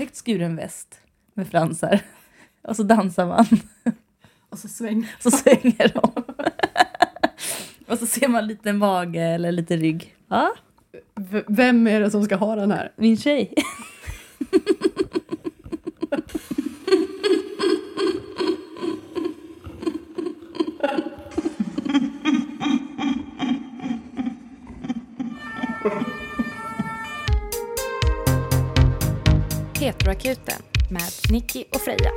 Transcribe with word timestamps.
högt 0.00 0.16
skuren 0.16 0.56
väst 0.56 1.00
med 1.34 1.48
fransar. 1.48 2.00
Och 2.62 2.76
så 2.76 2.82
dansar 2.82 3.26
man. 3.26 3.46
Och 4.50 4.58
så 4.58 4.68
sväng. 4.68 5.06
Så 5.20 5.30
svänger 5.30 5.92
de. 5.94 6.22
Och 7.92 7.98
så 7.98 8.06
ser 8.06 8.28
man 8.28 8.46
lite 8.46 8.72
mage 8.72 9.22
eller 9.22 9.52
lite 9.52 9.76
rygg. 9.76 10.14
Ja, 10.28 10.54
V- 11.14 11.42
vem 11.48 11.86
är 11.86 12.00
det 12.00 12.10
som 12.10 12.24
ska 12.24 12.36
ha 12.36 12.56
den 12.56 12.70
här? 12.70 12.92
min 12.96 13.16
tjej. 13.16 13.54
Petroakuten 30.22 30.62
med 30.88 31.02
Nicky 31.30 31.64
och 31.72 31.80
Freja. 31.80 32.10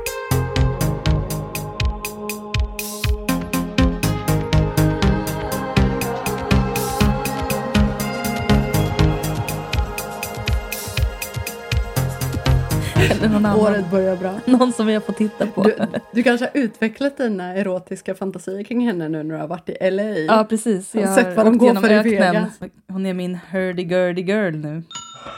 Året 13.57 13.91
börjar 13.91 14.15
bra. 14.15 14.39
Någon 14.45 14.73
som 14.73 14.89
jag 14.89 15.05
får 15.05 15.13
titta 15.13 15.47
på. 15.47 15.63
Du, 15.63 15.75
du 16.11 16.23
kanske 16.23 16.45
har 16.45 16.61
utvecklat 16.61 17.17
dina 17.17 17.53
erotiska 17.53 18.15
fantasier 18.15 18.63
kring 18.63 18.87
henne 18.87 19.09
nu 19.09 19.23
när 19.23 19.35
du 19.35 19.41
har 19.41 19.47
varit 19.47 19.69
i 19.69 19.91
LA? 19.91 20.03
Ja, 20.03 20.45
precis. 20.49 20.95
Jag 20.95 21.07
har 21.07 21.15
sett 21.15 21.37
vad 21.37 21.45
de 21.45 21.57
går 21.57 21.75
för 21.75 22.07
i. 22.07 22.15
Vegas. 22.15 22.59
Hon 22.87 23.05
är 23.05 23.13
min 23.13 23.39
hurdy-gurdy 23.51 24.21
girl 24.21 24.55
nu. 24.55 24.83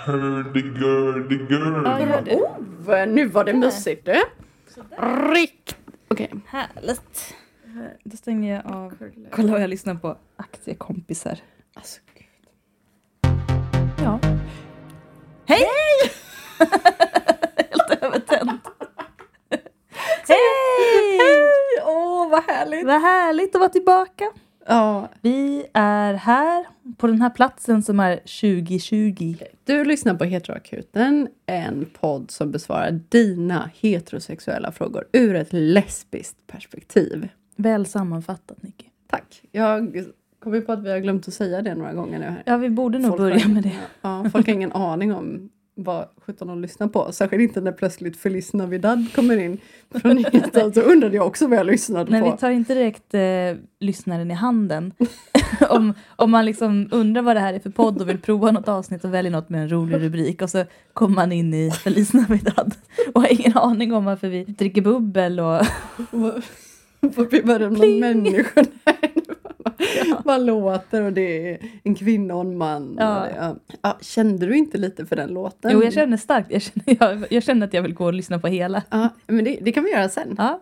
Hurdy-gurdy-gurdy. 0.06 2.32
Ja. 2.32 2.58
Oh, 2.88 3.08
nu 3.08 3.26
var 3.26 3.44
det 3.44 3.54
mysigt 3.54 4.06
du. 4.06 4.24
Rikt. 5.34 5.78
Okej. 6.08 6.32
Härligt. 6.48 7.36
Då 8.04 8.18
stänger 8.18 8.56
jag 8.56 8.66
av. 8.76 8.94
Kolla 9.32 9.52
vad 9.52 9.62
jag 9.62 9.70
lyssnar 9.70 9.96
på. 9.96 10.18
Aktiekompisar. 10.36 11.40
Alltså, 11.74 12.02
gud. 12.14 12.26
Ja. 14.04 14.20
Hej! 15.46 15.66
Helt 17.58 18.04
övertänd. 18.04 18.50
Hej! 20.28 21.20
Åh, 21.86 22.30
vad 22.30 22.44
härligt. 22.44 22.86
Vad 22.86 23.02
härligt 23.02 23.56
att 23.56 23.60
vara 23.60 23.70
tillbaka. 23.70 24.26
Ja, 24.68 25.10
Vi 25.22 25.66
är 25.74 26.14
här 26.14 26.66
på 26.98 27.08
den 27.08 27.22
här 27.22 27.30
platsen 27.30 27.84
som 27.84 28.00
är 28.00 28.16
2020. 28.18 29.36
du 29.64 29.86
lyssnar 29.86 30.14
på 30.16 30.24
Heteroakuten, 30.24 31.28
en 31.46 31.86
podd 32.00 32.32
som 32.32 32.52
besvarar 32.52 33.00
dina 33.10 33.70
heterosexuella 33.76 34.72
frågor 34.72 35.06
ur 35.12 35.36
ett 35.36 35.54
lesbiskt 35.54 36.48
perspektiv. 36.48 37.28
Väl 37.56 37.86
sammanfattat, 37.86 38.64
Nicky. 38.64 38.86
Tack. 39.08 39.42
Jag 39.52 40.06
kom 40.40 40.54
ju 40.56 40.62
på 40.62 40.72
att 40.72 40.84
vi 40.84 40.92
har 40.92 41.00
glömt 41.00 41.28
att 41.28 41.34
säga 41.34 41.62
det 41.62 41.76
några 41.76 41.94
gånger 41.94 42.20
nu. 42.20 42.26
Här. 42.26 42.44
Ja, 42.46 42.58
vi 42.58 42.70
borde 42.70 43.00
nog 43.00 43.10
Folk 43.10 43.20
börja 43.20 43.40
har- 43.40 43.54
med 43.54 43.64
det. 43.64 43.76
Ja, 44.02 44.26
folk 44.32 44.48
har 44.48 44.54
ingen 44.54 44.72
aning 44.72 45.14
om 45.14 45.50
vad 45.76 46.06
17 46.26 46.48
de 46.48 46.62
lyssnar 46.62 46.88
på. 46.88 47.12
Särskilt 47.12 47.42
inte 47.42 47.62
när 47.62 47.72
plötsligt 47.72 48.18
Feliz 48.18 48.54
Navidad 48.54 49.06
kommer 49.16 49.38
in 49.38 49.58
från 50.02 50.16
nyheterna. 50.16 50.74
Så 50.74 50.82
undrade 50.82 51.16
jag 51.16 51.28
också 51.28 51.48
vad 51.48 51.58
jag 51.60 51.66
lyssnade 51.66 52.12
Men 52.12 52.24
på. 52.24 52.32
vi 52.32 52.38
tar 52.38 52.50
inte 52.50 52.74
direkt 52.74 53.14
eh, 53.14 53.22
lyssnaren 53.80 54.32
i 54.32 54.34
handen. 54.34 54.94
om, 55.70 55.94
om 56.16 56.32
man 56.32 56.46
liksom 56.46 56.88
undrar 56.92 57.22
vad 57.22 57.36
det 57.36 57.40
här 57.40 57.54
är 57.54 57.60
för 57.60 57.70
podd 57.70 58.02
och 58.02 58.10
vill 58.10 58.18
prova 58.22 58.52
något 58.52 58.68
avsnitt 58.68 59.04
och 59.06 59.14
väljer 59.14 59.32
något 59.32 59.50
med 59.50 59.62
en 59.62 59.70
rolig 59.72 60.02
rubrik 60.02 60.42
och 60.42 60.50
så 60.50 60.64
kommer 60.94 61.16
man 61.16 61.32
in 61.32 61.54
i 61.54 61.72
Feliz 61.72 62.14
Navidad 62.14 62.76
och 63.14 63.22
har 63.22 63.34
ingen 63.34 63.58
aning 63.58 63.94
om 63.94 64.06
varför 64.06 64.28
vi 64.28 64.44
dricker 64.44 64.82
bubbel 64.82 65.40
och 65.40 65.62
Vad- 66.12 66.44
Vad 67.00 67.30
blir 67.30 67.60
det 67.60 67.70
med 67.70 68.46
Människor? 69.78 70.22
Vad 70.26 70.46
låter 70.46 71.02
och 71.02 71.14
det 71.14 71.52
är 71.52 71.58
en 71.84 71.96
kvinna 71.96 72.36
och 72.36 72.42
en 72.42 72.58
man. 72.58 72.96
Ja. 73.00 73.22
Och 73.26 73.28
ja. 73.38 73.56
Ja, 73.82 73.98
kände 74.02 74.46
du 74.46 74.58
inte 74.58 74.78
lite 74.78 75.06
för 75.06 75.16
den 75.16 75.30
låten? 75.30 75.72
Jo, 75.74 75.84
jag 75.84 75.94
känner 75.94 76.18
starkt. 76.18 76.52
Jag 76.52 76.62
känner, 76.62 76.98
jag, 77.00 77.26
jag 77.30 77.44
känner 77.44 77.68
att 77.68 77.74
jag 77.74 77.82
vill 77.82 77.94
gå 77.94 78.06
och 78.06 78.14
lyssna 78.14 78.40
på 78.40 78.48
hela. 78.48 78.84
Ja, 78.90 79.10
men 79.28 79.46
det, 79.46 79.58
det 79.62 79.72
kan 79.72 79.84
vi 79.84 79.92
göra 79.92 80.10
sen. 80.10 80.36
Ja, 80.38 80.62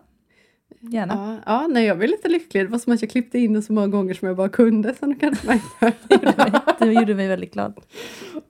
gärna. 0.80 1.40
Ja, 1.46 1.52
ja, 1.62 1.66
nej, 1.66 1.84
jag 1.86 1.98
blev 1.98 2.10
lite 2.10 2.28
lycklig. 2.28 2.64
Det 2.64 2.70
var 2.70 2.78
som 2.78 2.92
att 2.92 3.02
jag 3.02 3.10
klippte 3.10 3.38
in 3.38 3.52
det 3.52 3.62
så 3.62 3.72
många 3.72 3.86
gånger 3.86 4.14
som 4.14 4.28
jag 4.28 4.36
bara 4.36 4.48
kunde. 4.48 4.94
Så 4.94 5.06
nu 5.06 5.14
kan 5.14 5.36
jag 5.46 5.60
Det 6.08 6.14
gjorde 6.14 6.34
mig, 6.36 6.52
det 6.78 6.92
gjorde 6.92 7.14
mig 7.14 7.28
väldigt 7.28 7.52
glad. 7.52 7.80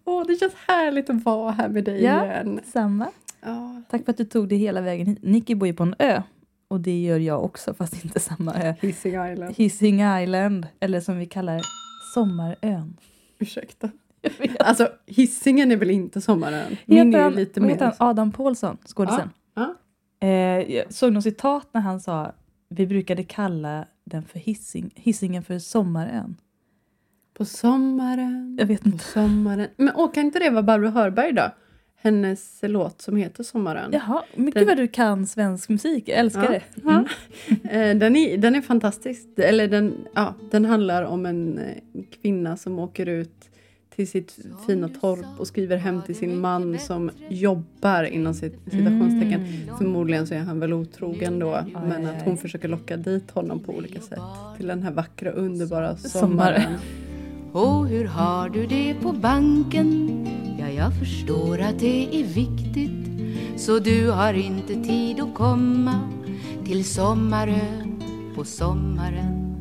Åh, 0.05 0.27
det 0.27 0.37
känns 0.37 0.55
härligt 0.67 1.11
att 1.11 1.25
vara 1.25 1.51
här 1.53 1.69
med 1.69 1.85
dig 1.85 2.03
Ja. 2.05 2.25
igen. 2.25 2.61
Samma. 2.73 3.07
Ja, 3.41 3.83
Tack 3.91 4.05
för 4.05 4.11
att 4.11 4.17
du 4.17 4.25
tog 4.25 4.49
det 4.49 4.57
hela 4.57 4.81
vägen 4.81 5.07
hit. 5.07 5.19
Nicky 5.23 5.55
bor 5.55 5.69
ju 5.69 5.75
på 5.75 5.83
en 5.83 5.95
ö. 5.99 6.23
Och 6.75 6.81
det 6.81 7.01
gör 7.03 7.19
jag 7.19 7.45
också, 7.45 7.75
fast 7.75 8.05
inte 8.05 8.21
samma 8.21 8.55
ö. 8.55 8.75
Hising 8.81 9.15
Island. 9.33 9.55
Hising 9.57 10.01
Island, 10.23 10.67
eller 10.81 11.01
som 11.01 11.19
vi 11.19 11.27
kallar 11.27 11.61
Sommarön. 12.15 12.97
Ursäkta. 13.39 13.91
Alltså, 14.61 14.89
hissingen 15.07 15.73
är 15.73 15.77
väl 15.77 15.91
inte 15.91 16.21
sommaren? 16.21 16.77
Min 16.87 17.07
Heter 17.07 17.19
är 17.19 17.23
han, 17.23 17.33
ju 17.33 17.39
lite 17.39 17.61
mer... 17.61 17.69
heter 17.69 17.85
han? 17.85 18.09
Adam 18.09 18.33
Pålsson, 18.33 18.77
skådisen. 18.87 19.31
Ja, 19.55 19.75
Eh, 20.21 20.29
jag 20.75 20.93
såg 20.93 21.13
något 21.13 21.23
citat 21.25 21.69
när 21.73 21.81
han 21.81 22.01
sa 22.01 22.33
vi 22.69 22.87
brukade 22.87 23.25
kalla 23.25 23.85
den 24.05 24.23
för 24.25 24.39
hissing, 24.39 24.91
hissingen 24.95 25.43
för 25.43 25.59
Sommarön. 25.59 26.37
På 27.35 27.45
sommaren, 27.45 28.57
Jag 28.61 28.67
vet 28.67 28.83
på 28.83 28.89
inte. 28.89 29.05
sommaren. 29.05 29.69
Men 29.77 29.91
åh, 29.97 30.13
kan 30.13 30.25
inte 30.25 30.39
det 30.39 30.51
vara 30.51 30.63
Barbro 30.63 30.89
Hörberg 30.89 31.33
då? 31.33 31.51
Hennes 32.05 32.59
låt 32.63 33.03
som 33.03 33.17
heter 33.17 33.43
Sommaren. 33.43 33.91
Jaha, 33.93 34.23
mycket 34.35 34.55
Den- 34.61 34.67
vad 34.69 34.77
du 34.77 34.89
kan 34.89 35.27
svensk 35.27 35.69
musik. 35.69 36.05
Jag 36.09 36.19
älskar 36.19 36.43
Ja, 36.45 36.51
det. 36.51 36.91
Mm. 36.91 37.05
Eh, 37.93 37.99
Den, 37.99 38.17
är, 38.17 38.39
den 38.39 38.55
är 38.55 38.61
fantastisk. 38.61 39.29
Eller 39.37 39.69
den, 39.69 39.95
ja, 40.15 40.35
den 40.51 40.65
handlar 40.65 41.03
om 41.03 41.27
en 41.27 41.59
eh, 41.59 41.65
kvinna 42.23 42.57
som 42.57 42.79
åker 42.79 43.07
ut 43.07 43.51
till 43.95 44.09
sitt 44.09 44.39
fina 44.67 44.89
torp 44.89 45.27
och 45.39 45.47
skriver 45.47 45.77
hem 45.77 46.03
till 46.03 46.15
sin 46.17 46.41
man 46.41 46.79
som 46.79 47.11
jobbar 47.29 48.05
inom 48.05 48.33
cit- 48.35 48.59
citationstecken. 48.65 49.41
Mm. 49.45 49.77
Förmodligen 49.79 50.27
så 50.27 50.35
är 50.35 50.39
han 50.39 50.61
väl 50.61 50.73
otrogen 50.73 51.39
då. 51.39 51.59
men 51.73 51.93
aj, 51.93 52.05
att 52.05 52.15
aj. 52.15 52.23
hon 52.25 52.37
försöker 52.37 52.69
locka 52.69 52.97
dit 52.97 53.31
honom 53.31 53.61
på 53.61 53.73
olika 53.73 54.01
sätt. 54.01 54.19
Till 54.57 54.67
den 54.67 54.83
här 54.83 54.91
vackra 54.93 55.31
underbara 55.31 55.97
Sommaren. 55.97 56.31
sommaren. 56.63 56.79
Och 57.55 57.87
hur 57.89 58.05
har 58.05 58.49
du 58.49 58.67
det 58.67 58.95
på 59.03 59.13
banken? 59.13 60.11
Ja, 60.61 60.69
jag 60.69 60.99
förstår 60.99 61.61
att 61.61 61.79
det 61.79 62.21
är 62.21 62.25
viktigt 62.25 62.91
Så 63.61 63.79
du 63.79 64.11
har 64.11 64.35
inte 64.35 64.75
tid 64.75 65.21
att 65.21 65.35
komma 65.35 66.01
till 66.65 66.85
Sommarön 66.85 68.03
på 68.37 68.45
sommaren 68.45 69.57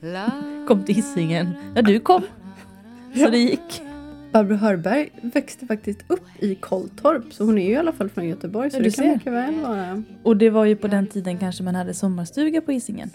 La, 0.00 0.30
Kom 0.68 0.84
till 0.84 0.94
Hisingen. 0.94 1.48
Ja, 1.74 1.82
du 1.82 2.00
kom. 2.00 2.22
Så 3.14 3.30
det 3.30 3.38
gick. 3.38 3.82
Barbro 4.32 4.54
Hörberg 4.56 5.08
växte 5.22 5.66
faktiskt 5.66 6.04
upp 6.06 6.24
i 6.38 6.54
Kolltorp. 6.54 7.32
Så 7.32 7.44
hon 7.44 7.58
är 7.58 7.66
ju 7.66 7.72
i 7.72 7.76
alla 7.76 7.92
fall 7.92 8.08
från 8.08 8.28
Göteborg. 8.28 8.70
Så 8.70 8.76
Ja, 8.76 8.82
det 8.82 8.88
du 8.88 8.92
kan 8.92 9.04
ser. 9.04 9.14
mycket 9.14 9.32
väl 9.32 9.54
vara. 9.54 10.02
Och 10.22 10.36
det 10.36 10.50
var 10.50 10.64
ju 10.64 10.76
på 10.76 10.88
den 10.88 11.06
tiden 11.06 11.38
kanske 11.38 11.62
man 11.62 11.74
hade 11.74 11.94
sommarstuga 11.94 12.60
på 12.60 12.72
Hisingen. 12.72 13.10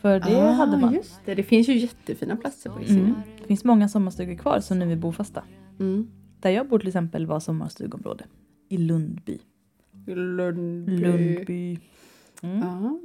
För 0.00 0.20
det 0.20 0.36
ah, 0.36 0.52
hade 0.52 0.76
man. 0.76 0.94
Just 0.94 1.20
det. 1.24 1.34
det 1.34 1.42
finns 1.42 1.68
ju 1.68 1.78
jättefina 1.78 2.36
platser 2.36 2.70
på 2.70 2.78
Hisingen. 2.78 3.04
Mm. 3.04 3.20
Det 3.40 3.46
finns 3.46 3.64
många 3.64 3.88
sommarstugor 3.88 4.34
kvar 4.34 4.60
som 4.60 4.78
nu 4.78 4.92
är 4.92 4.96
bofasta. 4.96 5.44
Mm. 5.80 6.10
Där 6.40 6.50
jag 6.50 6.68
bor 6.68 6.78
till 6.78 6.88
exempel 6.88 7.26
var 7.26 7.40
sommarstugområde. 7.40 8.24
I 8.68 8.78
Lundby. 8.78 9.38
Lundby. 10.06 10.96
Lundby. 10.96 11.78
Mm. 12.42 12.58
Ja. 12.60 13.00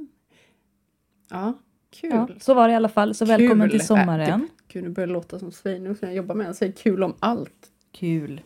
ja, 1.30 1.52
kul. 1.90 2.10
Ja, 2.10 2.28
så 2.40 2.54
var 2.54 2.68
det 2.68 2.72
i 2.72 2.76
alla 2.76 2.88
fall. 2.88 3.14
Så 3.14 3.24
välkommen 3.24 3.70
Kul. 3.70 3.78
till 3.78 3.86
sommaren. 3.86 4.40
Äh, 4.40 4.46
Gud, 4.68 4.84
nu 4.84 4.90
börjar 4.90 5.06
det 5.06 5.12
låta 5.12 5.38
som 5.38 5.52
Sveinung 5.52 5.96
som 5.96 6.08
jag 6.08 6.16
jobbar 6.16 6.34
med. 6.34 6.46
Jag 6.46 6.56
säger 6.56 6.72
kul 6.72 7.02
om 7.02 7.14
allt. 7.18 7.70
Kul. 7.92 8.40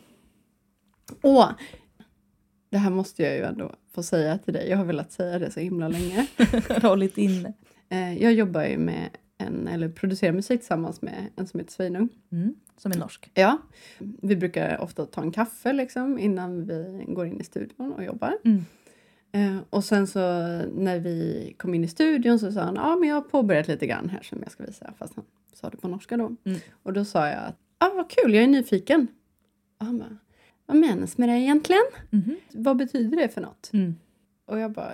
Åh! 1.21 1.49
Det 2.69 2.77
här 2.77 2.89
måste 2.89 3.23
jag 3.23 3.35
ju 3.35 3.43
ändå 3.43 3.75
få 3.93 4.03
säga 4.03 4.37
till 4.37 4.53
dig. 4.53 4.69
Jag 4.69 4.77
har 4.77 4.85
velat 4.85 5.11
säga 5.11 5.39
det 5.39 5.51
så 5.51 5.59
himla 5.59 5.87
länge. 5.87 6.27
Hållit 6.81 7.17
inne. 7.17 7.53
Eh, 7.91 8.23
jag 8.23 8.33
jobbar 8.33 8.63
ju 8.63 8.77
med 8.77 9.09
en, 9.37 9.67
eller 9.67 9.89
producerar 9.89 10.33
musik 10.33 10.59
tillsammans 10.59 11.01
med 11.01 11.25
en 11.35 11.47
som 11.47 11.59
heter 11.59 11.71
Sveinung. 11.71 12.09
Mm. 12.31 12.55
Som 12.77 12.91
är 12.91 12.97
norsk. 12.97 13.31
Ja, 13.33 13.57
vi 13.99 14.35
brukar 14.35 14.81
ofta 14.81 15.05
ta 15.05 15.21
en 15.21 15.31
kaffe 15.31 15.73
liksom 15.73 16.19
innan 16.19 16.65
vi 16.65 17.05
går 17.07 17.25
in 17.25 17.41
i 17.41 17.43
studion 17.43 17.93
och 17.93 18.03
jobbar. 18.03 18.37
Mm. 18.43 18.65
Eh, 19.31 19.63
och 19.69 19.83
sen 19.83 20.07
så 20.07 20.19
när 20.73 20.99
vi 20.99 21.53
kom 21.57 21.73
in 21.73 21.83
i 21.83 21.87
studion 21.87 22.39
så 22.39 22.51
sa 22.51 22.61
han, 22.61 22.75
ja 22.75 22.95
men 22.95 23.09
jag 23.09 23.15
har 23.15 23.21
påbörjat 23.21 23.67
lite 23.67 23.87
grann 23.87 24.09
här 24.09 24.21
som 24.21 24.39
jag 24.41 24.51
ska 24.51 24.63
visa. 24.63 24.93
Fast 24.97 25.15
han 25.15 25.25
sa 25.53 25.69
det 25.69 25.77
på 25.77 25.87
norska 25.87 26.17
då. 26.17 26.35
Mm. 26.43 26.59
Och 26.83 26.93
då 26.93 27.05
sa 27.05 27.27
jag 27.27 27.43
att, 27.43 27.57
ja 27.79 27.91
vad 27.95 28.09
kul, 28.09 28.33
jag 28.33 28.43
är 28.43 28.47
nyfiken. 28.47 29.07
Och 29.79 29.85
han 29.85 29.97
bara, 29.97 30.17
vad 30.65 30.77
menas 30.77 31.17
med 31.17 31.29
det 31.29 31.39
egentligen? 31.39 31.83
Mhm. 32.09 32.35
Vad 32.53 32.77
betyder 32.77 33.17
det 33.17 33.29
för 33.29 33.41
något? 33.41 33.69
Mm. 33.73 33.95
Och 34.45 34.59
jag 34.59 34.71
bara, 34.71 34.93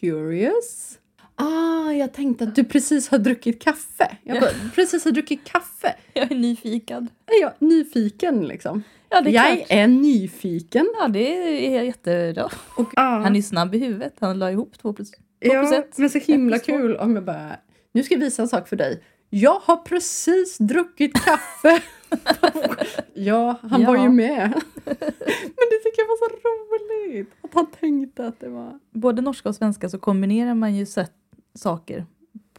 curious. 0.00 0.98
Ah, 1.42 1.92
jag 1.92 2.12
tänkte 2.12 2.44
att 2.44 2.54
du 2.54 2.64
precis 2.64 3.08
har 3.08 3.18
druckit 3.18 3.62
kaffe. 3.62 4.16
Jag 4.22 4.36
Ja. 4.36 4.40
bara, 4.40 4.50
precis 4.74 5.04
har 5.04 5.12
druckit 5.12 5.44
kaffe. 5.44 5.94
Jag 6.12 6.32
är 6.32 6.34
nyfiken. 6.36 7.08
Är 7.26 7.40
jag 7.40 7.52
nyfiken 7.58 8.46
liksom? 8.48 8.82
Ja, 9.08 9.20
det 9.20 9.30
är 9.30 9.32
jag 9.34 9.56
klart. 9.56 9.66
är 9.70 9.86
nyfiken. 9.86 10.88
Ja, 11.00 11.08
det 11.08 11.76
är 11.76 11.82
jättebra. 11.82 12.48
Och, 12.76 12.92
ah, 12.96 13.18
Han 13.18 13.36
är 13.36 13.42
snabb 13.42 13.74
i 13.74 13.78
huvudet. 13.78 14.14
Han 14.20 14.38
la 14.38 14.50
ihop 14.50 14.78
två 14.78 14.92
plus. 14.92 15.10
ja, 15.40 15.50
plus 15.60 15.72
ett. 15.72 15.98
men 15.98 16.10
så 16.10 16.18
himla 16.18 16.58
två. 16.58 16.64
kul 16.72 16.96
om 16.96 17.14
jag 17.14 17.24
bara, 17.24 17.56
nu 17.92 18.02
ska 18.02 18.14
jag 18.14 18.20
visa 18.20 18.42
en 18.42 18.48
sak 18.48 18.68
för 18.68 18.76
dig. 18.76 19.02
Jag 19.30 19.58
har 19.64 19.76
precis 19.76 20.58
druckit 20.58 21.12
kaffe. 21.24 21.82
ja, 23.14 23.58
han 23.62 23.84
var 23.84 23.96
Ja. 23.96 24.02
ju 24.02 24.08
med. 24.08 24.52
men 24.84 25.66
det 25.70 25.78
tycker 25.84 25.98
jag 26.02 26.06
var 26.08 26.28
så 26.28 26.34
roligt. 26.48 27.30
Att 27.42 27.54
han 27.54 27.66
tänkte 27.80 28.26
att 28.26 28.40
det 28.40 28.48
var... 28.48 28.78
Både 28.90 29.22
norska 29.22 29.48
och 29.48 29.54
svenska 29.54 29.88
så 29.88 29.98
kombinerar 29.98 30.54
man 30.54 30.74
ju 30.76 30.86
sätt, 30.86 31.12
saker 31.54 32.06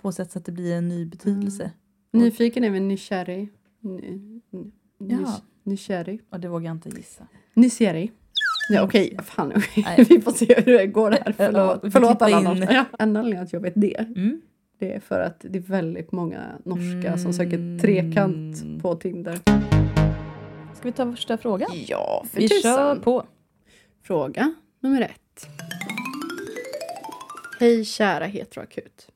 på 0.02 0.12
sätt 0.12 0.32
så 0.32 0.40
att 0.40 0.46
det 0.46 0.52
blir 0.52 0.76
en 0.76 0.88
ny 0.88 1.06
betydelse. 1.06 1.72
Nyfiken 2.12 2.64
är 2.64 2.70
väl 2.70 2.82
nykärrig. 2.82 3.50
Ny, 3.80 4.20
ny, 4.50 4.72
Ja. 4.98 5.42
Nykärrig. 5.64 6.22
Det 6.38 6.48
vågar 6.48 6.66
jag 6.66 6.76
inte 6.76 6.90
gissa. 6.90 7.28
Nykärrig. 7.54 8.12
Ja, 8.70 8.84
okej, 8.84 9.18
fan. 9.24 9.50
Nej. 9.78 10.06
Vi 10.10 10.22
får 10.22 10.32
se 10.32 10.62
hur 10.66 10.78
det 10.78 10.88
går 10.88 11.12
här. 11.12 11.32
Förlåt, 11.38 11.80
vi 11.84 11.92
Förlåt 11.92 12.22
alla 12.22 12.40
norska. 12.42 12.74
Ja, 12.74 12.86
en 13.00 13.18
anledning 13.18 13.44
att 13.44 13.54
jag 13.54 13.60
vet 13.60 13.74
det, 13.76 13.96
Mm. 14.00 14.42
det 14.80 14.94
är 14.94 15.00
för 15.00 15.20
att 15.20 15.46
det 15.50 15.58
är 15.58 15.62
väldigt 15.62 16.12
många 16.12 16.42
norska 16.66 17.18
som 17.18 17.32
Mm. 17.32 17.34
söker 17.34 17.80
trekant 17.80 18.82
på 18.82 18.96
Tinder. 18.96 19.40
Ska 20.76 20.88
vi 20.88 20.92
ta 20.92 21.12
första 21.12 21.38
frågan? 21.38 21.70
Ja, 21.88 22.26
för 22.32 22.40
Vi 22.40 22.48
kör 22.50 22.58
tusan. 22.62 23.02
på. 23.02 23.24
Fråga 24.02 24.54
nummer 24.80 25.02
ett. 25.02 25.48
Hej 27.64 27.86
kära 27.86 28.26
heteroakut. 28.26 29.08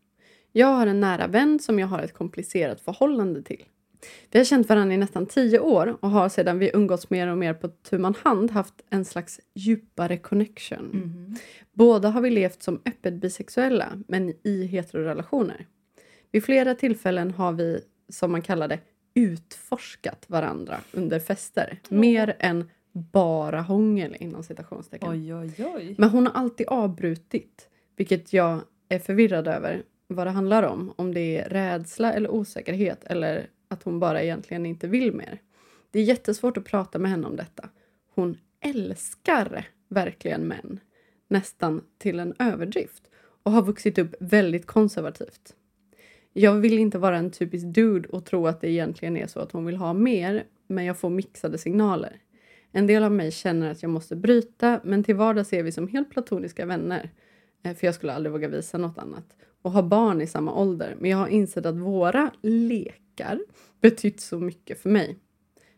Jag 0.52 0.68
har 0.68 0.88
en 0.88 1.00
nära 1.00 1.28
vän 1.28 1.60
som 1.60 1.80
jag 1.80 1.88
har 1.88 2.00
ett 2.00 2.14
komplicerat 2.14 2.82
förhållande 2.82 3.42
till. 3.42 3.64
Vi 4.32 4.40
har 4.40 4.46
känt 4.46 4.70
varandra 4.70 4.96
i 4.96 4.98
nästan 4.98 5.26
tio 5.26 5.60
år 5.60 5.98
och 6.00 6.10
har 6.10 6.30
sedan 6.30 6.60
vi 6.60 6.72
umgåtts 6.74 7.10
mer 7.10 7.28
och 7.28 7.38
mer 7.38 7.54
på 7.54 7.68
tu 7.68 7.98
man 7.98 8.16
hand 8.24 8.52
haft 8.52 8.74
en 8.90 9.06
slags 9.06 9.40
djupare 9.54 10.18
connection. 10.18 10.92
Mm. 10.94 11.36
Båda 11.74 12.10
har 12.10 12.22
vi 12.22 12.30
levt 12.30 12.64
som 12.64 12.82
öppet 12.86 13.14
bisexuella, 13.14 14.04
men 14.08 14.34
i 14.44 14.66
heterorelationer. 14.66 15.68
Vid 16.32 16.44
flera 16.44 16.76
tillfällen 16.76 17.32
har 17.32 17.52
vi, 17.52 17.82
som 18.10 18.32
man 18.32 18.42
kallar 18.42 18.68
det, 18.68 18.80
utforskat 19.14 20.26
varandra 20.28 20.78
under 20.92 21.20
fester. 21.20 21.80
Mer 21.90 22.36
än 22.40 22.70
bara 22.92 23.62
hångel 23.62 24.16
inom 24.20 24.44
citationstecken. 24.44 25.10
Oj, 25.10 25.36
oj, 25.36 25.54
oj. 25.76 25.96
Men 25.98 26.10
hon 26.10 26.28
har 26.28 26.34
alltid 26.34 26.68
avbrutit, 26.68 27.70
vilket 27.98 28.34
jag 28.34 28.60
är 28.90 29.00
förvirrad 29.00 29.48
över 29.48 29.84
vad 30.08 30.28
det 30.28 30.32
handlar 30.32 30.64
om. 30.64 30.94
Om 30.96 31.14
det 31.14 31.38
är 31.38 31.50
rädsla 31.50 32.14
eller 32.14 32.32
osäkerhet 32.32 33.04
eller 33.04 33.50
att 33.68 33.84
hon 33.84 34.00
bara 34.00 34.24
egentligen 34.24 34.66
inte 34.66 34.88
vill 34.88 35.14
mer. 35.14 35.42
Det 35.92 36.00
är 36.00 36.04
jättesvårt 36.04 36.58
att 36.58 36.66
prata 36.66 37.00
med 37.00 37.12
henne 37.12 37.28
om 37.28 37.36
detta. 37.36 37.70
Hon 38.16 38.38
älskar 38.60 39.68
verkligen 39.88 40.42
män, 40.42 40.80
nästan 41.28 41.82
till 41.98 42.20
en 42.20 42.34
överdrift 42.40 43.04
och 43.44 43.52
har 43.52 43.62
vuxit 43.62 43.98
upp 43.98 44.16
väldigt 44.20 44.66
konservativt. 44.66 45.56
Jag 46.34 46.54
vill 46.54 46.80
inte 46.80 46.98
vara 46.98 47.18
en 47.18 47.32
typisk 47.32 47.66
dude 47.66 48.10
och 48.10 48.26
tro 48.26 48.48
att 48.48 48.62
det 48.62 48.70
egentligen 48.70 49.18
är 49.18 49.28
så 49.28 49.40
att 49.40 49.52
hon 49.52 49.66
vill 49.66 49.78
ha 49.78 49.94
mer, 49.94 50.44
men 50.68 50.86
jag 50.86 50.98
får 50.98 51.10
mixade 51.10 51.58
signaler. 51.58 52.22
En 52.72 52.88
del 52.88 53.04
av 53.04 53.12
mig 53.12 53.32
känner 53.32 53.72
att 53.72 53.82
jag 53.82 53.90
måste 53.90 54.16
bryta, 54.16 54.80
men 54.84 55.04
till 55.04 55.16
vardags 55.16 55.54
är 55.54 55.64
vi 55.64 55.72
som 55.72 55.88
helt 55.88 56.10
platoniska 56.10 56.66
vänner. 56.66 57.12
Eh, 57.64 57.76
För 57.76 57.88
jag 57.88 57.96
skulle 57.96 58.14
aldrig 58.14 58.32
våga 58.32 58.48
visa 58.48 58.78
något 58.78 58.98
annat. 58.98 59.36
Och 59.62 59.72
har 59.72 59.84
barn 59.84 60.22
i 60.22 60.28
samma 60.28 60.54
ålder. 60.54 60.96
Men 61.00 61.12
jag 61.12 61.18
har 61.18 61.28
insett 61.28 61.66
att 61.66 61.76
våra 61.76 62.32
lekar 62.42 63.40
betytt 63.82 64.20
så 64.22 64.40
mycket 64.40 64.80
för 64.82 64.90
mig. 64.90 65.18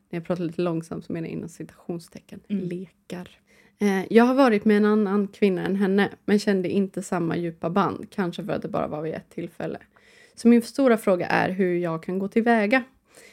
När 0.10 0.20
jag 0.20 0.26
pratar 0.26 0.44
lite 0.44 0.62
långsamt 0.62 1.06
så 1.06 1.14
menar 1.14 1.28
jag 1.28 1.34
inom 1.34 1.50
citationstecken. 1.50 2.40
Mm. 2.48 2.64
Lekar. 2.64 3.30
Eh, 3.80 4.14
Jag 4.14 4.24
har 4.24 4.34
varit 4.36 4.66
med 4.66 4.78
en 4.78 4.86
annan 4.86 5.28
kvinna 5.28 5.66
än 5.66 5.76
henne, 5.76 6.10
men 6.26 6.40
kände 6.40 6.70
inte 6.70 7.02
samma 7.04 7.38
djupa 7.38 7.70
band. 7.70 8.08
Kanske 8.10 8.44
för 8.46 8.54
att 8.54 8.62
det 8.62 8.68
bara 8.68 8.88
var 8.88 9.02
vid 9.02 9.14
ett 9.14 9.30
tillfälle. 9.30 9.80
Så 10.36 10.48
min 10.48 10.62
stora 10.62 10.98
fråga 10.98 11.26
är 11.28 11.50
hur 11.50 11.78
jag 11.78 12.04
kan 12.04 12.20
gå 12.20 12.28
tillväga. 12.28 12.84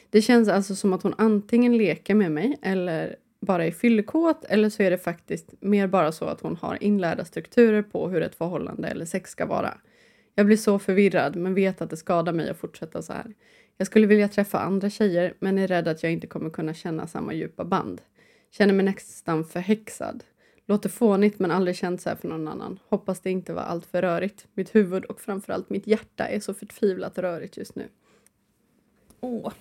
Det 0.09 0.21
känns 0.21 0.49
alltså 0.49 0.75
som 0.75 0.93
att 0.93 1.03
hon 1.03 1.13
antingen 1.17 1.77
leker 1.77 2.15
med 2.15 2.31
mig 2.31 2.57
eller 2.61 3.15
bara 3.47 3.65
är 3.65 3.71
fyllekåt 3.71 4.45
eller 4.45 4.69
så 4.69 4.83
är 4.83 4.91
det 4.91 4.97
faktiskt 4.97 5.53
mer 5.59 5.87
bara 5.87 6.11
så 6.11 6.25
att 6.25 6.41
hon 6.41 6.55
har 6.55 6.83
inlärda 6.83 7.25
strukturer 7.25 7.81
på 7.81 8.09
hur 8.09 8.21
ett 8.21 8.35
förhållande 8.35 8.87
eller 8.87 9.05
sex 9.05 9.31
ska 9.31 9.45
vara. 9.45 9.77
Jag 10.35 10.45
blir 10.45 10.57
så 10.57 10.79
förvirrad 10.79 11.35
men 11.35 11.53
vet 11.53 11.81
att 11.81 11.89
det 11.89 11.97
skadar 11.97 12.33
mig 12.33 12.49
att 12.49 12.57
fortsätta 12.57 13.01
så 13.01 13.13
här. 13.13 13.33
Jag 13.77 13.87
skulle 13.87 14.07
vilja 14.07 14.27
träffa 14.27 14.59
andra 14.59 14.89
tjejer 14.89 15.33
men 15.39 15.57
är 15.57 15.67
rädd 15.67 15.87
att 15.87 16.03
jag 16.03 16.11
inte 16.11 16.27
kommer 16.27 16.49
kunna 16.49 16.73
känna 16.73 17.07
samma 17.07 17.33
djupa 17.33 17.63
band. 17.63 18.01
Känner 18.51 18.73
mig 18.73 18.85
nästan 18.85 19.45
förhäxad. 19.45 20.23
Låter 20.65 20.89
fånigt 20.89 21.39
men 21.39 21.51
aldrig 21.51 21.75
känt 21.75 22.01
så 22.01 22.09
här 22.09 22.15
för 22.15 22.27
någon 22.27 22.47
annan. 22.47 22.79
Hoppas 22.89 23.19
det 23.19 23.31
inte 23.31 23.53
var 23.53 23.61
allt 23.61 23.85
för 23.85 24.01
rörigt. 24.01 24.47
Mitt 24.53 24.75
huvud 24.75 25.05
och 25.05 25.21
framförallt 25.21 25.69
mitt 25.69 25.87
hjärta 25.87 26.27
är 26.27 26.39
så 26.39 26.53
förtvivlat 26.53 27.17
rörigt 27.17 27.57
just 27.57 27.75
nu. 27.75 27.87
Åh. 29.19 29.51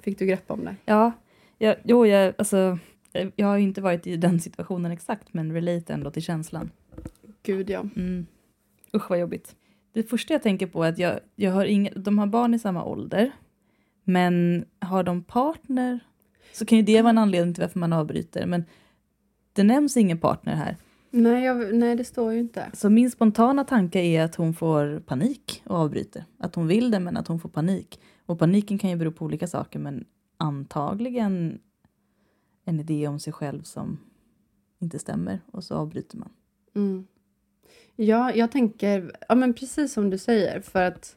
Fick 0.00 0.18
du 0.18 0.26
grepp 0.26 0.50
om 0.50 0.64
det? 0.64 0.76
Ja, 0.84 1.12
jag, 1.58 1.76
jo, 1.84 2.06
jag, 2.06 2.34
alltså, 2.38 2.78
jag 3.36 3.46
har 3.46 3.56
ju 3.56 3.62
inte 3.62 3.80
varit 3.80 4.06
i 4.06 4.16
den 4.16 4.40
situationen 4.40 4.92
exakt, 4.92 5.34
men 5.34 5.52
relate 5.52 5.92
ändå 5.92 6.10
till 6.10 6.22
känslan. 6.22 6.70
Gud 7.42 7.70
ja. 7.70 7.80
Mm. 7.96 8.26
Usch 8.94 9.10
vad 9.10 9.18
jobbigt. 9.18 9.56
Det 9.92 10.02
första 10.02 10.34
jag 10.34 10.42
tänker 10.42 10.66
på 10.66 10.84
är 10.84 10.88
att 10.88 10.98
jag, 10.98 11.20
jag 11.36 11.52
har 11.52 11.64
inga, 11.64 11.90
de 11.90 12.18
har 12.18 12.26
barn 12.26 12.54
i 12.54 12.58
samma 12.58 12.84
ålder, 12.84 13.32
men 14.04 14.64
har 14.80 15.02
de 15.02 15.22
partner 15.22 16.00
så 16.52 16.66
kan 16.66 16.78
ju 16.78 16.84
det 16.84 17.02
vara 17.02 17.10
en 17.10 17.18
anledning 17.18 17.54
till 17.54 17.62
varför 17.62 17.78
man 17.78 17.92
avbryter. 17.92 18.46
Men 18.46 18.64
det 19.52 19.62
nämns 19.62 19.96
ingen 19.96 20.18
partner 20.18 20.54
här. 20.54 20.76
Nej, 21.10 21.44
jag, 21.44 21.74
nej, 21.74 21.96
det 21.96 22.04
står 22.04 22.32
ju 22.32 22.38
inte. 22.38 22.70
Så 22.72 22.90
min 22.90 23.10
spontana 23.10 23.64
tanke 23.64 24.00
är 24.00 24.22
att 24.22 24.34
hon 24.34 24.54
får 24.54 25.00
panik 25.00 25.62
och 25.66 25.76
avbryter. 25.76 26.24
Att 26.38 26.54
hon 26.54 26.66
vill 26.66 26.90
det 26.90 27.00
men 27.00 27.16
att 27.16 27.28
hon 27.28 27.40
får 27.40 27.48
panik. 27.48 28.00
Och 28.26 28.38
paniken 28.38 28.78
kan 28.78 28.90
ju 28.90 28.96
bero 28.96 29.12
på 29.12 29.24
olika 29.24 29.46
saker 29.46 29.78
men 29.78 30.04
antagligen 30.36 31.58
en 32.64 32.80
idé 32.80 33.08
om 33.08 33.18
sig 33.18 33.32
själv 33.32 33.62
som 33.62 33.98
inte 34.78 34.98
stämmer 34.98 35.40
och 35.50 35.64
så 35.64 35.74
avbryter 35.74 36.18
man. 36.18 36.30
Mm. 36.74 37.06
Ja, 37.96 38.34
jag 38.34 38.52
tänker, 38.52 39.12
ja 39.28 39.34
men 39.34 39.54
precis 39.54 39.92
som 39.92 40.10
du 40.10 40.18
säger, 40.18 40.60
för 40.60 40.82
att 40.82 41.16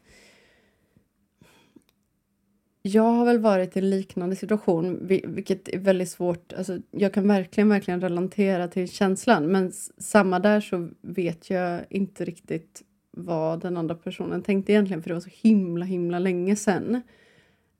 jag 2.82 3.04
har 3.04 3.26
väl 3.26 3.40
varit 3.40 3.76
i 3.76 3.80
en 3.80 3.90
liknande 3.90 4.36
situation, 4.36 5.08
vilket 5.08 5.68
är 5.68 5.80
väldigt 5.80 6.10
svårt. 6.10 6.54
Alltså, 6.54 6.80
jag 6.92 7.14
kan 7.14 7.28
verkligen, 7.28 7.70
verkligen 7.70 8.02
relatera 8.02 8.68
till 8.68 8.90
känslan, 8.90 9.48
men 9.48 9.72
samma 9.98 10.40
där 10.40 10.62
så 10.62 10.90
vet 11.02 11.50
jag 11.50 11.86
inte 11.90 12.26
riktigt 12.26 12.84
vad 13.12 13.62
den 13.62 13.78
andra 13.78 13.96
personen 13.96 14.44
tänkte 14.44 14.72
egentligen, 14.72 15.04
för 15.04 15.10
det 15.10 15.14
var 15.14 15.22
så 15.22 15.30
himla, 15.34 15.86
himla 15.86 16.20
länge 16.20 16.56
sedan. 16.56 17.02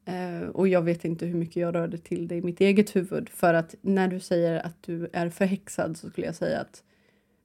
Eh, 0.06 0.48
och 0.50 0.68
jag 0.68 0.82
vet 0.82 1.06
inte 1.06 1.26
hur 1.26 1.36
mycket 1.36 1.56
jag 1.56 1.76
rörde 1.76 1.98
till 1.98 2.28
det 2.28 2.36
i 2.36 2.42
mitt 2.42 2.62
eget 2.62 2.96
huvud, 2.96 3.30
för 3.30 3.54
att 3.54 3.76
när 3.82 4.08
du 4.08 4.20
säger 4.20 4.66
att 4.66 4.84
du 4.84 5.10
är 5.14 5.30
förhäxad 5.30 5.98
så 5.98 6.10
skulle 6.10 6.28
jag 6.28 6.36
säga 6.36 6.60
att 6.60 6.84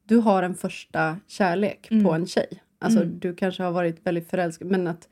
du 0.04 0.16
har 0.16 0.42
en 0.42 0.54
första 0.54 1.16
kärlek 1.26 1.88
på 1.88 1.94
Mm. 1.94 2.14
en 2.14 2.26
tjej. 2.26 2.48
Alltså 2.78 3.02
Mm. 3.02 3.18
du 3.18 3.34
kanske 3.34 3.62
har 3.62 3.70
varit 3.70 4.06
väldigt 4.06 4.30
förälskad 4.30 4.70
men 4.70 4.86
att 4.86 5.08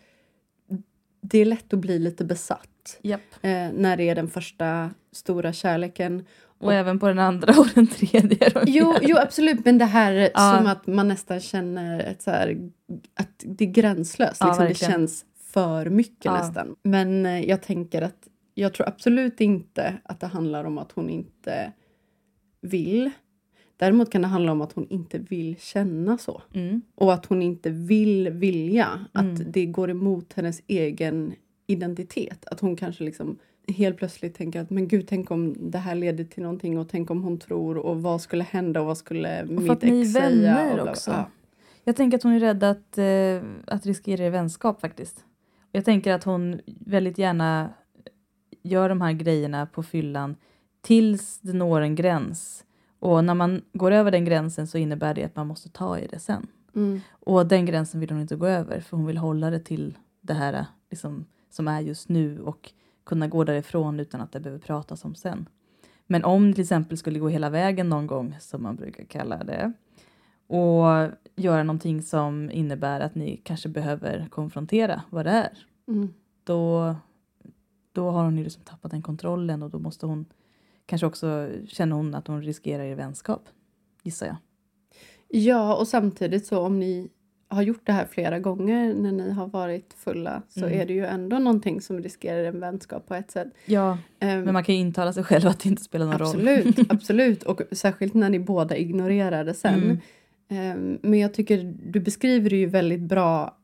det 1.21 1.39
är 1.39 1.45
lätt 1.45 1.73
att 1.73 1.79
bli 1.79 1.99
lite 1.99 2.25
besatt 2.25 2.99
Japp. 3.03 3.21
eh, 3.43 3.51
när 3.75 3.97
det 3.97 4.09
är 4.09 4.15
den 4.15 4.29
första 4.29 4.91
stora 5.13 5.53
kärleken. 5.53 6.25
Och 6.61 6.73
även 6.75 6.99
på 6.99 7.09
den 7.09 7.19
andra 7.19 7.55
och 7.59 7.67
den 7.75 7.87
tredje. 7.87 8.49
då. 8.49 8.61
Jo, 8.67 8.95
jo 9.03 9.17
absolut, 9.17 9.65
men 9.65 9.79
det 9.79 9.85
här 9.85 10.31
Ja. 10.35 10.57
som 10.59 10.67
att 10.67 10.87
man 10.87 11.09
nästan 11.09 11.41
känner 11.41 12.01
ett 12.01 12.23
så 12.23 12.31
här, 12.31 12.71
att 13.15 13.29
det 13.45 13.65
är 13.65 13.69
gränslöst. 13.71 14.37
Ja, 14.41 14.47
liksom, 14.47 14.65
det 14.65 14.75
känns 14.75 15.25
för 15.59 15.91
mycket 15.91 16.25
Ja. 16.25 16.33
nästan. 16.39 16.77
Men 16.83 17.27
eh, 17.27 17.41
jag 17.45 17.63
tänker 17.63 18.03
att 18.03 18.29
jag 18.55 18.75
tror 18.75 18.89
absolut 18.89 19.41
inte 19.41 19.95
att 20.05 20.21
det 20.21 20.27
handlar 20.27 20.65
om 20.65 20.79
att 20.79 20.93
hon 20.93 21.11
inte 21.11 21.73
vill. 22.61 23.11
Däremot 23.77 24.11
kan 24.11 24.23
det 24.23 24.29
handla 24.29 24.53
om 24.53 24.61
att 24.61 24.73
hon 24.73 24.87
inte 24.89 25.19
vill 25.19 25.57
känna 25.59 26.19
så. 26.19 26.43
Mm. 26.55 26.83
Och 26.95 27.13
att 27.15 27.27
hon 27.27 27.43
inte 27.43 27.71
vill 27.71 28.31
vilja. 28.31 29.07
Att 29.13 29.25
Mm. 29.25 29.53
det 29.53 29.67
går 29.67 29.91
emot 29.91 30.33
hennes 30.33 30.63
egen 30.67 31.33
identitet. 31.67 32.45
Att 32.47 32.61
hon 32.61 32.77
kanske 32.77 33.05
liksom 33.05 33.39
helt 33.77 33.97
plötsligt 33.97 34.35
tänker 34.35 34.61
att 34.61 34.71
men 34.71 34.89
gud, 34.89 35.07
tänk 35.09 35.31
om 35.31 35.71
det 35.71 35.79
här 35.79 35.95
leder 35.95 36.25
till 36.25 36.43
någonting 36.43 36.79
och 36.79 36.89
tänk 36.89 37.11
om 37.11 37.23
hon 37.23 37.39
tror 37.39 37.77
och 37.79 38.03
vad 38.03 38.21
skulle 38.21 38.45
hända 38.45 38.81
och 38.81 38.87
vad 38.87 38.99
skulle 38.99 39.43
Och 39.43 39.49
mitt 39.51 39.71
att 39.71 39.85
är 39.85 40.01
ex 40.03 40.13
säga. 40.13 40.29
vänner 40.31 40.69
och 40.69 40.75
bla, 40.75 40.83
bla. 40.83 40.93
också. 40.93 41.11
Ja. 41.11 41.31
Jag 41.85 41.97
tänker 41.97 42.17
att 42.17 42.23
hon 42.23 42.33
är 42.33 42.41
rädd 42.41 42.65
att, 42.65 42.99
eh, 42.99 43.43
att 43.67 43.87
riskera 43.87 44.25
er 44.27 44.31
vänskap 44.31 44.81
faktiskt. 44.81 45.25
Jag 45.73 45.85
tänker 45.85 46.15
att 46.15 46.25
hon 46.25 46.61
väldigt 46.67 47.19
gärna 47.19 47.71
gör 48.63 48.89
de 48.89 49.01
här 49.01 49.13
grejerna 49.13 49.67
på 49.67 49.83
fyllan 49.83 50.37
tills 50.81 51.39
det 51.41 51.53
når 51.53 51.81
en 51.81 51.95
gräns. 51.95 52.65
Och 52.99 53.25
när 53.25 53.35
man 53.35 53.63
går 53.73 53.91
över 53.91 54.11
den 54.11 54.25
gränsen 54.25 54.67
så 54.67 54.79
innebär 54.79 55.15
det 55.15 55.25
att 55.25 55.37
man 55.37 55.47
måste 55.47 55.69
ta 55.69 55.99
i 55.99 56.07
det 56.07 56.19
sen. 56.19 56.47
Mm. 56.75 57.01
Och 57.11 57.47
den 57.47 57.67
gränsen 57.67 58.01
vill 58.01 58.11
hon 58.11 58.21
inte 58.21 58.37
gå 58.37 58.47
över 58.47 58.81
för 58.81 58.97
hon 58.97 59.07
vill 59.07 59.19
hålla 59.19 59.51
det 59.51 59.61
till 59.61 59.99
det 60.21 60.35
här 60.35 60.67
liksom, 60.91 61.25
som 61.51 61.69
är 61.69 61.81
just 61.81 62.09
nu 62.09 62.41
och 62.41 62.73
kunna 63.05 63.29
gå 63.29 63.45
därifrån 63.45 64.01
utan 64.01 64.21
att 64.21 64.33
det 64.33 64.41
behöver 64.41 64.61
pratas 64.61 65.05
om 65.05 65.15
sen. 65.15 65.49
Men 66.07 66.25
om 66.25 66.49
det 66.49 66.55
till 66.55 66.63
exempel 66.63 66.99
skulle 66.99 67.19
gå 67.19 67.29
hela 67.29 67.51
vägen 67.51 67.89
någon 67.89 68.07
gång, 68.07 68.37
som 68.41 68.63
man 68.63 68.77
brukar 68.77 69.05
kalla 69.05 69.45
det, 69.45 69.73
och 70.49 71.09
göra 71.37 71.63
någonting 71.63 72.03
som 72.03 72.51
innebär 72.51 73.01
att 73.01 73.15
ni 73.15 73.37
kanske 73.45 73.69
behöver 73.69 74.27
konfrontera 74.31 75.03
vad 75.11 75.25
det 75.27 75.31
är, 75.31 75.59
Mm. 75.89 76.09
då, 76.45 76.95
då 77.93 78.11
har 78.11 78.25
hon 78.25 78.39
ju 78.39 78.45
liksom 78.45 78.63
tappat 78.63 78.91
den 78.91 79.03
kontrollen 79.03 79.63
och 79.63 79.71
då 79.71 79.79
måste 79.79 80.07
hon 80.07 80.27
kanske 80.87 81.07
också 81.07 81.49
känna 81.67 81.95
hon 81.95 82.15
att 82.15 82.27
hon 82.27 82.43
riskerar 82.43 82.85
er 82.85 82.95
vänskap, 82.95 83.43
gissar 84.03 84.27
jag. 84.27 84.37
Ja, 85.29 85.77
och 85.77 85.89
samtidigt 85.89 86.47
så 86.47 86.61
om 86.61 86.79
ni 86.79 87.09
har 87.49 87.63
gjort 87.63 87.81
det 87.87 87.93
här 87.93 88.07
flera 88.07 88.39
gånger 88.39 88.95
när 88.95 89.13
ni 89.13 89.31
har 89.31 89.47
varit 89.47 89.95
fulla 89.95 90.43
så 90.49 90.61
Mm. 90.67 90.81
är 90.81 90.87
det 90.87 90.93
ju 90.93 91.07
ändå 91.07 91.39
någonting 91.39 91.81
som 91.81 92.03
riskerar 92.03 92.45
en 92.45 92.61
vänskap 92.61 93.07
på 93.07 93.15
ett 93.15 93.31
sätt. 93.31 93.49
Ja, 93.67 93.99
Ehm, 94.21 94.41
men 94.45 94.53
man 94.53 94.65
kan 94.65 94.75
ju 94.75 94.81
intala 94.81 95.13
sig 95.13 95.25
själv 95.25 95.47
att 95.49 95.61
det 95.61 95.69
inte 95.69 95.83
spelar 95.83 96.07
någon 96.07 96.19
roll. 96.19 96.29
absolut, 96.29 96.79
absolut. 96.93 97.43
Och 97.43 97.61
särskilt 97.73 98.15
när 98.15 98.31
ni 98.31 98.39
båda 98.39 98.77
ignorerar 98.77 99.45
det 99.45 99.55
sen. 99.55 99.75
Mm. 99.83 99.99
Ehm, 100.49 100.99
men 101.03 101.19
jag 101.19 101.35
tycker 101.35 101.75
du 101.93 102.01
beskriver 102.01 102.51
det 102.51 102.57
ju 102.57 102.67
väldigt 102.67 103.01
bra 103.01 103.57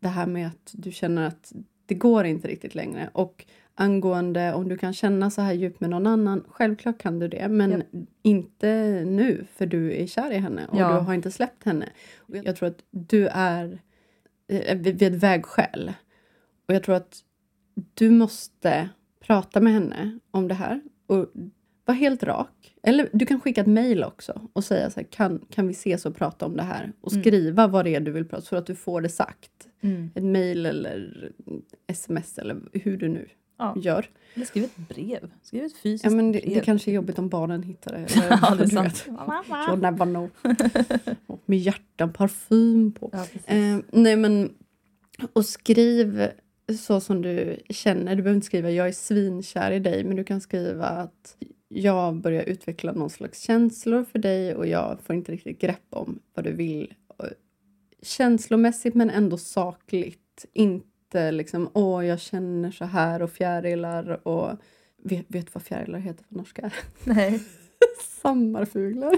det 0.00 0.08
här 0.08 0.26
med 0.26 0.46
att 0.46 0.70
du 0.72 0.92
känner 0.92 1.26
att 1.26 1.52
det 1.86 1.94
går 1.94 2.24
inte 2.24 2.48
riktigt 2.48 2.74
längre. 2.74 3.10
Och 3.12 3.44
angående 3.74 4.54
om 4.54 4.68
du 4.68 4.78
kan 4.78 4.92
känna 4.92 5.30
så 5.30 5.42
här 5.42 5.52
djupt 5.52 5.80
med 5.80 5.90
någon 5.90 6.06
annan, 6.06 6.44
självklart 6.48 6.98
kan 6.98 7.18
du 7.18 7.28
det. 7.28 7.48
Men 7.48 7.70
Ja. 7.70 7.98
inte 8.22 9.02
nu, 9.06 9.44
för 9.54 9.66
du 9.66 9.92
är 10.02 10.06
kär 10.06 10.30
i 10.32 10.36
henne 10.38 10.66
och 10.66 10.78
Ja. 10.78 10.88
du 10.88 10.94
har 11.00 11.14
inte 11.14 11.30
släppt 11.30 11.64
henne. 11.64 11.88
Och 12.18 12.36
jag 12.36 12.56
tror 12.56 12.68
att 12.68 12.82
du 12.90 13.26
är 13.28 13.78
eh, 14.48 14.76
vid 14.78 14.98
vid 14.98 15.14
ett 15.14 15.22
vägskäl. 15.22 15.92
Och 16.68 16.74
jag 16.74 16.82
tror 16.82 16.94
att 16.94 17.18
du 17.94 18.10
måste 18.10 18.88
prata 19.20 19.60
med 19.60 19.72
henne 19.72 20.18
om 20.30 20.48
det 20.48 20.54
här. 20.54 20.80
Och 21.06 21.26
vara 21.84 21.96
helt 21.96 22.22
rak. 22.22 22.75
Eller 22.88 23.08
du 23.12 23.26
kan 23.26 23.40
skicka 23.40 23.60
ett 23.60 23.66
mejl 23.66 24.04
också 24.04 24.40
och 24.52 24.64
säga 24.64 24.90
så 24.90 25.00
här, 25.00 25.06
kan, 25.10 25.38
kan 25.50 25.66
vi 25.66 25.72
ses 25.72 26.06
och 26.06 26.16
prata 26.16 26.46
om 26.46 26.56
det 26.56 26.62
här? 26.62 26.92
Och 27.00 27.12
Mm. 27.12 27.22
skriva 27.24 27.66
vad 27.66 27.84
det 27.84 27.94
är 27.94 28.00
du 28.00 28.10
vill 28.10 28.24
prata 28.28 28.42
så 28.42 28.56
att 28.56 28.66
du 28.66 28.74
får 28.74 29.00
det 29.00 29.08
sagt. 29.08 29.50
Mm. 29.80 30.10
Ett 30.14 30.24
mejl 30.24 30.66
eller 30.66 31.30
sms 31.86 32.38
eller 32.38 32.56
hur 32.72 32.96
du 32.96 33.08
nu 33.08 33.28
Ja. 33.58 33.74
gör. 33.80 34.06
Eller 34.34 34.46
skriv 34.46 34.64
ett 34.64 34.76
brev. 34.88 35.30
Skriv 35.42 35.64
ett 35.64 35.76
fysiskt 35.76 36.04
Ja, 36.04 36.10
men 36.10 36.32
det, 36.32 36.38
brev. 36.40 36.54
det 36.54 36.60
kanske 36.60 36.90
är 36.90 36.94
jobbigt 36.94 37.18
om 37.18 37.28
barnen 37.28 37.62
hittar 37.62 37.92
det. 37.92 37.98
Eller, 38.16 38.38
Ja, 38.42 38.54
det 38.54 38.64
är 38.64 38.68
sant. 38.68 39.06
You'll 39.08 39.80
never 39.80 40.04
know. 40.06 40.30
Med 41.46 41.58
hjärtan 41.58 42.12
parfym 42.12 42.92
på. 42.92 43.10
Ja. 43.12 43.26
Eh, 43.54 43.78
nej 43.92 44.16
men, 44.16 44.54
och 45.32 45.44
skriv 45.46 46.28
så 46.78 47.00
som 47.00 47.22
du 47.22 47.56
känner. 47.70 48.16
Du 48.16 48.22
behöver 48.22 48.34
inte 48.36 48.46
skriva 48.46 48.70
jag 48.70 48.88
är 48.88 48.92
svinkär 48.92 49.70
i 49.72 49.78
dig, 49.78 50.04
men 50.04 50.16
du 50.16 50.24
kan 50.24 50.40
skriva 50.40 50.84
att 50.86 51.36
jag 51.68 52.14
börjar 52.14 52.42
utveckla 52.42 52.92
någon 52.92 53.10
slags 53.10 53.40
känslor 53.40 54.04
för 54.04 54.18
dig 54.18 54.54
och 54.54 54.66
jag 54.66 54.98
får 55.02 55.16
inte 55.16 55.32
riktigt 55.32 55.60
grepp 55.60 55.86
om 55.90 56.18
vad 56.34 56.44
du 56.44 56.52
vill. 56.52 56.94
Och 57.16 57.26
Känslomässigt 58.02 58.94
men 58.94 59.10
ändå 59.10 59.36
sakligt. 59.38 60.46
Inte 60.52 61.30
liksom 61.32 61.70
åh 61.72 62.06
jag 62.06 62.20
känner 62.20 62.70
så 62.70 62.84
här 62.84 63.22
och 63.22 63.30
fjärilar 63.30 64.28
och 64.28 64.50
vet, 65.02 65.24
vet 65.28 65.54
vad 65.54 65.62
fjärilar 65.62 65.98
heter 65.98 66.24
på 66.24 66.34
norska? 66.34 66.70
Nej. 67.04 67.40
Sommarfuglar. 68.22 69.16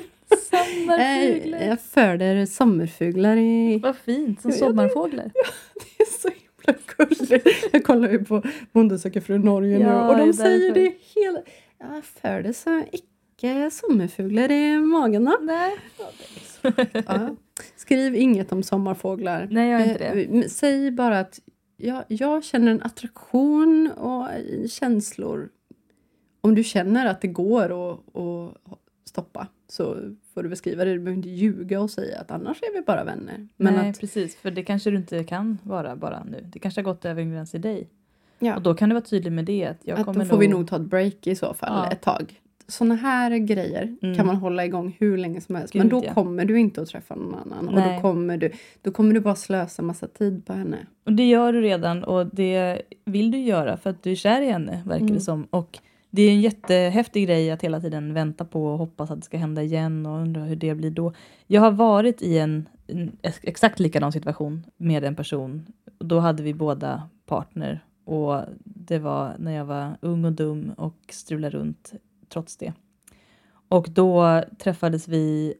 Sommarfuglar. 0.50 1.58
Jag 1.68 1.80
föder 1.80 2.46
sommarfuglar 2.46 3.36
i 3.36 3.78
Vad 3.78 3.96
fint, 3.96 4.40
som 4.42 4.50
Ja, 4.50 4.54
det- 4.54 4.58
sommarfåglar. 4.58 5.30
Det 5.74 6.02
är 6.02 6.20
så 6.20 6.28
himla 6.28 6.80
gulligt. 6.96 7.68
Jag 7.72 7.84
kollar 7.84 8.08
ju 8.10 8.24
på 8.24 8.42
Bonde 8.72 8.98
söker 8.98 9.20
fru 9.20 9.38
Norge 9.38 9.78
nu 9.78 9.84
Ja, 9.84 10.08
och 10.10 10.16
det 10.16 10.22
är 10.22 10.26
de 10.26 10.32
säger 10.32 10.74
därför. 10.74 10.80
det 10.80 10.96
hela... 11.20 11.40
Jag 11.78 12.04
föddes 12.04 12.60
så 12.62 12.84
icke 12.92 13.70
sommarfuglar 13.70 14.50
i 14.50 14.78
magen. 14.80 15.24
då. 15.24 15.38
Nej. 15.40 15.76
Ja. 17.06 17.36
Skriv 17.76 18.14
inget 18.14 18.52
om 18.52 18.62
sommarfåglar. 18.62 19.48
Nej, 19.50 19.70
gör 19.70 19.80
inte 19.80 19.98
det. 19.98 20.38
Eh, 20.38 20.42
Säg 20.48 20.90
bara 20.90 21.20
att 21.20 21.40
jag, 21.76 22.04
jag 22.08 22.44
känner 22.44 22.70
en 22.72 22.82
attraktion 22.82 23.90
och 23.96 24.28
känslor. 24.70 25.48
Om 26.40 26.54
du 26.54 26.64
känner 26.64 27.06
att 27.06 27.20
det 27.20 27.28
går 27.28 27.64
att, 27.64 28.16
att 28.16 28.78
stoppa 29.04 29.46
så 29.68 30.14
får 30.34 30.42
du 30.42 30.48
beskriva 30.48 30.84
det. 30.84 30.92
Du 30.92 30.98
behöver 30.98 31.16
inte 31.16 31.28
ljuga 31.28 31.80
och 31.80 31.90
säga 31.90 32.20
att 32.20 32.30
annars 32.30 32.62
är 32.62 32.74
vi 32.74 32.80
bara 32.82 33.04
vänner. 33.04 33.48
Men 33.56 33.74
Nej, 33.74 33.90
att, 33.90 34.00
precis. 34.00 34.36
För 34.36 34.50
det 34.50 34.62
kanske 34.64 34.90
du 34.90 34.96
inte 34.96 35.24
kan 35.24 35.58
vara 35.62 35.96
bara 35.96 36.24
nu. 36.24 36.40
Det 36.52 36.58
kanske 36.58 36.80
har 36.80 36.84
gått 36.84 37.04
över 37.04 37.22
en 37.22 37.30
gräns 37.30 37.54
i 37.54 37.58
dig. 37.58 37.88
Ja. 38.38 38.56
Och 38.56 38.62
då 38.62 38.74
kan 38.74 38.88
du 38.88 38.94
vara 38.94 39.04
tydlig 39.04 39.32
med 39.32 39.44
det. 39.44 39.64
Att 39.66 39.78
jag 39.84 39.98
att 39.98 40.04
kommer 40.06 40.18
då 40.20 40.24
får 40.24 40.38
vi 40.38 40.48
nog 40.48 40.68
ta 40.68 40.76
ett 40.76 40.82
break 40.82 41.26
i 41.26 41.34
så 41.34 41.54
fall 41.54 41.84
Ja. 41.86 41.92
ett 41.92 42.02
tag. 42.02 42.40
Såna 42.70 42.94
här 42.94 43.38
grejer 43.38 43.96
Mm. 44.02 44.16
kan 44.16 44.26
man 44.26 44.36
hålla 44.36 44.64
igång 44.64 44.96
hur 45.00 45.18
länge 45.18 45.40
som 45.40 45.54
helst. 45.54 45.72
Gud, 45.72 45.80
men 45.80 45.88
då 45.88 46.02
ja. 46.06 46.14
kommer 46.14 46.44
du 46.44 46.58
inte 46.58 46.82
att 46.82 46.88
träffa 46.88 47.14
någon 47.14 47.34
annan. 47.34 47.68
Och 47.68 47.74
då 47.74 48.00
kommer, 48.00 48.36
du, 48.36 48.50
då 48.82 48.90
kommer 48.90 49.14
du 49.14 49.20
bara 49.20 49.34
slösa 49.34 49.82
massa 49.82 50.08
tid 50.08 50.46
på 50.46 50.52
henne. 50.52 50.76
Och 51.04 51.12
det 51.12 51.28
gör 51.28 51.52
du 51.52 51.60
redan 51.60 52.04
och 52.04 52.26
det 52.26 52.82
vill 53.04 53.30
du 53.30 53.38
göra 53.38 53.76
för 53.76 53.90
att 53.90 54.02
du 54.02 54.10
är 54.10 54.14
kär 54.14 54.40
i 54.42 54.50
henne, 54.50 54.82
verkar 54.86 55.02
Mm. 55.04 55.14
det 55.14 55.20
som. 55.20 55.44
Och 55.50 55.78
det 56.10 56.22
är 56.22 56.30
en 56.30 56.40
jättehäftig 56.40 57.26
grej 57.26 57.50
att 57.50 57.62
hela 57.62 57.80
tiden 57.80 58.14
vänta 58.14 58.44
på 58.44 58.66
och 58.66 58.78
hoppas 58.78 59.10
att 59.10 59.16
det 59.18 59.24
ska 59.24 59.36
hända 59.38 59.62
igen 59.62 60.06
och 60.06 60.20
undra 60.20 60.40
hur 60.42 60.56
det 60.56 60.74
blir 60.74 60.90
då. 60.90 61.12
Jag 61.46 61.60
har 61.60 61.70
varit 61.70 62.22
i 62.22 62.38
en, 62.38 62.68
en 62.86 63.16
ex- 63.22 63.40
exakt 63.42 63.80
likadan 63.80 64.12
situation 64.12 64.66
med 64.76 65.04
en 65.04 65.14
person. 65.16 65.66
Då 65.98 66.18
hade 66.18 66.42
vi 66.42 66.54
båda 66.54 67.02
partner 67.26 67.84
och 68.08 68.44
det 68.64 68.98
var 68.98 69.36
när 69.38 69.52
jag 69.52 69.64
var 69.64 69.96
ung 70.00 70.24
och 70.24 70.32
dum 70.32 70.72
och 70.76 70.96
strulade 71.08 71.58
runt 71.58 71.94
trots 72.28 72.56
det. 72.56 72.72
Och 73.68 73.88
då 73.90 74.42
träffades 74.58 75.08
vi 75.08 75.54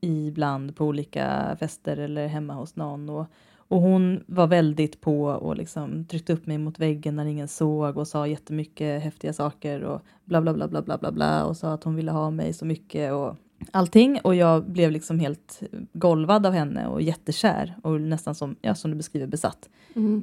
ibland 0.00 0.76
på 0.76 0.84
olika 0.84 1.56
fester 1.60 1.96
eller 1.96 2.26
hemma 2.26 2.54
hos 2.54 2.76
någon 2.76 3.08
och 3.08 3.26
och 3.68 3.80
hon 3.80 4.24
var 4.26 4.46
väldigt 4.46 5.00
på 5.00 5.24
och 5.24 5.56
liksom 5.56 6.04
tryckte 6.04 6.32
upp 6.32 6.46
mig 6.46 6.58
mot 6.58 6.78
väggen 6.78 7.16
när 7.16 7.24
ingen 7.24 7.48
såg 7.48 7.96
och 7.96 8.08
sa 8.08 8.26
jättemycket 8.26 9.02
häftiga 9.02 9.32
saker 9.32 9.82
och 9.82 10.02
bla 10.24 10.40
bla 10.40 10.54
bla 10.54 10.68
bla 10.68 10.82
bla 10.82 10.98
bla 10.98 11.12
bla 11.12 11.44
och 11.44 11.56
sa 11.56 11.72
att 11.72 11.84
hon 11.84 11.94
ville 11.94 12.10
ha 12.10 12.30
mig 12.30 12.52
så 12.52 12.64
mycket 12.64 13.12
och 13.12 13.36
allting 13.70 14.20
och 14.24 14.34
jag 14.34 14.64
blev 14.64 14.90
liksom 14.90 15.18
helt 15.18 15.62
golvad 15.92 16.46
av 16.46 16.52
henne 16.52 16.86
och 16.86 17.02
jättekär 17.02 17.76
och 17.82 18.00
nästan 18.00 18.34
som, 18.34 18.56
ja, 18.62 18.74
som 18.74 18.90
du 18.90 18.96
beskriver 18.96 19.26
besatt. 19.26 19.68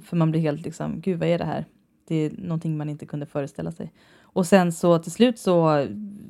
För 0.04 0.16
man 0.16 0.32
blir 0.32 0.42
helt 0.42 0.62
liksom, 0.62 1.02
gud 1.02 1.20
vad 1.20 1.30
är 1.30 1.38
det 1.38 1.46
här? 1.46 1.66
Det 2.08 2.16
är 2.16 2.32
någonting 2.38 2.78
man 2.78 2.90
inte 2.90 3.06
kunde 3.06 3.26
föreställa 3.26 3.72
sig. 3.72 3.94
Och 4.22 4.48
sen 4.48 4.72
så 4.72 5.00
till 5.00 5.12
slut 5.12 5.40
så, 5.40 5.88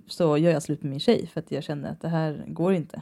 så 0.08 0.38
gör 0.38 0.52
jag 0.52 0.64
slut 0.64 0.84
med 0.84 0.90
min 0.90 1.00
tjej 1.00 1.28
för 1.28 1.40
att 1.40 1.52
jag 1.52 1.64
känner 1.64 1.92
att 1.92 2.02
det 2.02 2.10
här 2.10 2.44
går 2.48 2.74
inte. 2.74 3.02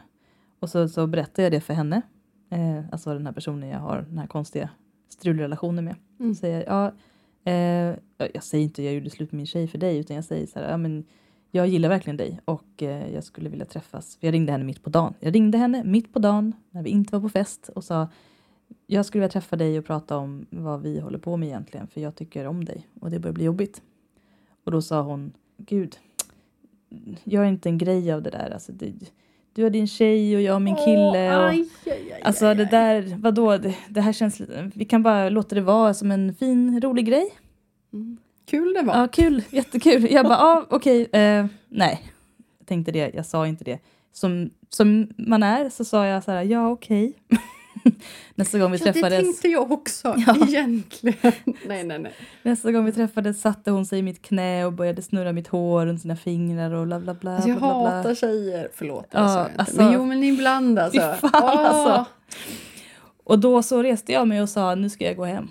Och 0.60 0.70
så, 0.70 0.90
så 0.90 1.08
berättar 1.08 1.44
jag 1.44 1.52
det 1.52 1.62
för 1.62 1.74
henne. 1.74 2.02
Eh, 2.50 2.84
alltså 2.92 3.14
den 3.14 3.26
här 3.26 3.34
personen 3.34 3.70
jag 3.70 3.80
har 3.80 4.06
den 4.10 4.18
här 4.18 4.28
konstiga 4.28 4.70
strulrelationen 5.10 5.86
med. 5.86 5.96
Mm. 6.20 6.36
Så 6.36 6.40
säger 6.40 6.64
jag, 6.64 6.68
ja, 6.68 6.92
eh, 7.52 7.96
jag 8.34 8.44
säger 8.44 8.64
inte 8.64 8.84
jag 8.84 8.94
gjorde 8.94 9.10
slut 9.10 9.32
med 9.32 9.38
min 9.38 9.46
tjej 9.46 9.68
för 9.68 9.78
dig 9.78 9.98
utan 9.98 10.16
jag 10.16 10.26
säger 10.26 10.48
så 10.48 10.60
här, 10.60 10.72
ja 10.72 10.78
men 10.78 11.06
jag 11.52 11.68
gillar 11.68 11.90
verkligen 11.90 12.18
dig 12.18 12.40
och 12.46 12.84
eh, 12.84 13.14
jag 13.14 13.24
skulle 13.24 13.50
vilja 13.50 13.66
träffas. 13.66 14.18
För 14.18 14.28
jag 14.28 14.34
ringde 14.34 14.52
henne 14.52 14.64
mitt 14.64 14.84
på 14.84 14.90
dagen. 14.90 15.14
Jag 15.20 15.36
ringde 15.36 15.58
henne 15.58 15.84
mitt 15.84 16.14
på 16.14 16.20
dagen 16.20 16.54
när 16.72 16.84
vi 16.84 16.90
inte 16.90 17.14
var 17.14 17.22
på 17.22 17.30
fest 17.30 17.70
och 17.76 17.84
sa 17.84 18.08
jag 18.88 19.06
skulle 19.06 19.20
vilja 19.20 19.32
träffa 19.32 19.56
dig 19.56 19.80
och 19.80 19.86
prata 19.86 20.18
om 20.18 20.46
vad 20.50 20.82
vi 20.82 21.00
håller 21.00 21.20
på 21.20 21.38
med 21.38 21.48
egentligen 21.48 21.88
för 21.88 22.02
jag 22.02 22.16
tycker 22.16 22.48
om 22.48 22.66
dig 22.66 22.88
och 23.00 23.12
det 23.12 23.20
börjar 23.20 23.34
bli 23.34 23.44
jobbigt. 23.44 23.82
Och 24.64 24.72
då 24.72 24.82
sa 24.82 25.02
hon, 25.02 25.34
gud, 25.58 25.98
gör 27.24 27.44
inte 27.44 27.70
en 27.70 27.78
grej 27.78 28.12
av 28.12 28.22
det 28.22 28.30
där. 28.30 28.52
Alltså, 28.54 28.72
det, 28.72 28.94
du 29.54 29.64
har 29.64 29.70
din 29.70 29.88
tjej 29.88 30.36
och 30.36 30.42
jag 30.42 30.54
har 30.54 30.60
min 30.60 30.76
kille. 30.76 31.38
Och, 31.38 31.50
aj, 31.50 31.70
aj, 31.86 31.92
aj, 32.14 32.22
alltså 32.22 32.54
det 32.54 32.66
där, 32.66 33.16
vadå, 33.18 33.58
det, 33.58 33.76
det 33.90 34.02
här 34.02 34.14
känns, 34.14 34.42
vi 34.74 34.86
kan 34.86 35.04
bara 35.04 35.30
låta 35.30 35.56
det 35.56 35.62
vara 35.62 35.94
som 35.94 36.12
en 36.12 36.34
fin, 36.34 36.82
rolig 36.82 37.06
grej. 37.06 37.30
Mm. 37.94 38.18
Kul 38.50 38.74
det 38.74 38.82
var. 38.82 38.98
Ja, 39.00 39.08
kul, 39.08 39.44
jättekul. 39.50 40.08
Jag 40.12 40.26
bara, 40.26 40.38
ja, 40.38 40.66
okej, 40.70 41.10
eh, 41.12 41.46
nej. 41.70 42.12
Jag 42.60 42.68
tänkte 42.68 42.92
det, 42.92 43.12
jag 43.14 43.26
sa 43.26 43.48
inte 43.48 43.64
det. 43.64 43.80
Som, 44.12 44.50
som 44.70 45.08
man 45.18 45.44
är 45.44 45.70
så 45.70 45.86
sa 45.86 46.06
jag 46.06 46.24
så 46.24 46.32
här, 46.32 46.44
ja 46.44 46.70
okej. 46.70 47.14
Nästa 48.36 48.60
gång 48.60 48.72
vi 48.72 48.78
Ja, 48.78 48.86
det 48.86 48.94
träffades. 48.94 49.20
tänkte 49.24 49.48
jag 49.48 49.72
också 49.72 50.16
Ja. 50.28 50.36
egentligen. 50.48 51.32
nej, 51.68 51.84
nej, 51.84 52.00
nej. 52.00 52.14
Nästa 52.44 52.72
gång 52.72 52.86
vi 52.86 52.92
träffades 52.92 53.42
satte 53.42 53.72
hon 53.72 53.86
sig 53.86 54.00
i 54.00 54.02
mitt 54.02 54.22
knä 54.22 54.66
och 54.66 54.74
började 54.74 55.02
snurra 55.02 55.32
mitt 55.34 55.48
hår 55.48 55.86
runt 55.86 56.02
sina 56.02 56.16
fingrar 56.16 56.72
och 56.72 56.88
bla 56.88 57.00
bla 57.00 57.14
bla. 57.14 57.34
Alltså, 57.36 57.50
jag 57.50 57.58
bla, 57.58 57.68
bla, 57.74 57.82
bla. 57.82 57.90
hatar 57.92 58.16
tjejer. 58.16 58.70
Förlåt, 58.74 59.08
Ja, 59.12 59.38
jag 59.40 59.48
inte. 59.48 59.60
alltså- 59.62 59.76
men 59.78 59.94
jo, 59.94 60.06
men 60.06 60.24
ibland 60.24 60.80
alltså. 60.80 61.00
Fan, 61.22 61.32
alltså. 61.34 61.90
Åh. 61.94 62.06
Och 63.24 63.40
då 63.40 63.64
så 63.64 63.84
reste 63.84 64.12
jag 64.12 64.28
mig 64.28 64.42
och 64.42 64.50
sa 64.50 64.76
nu 64.76 64.90
ska 64.90 65.06
jag 65.06 65.16
gå 65.16 65.26
hem. 65.26 65.48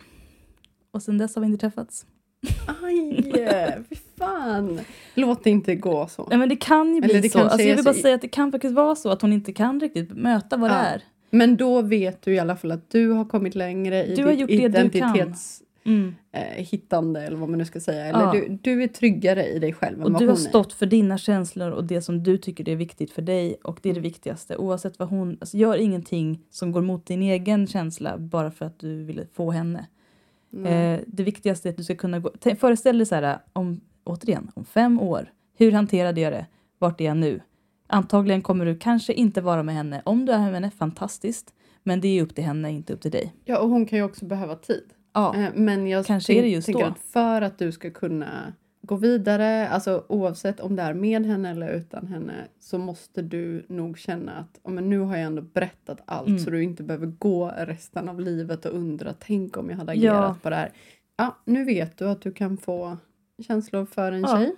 Och 0.91 1.03
sen 1.03 1.19
dess 1.19 1.35
har 1.35 1.41
vi 1.43 1.47
inte 1.47 1.61
träffats. 1.61 2.07
Aj, 2.83 3.85
fy 3.89 3.97
fan. 4.19 4.81
Låt 5.15 5.45
det 5.45 5.51
inte 5.51 5.75
gå 5.75 6.07
så. 6.07 6.27
Nej 6.31 6.39
men 6.39 6.49
det 6.49 6.57
kan 6.57 6.95
ju 6.95 7.01
bli 7.01 7.11
Eller 7.11 7.23
det 7.23 7.29
så. 7.31 7.39
Alltså, 7.39 7.59
jag 7.61 7.67
vill 7.77 7.79
så 7.79 7.85
bara 7.85 7.97
i- 7.97 8.03
säga 8.03 8.15
att 8.15 8.21
det 8.21 8.29
kan 8.29 8.53
faktiskt 8.53 8.75
vara 8.75 8.95
så 8.97 9.11
att 9.11 9.23
hon 9.23 9.33
inte 9.33 9.53
kan 9.53 9.81
riktigt 9.81 10.11
möta 10.17 10.57
vad 10.57 10.71
det 10.71 10.75
Ja. 10.75 10.81
är. 10.83 11.03
Men 11.31 11.57
då 11.57 11.83
vet 11.83 12.23
du 12.23 12.35
i 12.35 12.39
alla 12.39 12.57
fall 12.57 12.71
att 12.73 12.91
du 12.91 13.09
har 13.11 13.25
kommit 13.25 13.55
längre 13.55 14.05
i 14.05 14.15
Du 14.15 14.23
har 14.25 14.31
ditt 14.31 14.41
gjort 14.41 14.49
det 14.51 14.57
du 14.57 14.61
kan. 14.73 15.15
identitets 15.17 15.63
Mm. 15.85 16.15
eh, 16.33 16.41
hittande 16.65 17.21
eller 17.23 17.37
vad 17.37 17.49
man 17.49 17.59
nu 17.59 17.65
ska 17.65 17.81
säga. 17.81 18.07
Eller 18.07 18.21
Ja. 18.21 18.33
du, 18.33 18.59
du 18.63 18.83
är 18.83 18.89
tryggare 18.89 19.47
i 19.47 19.59
dig 19.59 19.73
själv 19.73 19.97
än 20.01 20.05
Och 20.07 20.13
vad 20.13 20.21
du 20.21 20.25
hon 20.27 20.37
har 20.37 20.45
är. 20.45 20.49
stått 20.49 20.73
för 20.73 20.87
dina 20.87 21.19
känslor 21.19 21.71
och 21.71 21.85
det 21.85 22.03
som 22.03 22.23
du 22.23 22.39
tycker 22.39 22.69
är 22.69 22.77
viktigt 22.77 23.11
för 23.11 23.23
dig 23.23 23.57
och 23.65 23.79
det 23.83 23.91
är 23.91 23.95
det 23.95 24.01
viktigaste. 24.01 24.57
Oavsett 24.57 24.99
vad 24.99 25.09
hon... 25.09 25.37
Alltså 25.41 25.57
gör 25.57 25.77
ingenting 25.77 26.41
som 26.51 26.73
går 26.73 26.83
mot 26.83 27.07
din 27.07 27.23
egen 27.23 27.67
känsla 27.67 28.19
bara 28.19 28.51
för 28.51 28.65
att 28.65 28.79
du 28.79 29.05
vill 29.05 29.25
få 29.35 29.51
henne. 29.51 29.87
Nej. 30.51 30.95
Eh, 30.95 31.01
det 31.07 31.23
viktigaste 31.23 31.69
är 31.69 31.71
att 31.71 31.77
du 31.77 31.85
ska 31.85 31.95
kunna 31.97 32.19
gå... 32.19 32.31
Tänk- 32.41 32.59
Föreställ 32.61 32.99
dig 32.99 33.07
så 33.07 33.15
här, 33.15 33.39
om, 33.53 33.81
återigen, 34.05 34.51
om 34.55 34.65
fem 34.65 35.01
år. 35.01 35.33
Hur 35.59 35.73
hanterade 35.73 36.21
jag 36.21 36.33
det? 36.33 36.47
Vart 36.79 37.01
är 37.01 37.05
jag 37.05 37.17
nu? 37.17 37.41
Antagligen 37.87 38.43
kommer 38.43 38.65
du 38.67 38.79
kanske 38.79 39.13
inte 39.13 39.41
vara 39.41 39.63
med 39.63 39.75
henne. 39.75 40.03
Om 40.05 40.27
du 40.27 40.33
är 40.33 40.39
med 40.39 40.55
henne, 40.55 40.71
fantastiskt. 40.71 41.55
Men 41.83 42.01
det 42.01 42.09
är 42.19 42.23
upp 42.23 42.35
till 42.35 42.45
henne, 42.45 42.71
inte 42.73 42.93
upp 42.93 43.01
till 43.01 43.11
dig. 43.11 43.35
Ja, 43.45 43.59
och 43.59 43.69
hon 43.69 43.87
kan 43.87 43.99
ju 43.99 44.05
också 44.05 44.25
behöva 44.27 44.55
tid. 44.57 44.85
Ja, 45.15 45.35
Eh, 45.37 45.49
Men 45.55 45.87
jag 45.87 46.07
Kanske 46.07 46.33
tänk- 46.33 46.39
är 46.39 46.43
det 46.43 46.49
just 46.49 46.67
tänker 46.67 46.85
då. 46.85 46.91
att 46.91 46.99
för 46.99 47.43
att 47.43 47.59
du 47.59 47.73
ska 47.73 47.91
kunna 47.91 48.53
gå 48.89 48.97
vidare, 48.97 49.69
alltså 49.69 50.05
oavsett 50.09 50.61
om 50.61 50.77
det 50.77 50.83
är 50.83 50.95
med 50.95 51.27
henne 51.27 51.51
eller 51.51 51.69
utan 51.73 52.07
henne, 52.07 52.35
så 52.61 52.79
måste 52.79 53.23
du 53.23 53.65
nog 53.69 53.99
känna 53.99 54.33
att 54.33 54.61
"Ja, 54.65 54.71
men 54.71 54.91
nu 54.91 54.99
har 54.99 55.17
jag 55.17 55.27
ändå 55.27 55.43
berättat 55.43 56.01
allt 56.05 56.29
Mm. 56.29 56.39
så 56.39 56.51
du 56.51 56.63
inte 56.63 56.83
behöver 56.83 57.07
gå 57.07 57.53
resten 57.57 58.09
av 58.09 58.21
livet 58.21 58.65
och 58.65 58.75
undra, 58.75 59.15
tänk 59.19 59.57
om 59.57 59.71
jag 59.71 59.77
hade 59.77 59.95
Ja. 59.95 60.13
agerat 60.13 60.43
på 60.43 60.51
det 60.51 60.57
här. 60.57 60.73
Ja, 61.17 61.37
nu 61.45 61.65
vet 61.65 61.99
du 61.99 62.09
att 62.09 62.21
du 62.23 62.33
kan 62.33 62.57
få 62.57 62.97
känslor 63.47 63.85
för 63.87 64.13
en 64.13 64.21
Ja. 64.21 64.37
tjej. 64.37 64.53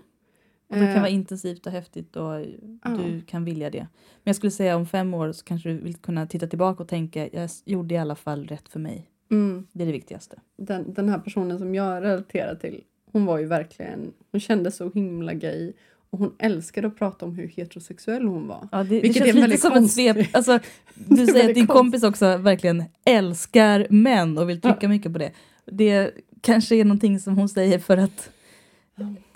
och 0.69 0.77
det 0.77 0.87
kan 0.87 0.89
Eh, 0.95 1.01
vara 1.01 1.09
intensivt 1.09 1.67
och 1.67 1.73
häftigt 1.73 2.17
och 2.17 2.41
Ja. 2.85 2.91
du 2.91 3.21
kan 3.27 3.45
vilja 3.45 3.71
det. 3.71 3.79
Men 3.79 3.89
jag 4.25 4.37
skulle 4.37 4.51
säga 4.51 4.77
om 4.77 4.87
fem 4.87 5.15
år 5.15 5.33
så 5.33 5.45
kanske 5.45 5.69
du 5.69 5.79
vill 5.79 5.97
kunna 5.97 6.27
titta 6.27 6.47
tillbaka 6.47 6.83
och 6.83 6.89
tänka 6.89 7.29
jag 7.33 7.51
gjorde 7.65 7.95
i 7.95 7.99
alla 7.99 8.15
fall 8.15 8.47
rätt 8.47 8.69
för 8.69 8.81
mig. 8.81 9.11
mm. 9.31 9.67
Det 9.73 9.83
är 9.83 9.87
det 9.87 9.93
viktigaste. 9.93 10.39
den, 10.57 10.95
den 10.95 11.09
här 11.09 11.19
personen 11.19 11.59
som 11.59 11.75
jag 11.75 12.03
relaterar 12.03 12.55
till, 12.55 12.85
hon 13.13 13.27
var 13.27 13.39
ju 13.39 13.47
verkligen, 13.47 14.13
hon 14.33 14.41
kände 14.41 14.71
så 14.71 14.91
himla 14.95 15.35
gay 15.35 15.73
och 16.11 16.19
hon 16.19 16.35
älskade 16.39 16.87
att 16.89 16.97
prata 16.99 17.27
om 17.27 17.35
hur 17.35 17.47
heterosexuell 17.49 18.27
hon 18.27 18.49
var. 18.49 18.69
Ja, 18.73 18.83
det, 18.83 19.01
det 19.01 19.13
känns 19.13 19.17
en 19.21 19.27
lite 19.27 19.41
väldigt 19.41 19.61
som 19.61 19.71
konstig- 19.73 20.13
svep. 20.15 20.27
Alltså, 20.37 20.59
du 20.95 21.27
säger 21.27 21.49
att 21.49 21.55
din 21.55 21.67
konstigt. 21.67 21.69
kompis 21.69 22.03
också 22.03 22.37
verkligen 22.37 22.85
älskar 23.05 23.87
män 23.91 24.39
och 24.39 24.49
vill 24.49 24.61
trycka 24.61 24.89
mycket 24.89 25.13
på 25.13 25.19
det. 25.19 25.31
Det 25.67 26.11
kanske 26.41 26.77
är 26.77 26.85
någonting 26.85 27.21
som 27.21 27.37
hon 27.39 27.49
säger 27.49 27.79
för 27.79 27.97
att 27.97 28.31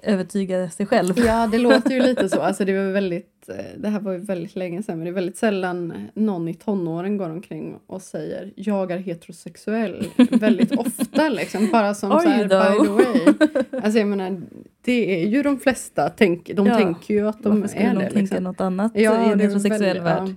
övertyga 0.02 0.70
sig 0.70 0.86
själv. 0.86 1.18
Ja, 1.18 1.46
det 1.46 1.58
låter 1.58 1.90
ju 1.90 2.02
lite 2.02 2.28
så. 2.28 2.40
Alltså 2.40 2.64
det, 2.64 2.72
var 2.72 2.92
väldigt, 2.92 3.33
eh, 3.48 3.56
det 3.78 3.88
här 3.88 4.00
var 4.00 4.12
ju 4.12 4.18
väldigt 4.18 4.56
länge 4.56 4.82
sedan, 4.82 4.98
men 4.98 5.04
det 5.04 5.10
är 5.10 5.14
väldigt 5.14 5.36
sällan 5.36 5.94
någon 6.14 6.48
i 6.48 6.54
tonåren 6.54 7.16
går 7.16 7.30
omkring 7.30 7.76
och 7.86 8.02
säger 8.02 8.52
jag 8.56 8.90
är 8.90 8.98
heterosexuell 8.98 10.06
väldigt 10.30 10.72
ofta. 10.78 11.28
Liksom, 11.28 11.68
bara 11.72 11.94
som 11.94 12.10
så 12.10 12.18
här, 12.28 12.44
by 12.44 12.86
the 12.86 12.92
way. 12.92 13.34
Alltså 13.82 13.98
jag 13.98 14.08
menar, 14.08 14.42
det 14.84 15.22
är 15.22 15.28
ju 15.28 15.42
de 15.42 15.58
flesta, 15.60 16.08
tänk, 16.16 16.50
de 16.54 16.66
Ja. 16.66 16.74
tänker 16.76 17.14
ju 17.14 17.28
att 17.28 17.42
de 17.42 17.52
Varför 17.54 17.68
skulle 17.68 17.84
är 17.88 17.94
någon 17.94 18.02
det. 18.04 18.10
tänka 18.10 18.20
Liksom. 18.20 18.44
något 18.44 18.60
annat 18.60 18.92
Ja, 18.94 19.00
i 19.00 19.32
en 19.32 19.38
det 19.38 19.44
är 19.44 19.48
heterosexuell 19.48 19.80
väldigt- 19.82 20.02
värld? 20.04 20.22
ja. 20.28 20.34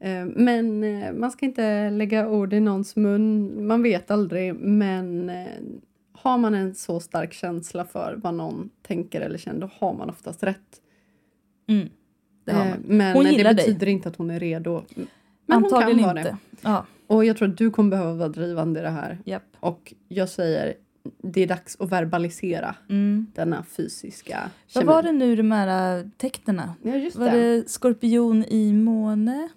Eh, 0.00 0.24
Men 0.24 0.84
eh, 0.84 1.12
man 1.12 1.30
ska 1.30 1.46
inte 1.46 1.90
lägga 1.90 2.28
ord 2.28 2.52
i 2.52 2.60
någons 2.60 2.96
mun. 2.96 3.66
Man 3.66 3.82
vet 3.82 4.10
aldrig. 4.10 4.54
Men 4.54 5.32
har 6.12 6.38
man 6.38 6.54
en 6.54 6.74
så 6.74 7.00
stark 7.00 7.32
känsla 7.32 7.84
för 7.84 8.14
vad 8.22 8.34
någon 8.34 8.70
tänker 8.82 9.20
eller 9.20 9.38
känner, 9.38 9.60
då 9.60 9.70
har 9.78 9.94
man 9.94 10.10
oftast 10.10 10.42
rätt. 10.42 10.80
Mm, 11.68 11.88
det 12.48 12.54
har 12.54 12.64
Eh, 12.64 12.70
man. 12.70 12.78
Men 12.86 13.12
Hon 13.16 13.24
det 13.24 13.30
gillar 13.30 13.54
dig. 13.54 13.66
betyder 13.66 13.86
inte 13.86 14.08
att 14.08 14.16
hon 14.16 14.30
är 14.30 14.40
redo. 14.40 14.82
Men 15.46 15.56
Antagligen 15.56 15.86
hon 15.88 15.98
kan 15.98 16.08
vara 16.08 16.18
inte. 16.18 16.30
det. 16.30 16.58
Ja, 16.62 16.86
Och 17.06 17.24
jag 17.24 17.36
tror 17.36 17.48
att 17.48 17.56
du 17.56 17.70
kommer 17.70 17.90
behöva 17.90 18.14
vara 18.14 18.28
drivande 18.28 18.80
i 18.80 18.82
det 18.82 18.90
här. 18.90 19.18
japp. 19.24 19.42
Och 19.60 19.94
jag 20.08 20.28
säger, 20.28 20.74
det 21.22 21.40
är 21.42 21.46
dags 21.46 21.76
att 21.80 21.90
verbalisera 21.92 22.74
Mm. 22.88 23.26
denna 23.34 23.62
fysiska 23.62 24.50
Vad 24.74 24.84
var 24.84 25.02
det 25.02 25.12
nu 25.12 25.36
de 25.36 25.50
här 25.52 25.98
äh, 25.98 26.04
tecknena? 26.16 26.74
Ja, 26.82 26.92
Var 27.14 27.30
det. 27.30 27.56
det 27.60 27.70
skorpion 27.70 28.44
i 28.44 28.72
måne? 28.72 29.48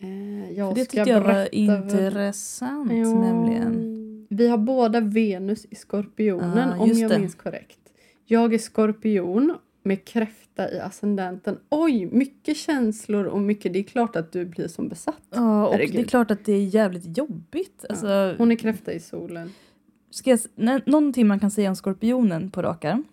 Eh, 0.00 0.06
För 0.48 0.54
jag 0.58 0.74
det 0.74 0.84
ska 0.84 0.90
tyckte 0.92 1.10
jag 1.10 1.20
var 1.20 1.54
intressant 1.54 2.92
Ja, 2.92 3.14
nämligen. 3.14 3.94
Vi 4.30 4.48
har 4.48 4.58
båda 4.58 5.00
Venus 5.00 5.64
i 5.70 5.74
skorpionen 5.74 6.72
Ah, 6.72 6.78
om 6.78 6.88
jag 6.90 7.10
det. 7.10 7.18
minns 7.18 7.34
korrekt. 7.34 7.78
Jag 8.26 8.54
är 8.54 8.58
skorpion 8.58 9.56
med 9.82 10.04
kräfta 10.54 10.76
i 10.76 10.80
ascendenten. 10.80 11.58
Oj, 11.70 12.06
mycket 12.06 12.56
känslor 12.56 13.24
och 13.24 13.40
mycket. 13.40 13.72
Det 13.72 13.78
är 13.78 13.82
klart 13.82 14.16
att 14.16 14.32
du 14.32 14.44
blir 14.44 14.68
som 14.68 14.88
besatt. 14.88 15.22
Ja, 15.30 15.66
och 15.66 15.72
Herregud. 15.72 15.94
det 15.94 16.00
är 16.00 16.04
klart 16.04 16.30
att 16.30 16.44
det 16.44 16.52
är 16.52 16.64
jävligt 16.64 17.18
jobbigt. 17.18 17.84
Alltså, 17.88 18.34
Hon 18.38 18.52
är 18.52 18.56
kräfta 18.56 18.92
i 18.92 19.00
solen. 19.00 19.52
ska 20.10 20.30
jag, 20.30 20.40
nä- 20.54 20.80
någonting 20.86 21.26
man 21.26 21.40
kan 21.40 21.50
säga 21.50 21.68
om 21.68 21.76
skorpionen 21.76 22.50
på 22.50 22.62
rak 22.62 22.84
arm. 22.84 23.04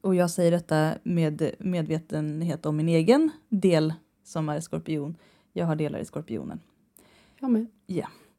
Och 0.00 0.14
jag 0.14 0.30
säger 0.30 0.50
detta 0.50 0.94
med 1.02 1.50
medvetenhet 1.58 2.66
om 2.66 2.76
min 2.76 2.88
egen 2.88 3.30
del 3.48 3.94
som 4.24 4.48
är 4.48 4.60
skorpion. 4.60 5.16
Jag 5.52 5.66
har 5.66 5.76
delar 5.76 5.98
i 5.98 6.04
skorpionen. 6.04 6.60
Jag 7.40 7.50
med. 7.50 7.66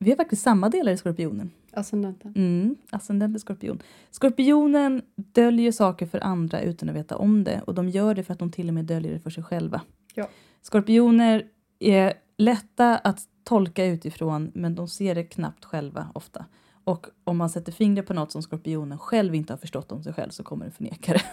Vi 0.03 0.09
har 0.09 0.17
faktiskt 0.17 0.41
samma 0.43 0.69
delar 0.69 0.91
i 0.91 0.97
skorpionen. 0.97 1.51
Ascendenten. 1.73 2.33
Mm, 2.35 2.75
ascendent 2.89 3.35
är 3.35 3.39
skorpion. 3.39 3.81
Skorpionen 4.11 5.01
döljer 5.15 5.71
saker 5.71 6.05
för 6.05 6.19
andra 6.23 6.61
utan 6.61 6.89
att 6.89 6.95
veta 6.95 7.17
om 7.17 7.43
det 7.43 7.61
och 7.67 7.73
de 7.73 7.89
gör 7.89 8.15
det 8.15 8.23
för 8.23 8.33
att 8.33 8.39
de 8.39 8.51
till 8.51 8.67
och 8.67 8.73
med 8.73 8.85
döljer 8.85 9.13
det 9.13 9.19
för 9.19 9.29
sig 9.29 9.43
själva. 9.43 9.81
Ja. 10.15 10.27
Skorpioner 10.61 11.43
är 11.79 12.13
lätta 12.37 12.97
att 12.97 13.19
tolka 13.43 13.85
utifrån 13.85 14.51
men 14.53 14.75
de 14.75 14.87
ser 14.87 15.15
det 15.15 15.23
knappt 15.23 15.65
själva 15.65 16.07
ofta. 16.13 16.45
Och 16.83 17.07
om 17.23 17.37
man 17.37 17.49
sätter 17.49 17.71
fingret 17.71 18.07
på 18.07 18.13
något 18.13 18.31
som 18.31 18.41
skorpionen 18.41 18.97
själv 18.97 19.35
inte 19.35 19.53
har 19.53 19.57
förstått 19.57 19.91
om 19.91 20.03
sig 20.03 20.13
själv 20.13 20.29
så 20.29 20.43
kommer 20.43 20.65
den 20.65 20.71
förneka 20.71 21.13
det. 21.13 21.23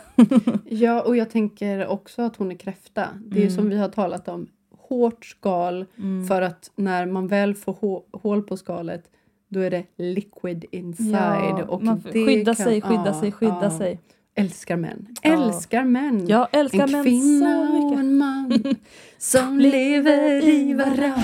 Ja, 0.70 1.02
och 1.02 1.16
jag 1.16 1.30
tänker 1.30 1.86
också 1.86 2.22
att 2.22 2.36
hon 2.36 2.50
är 2.50 2.56
kräfta. 2.56 3.08
Det 3.26 3.36
är 3.38 3.42
Mm. 3.42 3.54
som 3.56 3.68
vi 3.68 3.76
har 3.78 3.88
talat 3.88 4.28
om. 4.28 4.46
Hårt 4.88 5.24
skal. 5.24 5.84
För 6.28 6.42
att 6.42 6.70
när 6.76 7.06
man 7.06 7.28
väl 7.28 7.54
får 7.54 7.72
hå- 7.72 8.02
hål 8.12 8.42
på 8.42 8.56
skalet 8.56 9.10
då 9.48 9.60
är 9.60 9.70
det 9.70 9.84
liquid 9.96 10.64
inside. 10.70 11.14
Ja, 11.58 11.64
och 11.64 11.82
man 11.84 12.02
det 12.12 12.26
skydda 12.26 12.54
kan- 12.54 12.66
sig, 12.66 12.80
skydda 12.82 13.02
ja, 13.06 13.20
sig, 13.20 13.32
skydda 13.32 13.58
ja. 13.62 13.78
sig. 13.78 14.00
Älskar 14.34 14.76
män. 14.76 15.06
Ja. 15.22 15.32
Älskar 15.32 15.84
män. 15.84 16.26
Jag 16.28 16.48
älskar 16.52 16.82
en 16.84 16.90
män 16.92 17.04
kvinna 17.04 17.60
och 17.92 17.98
en 17.98 18.16
man 18.16 18.62
som 19.18 19.58
lever 19.58 20.48
i 20.48 20.74
varann. 20.74 21.22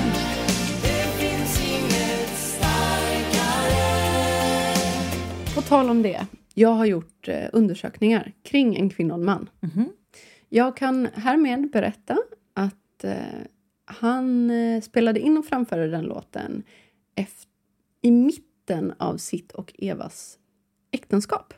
På 5.54 5.60
tal 5.62 5.90
om 5.90 6.02
det. 6.02 6.26
Jag 6.54 6.68
har 6.68 6.84
gjort 6.86 7.28
eh, 7.28 7.44
undersökningar 7.52 8.32
kring 8.42 8.76
en 8.76 8.90
kvinna 8.90 9.14
och 9.14 9.20
en 9.20 9.26
man. 9.26 9.48
Mhm. 9.60 9.88
Jag 10.48 10.76
kan 10.76 11.08
härmed 11.14 11.70
berätta 11.70 12.18
att 12.54 13.04
eh, 13.04 13.12
han 13.84 14.50
eh, 14.50 14.80
spelade 14.80 15.20
in 15.20 15.38
och 15.38 15.46
framförde 15.46 15.88
den 15.88 16.04
låten 16.04 16.62
eft- 17.16 17.46
i 18.02 18.10
mitten 18.10 18.92
av 18.98 19.16
sitt 19.16 19.52
och 19.52 19.74
Evas 19.78 20.38
äktenskap. 20.90 21.54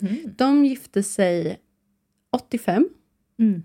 Mhm. 0.00 0.18
De 0.36 0.64
gifte 0.64 1.02
sig 1.02 1.58
85. 2.30 2.88
Mm. 3.38 3.62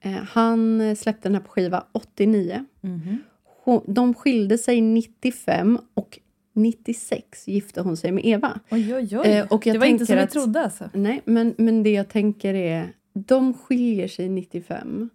Eh, 0.00 0.12
han 0.12 0.80
eh, 0.80 0.94
släppte 0.94 1.28
den 1.28 1.34
här 1.34 1.42
på 1.42 1.50
skiva 1.50 1.84
89. 1.92 2.64
Mhm. 2.80 3.18
Hon, 3.64 3.82
de 3.86 4.14
skilde 4.14 4.58
sig 4.58 4.80
95 4.80 5.78
och 5.94 6.18
96 6.52 7.48
gifte 7.48 7.80
hon 7.80 7.96
sig 7.96 8.12
med 8.12 8.26
Eva. 8.26 8.60
Oj, 8.70 8.94
oj, 8.94 9.18
oj. 9.18 9.42
Och 9.50 9.66
jag 9.66 9.74
det 9.74 9.78
var 9.78 9.86
inte 9.86 10.06
som 10.06 10.16
vi 10.16 10.26
trodde 10.26 10.60
alltså. 10.64 10.90
Nej, 10.94 11.22
men, 11.24 11.54
men 11.58 11.82
det 11.82 11.90
jag 11.90 12.08
tänker 12.08 12.54
är, 12.54 12.92
de 13.12 13.54
skiljer 13.54 14.08
sig 14.08 14.28
95 14.28 15.10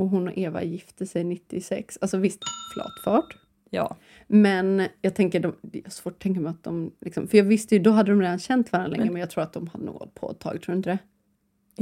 och 0.00 0.08
hon 0.08 0.28
och 0.28 0.38
Eva 0.38 0.62
gifte 0.62 1.06
sig 1.06 1.24
96. 1.24 1.98
Alltså 2.00 2.16
visst, 2.16 2.40
flat 2.74 2.92
fart. 3.04 3.36
Ja. 3.70 3.96
Men 4.26 4.82
jag 5.02 5.14
tänker, 5.14 5.40
de, 5.40 5.54
det 5.62 5.86
är 5.86 5.90
svårt 5.90 6.12
att 6.12 6.18
tänka 6.18 6.40
mig 6.40 6.50
att 6.50 6.62
de... 6.62 6.92
Liksom, 7.00 7.28
för 7.28 7.38
jag 7.38 7.44
visste 7.44 7.74
ju, 7.74 7.82
då 7.82 7.90
hade 7.90 8.10
de 8.10 8.20
redan 8.22 8.38
känt 8.38 8.72
varandra 8.72 8.90
länge, 8.90 9.04
Men- 9.04 9.12
men 9.12 9.20
jag 9.20 9.30
tror 9.30 9.42
att 9.44 9.52
de 9.52 9.66
hade 9.66 9.90
hållit 9.90 10.14
på 10.14 10.30
ett 10.30 10.38
tag, 10.38 10.62
tror 10.62 10.72
du 10.72 10.76
inte 10.76 10.90
det? 10.90 10.98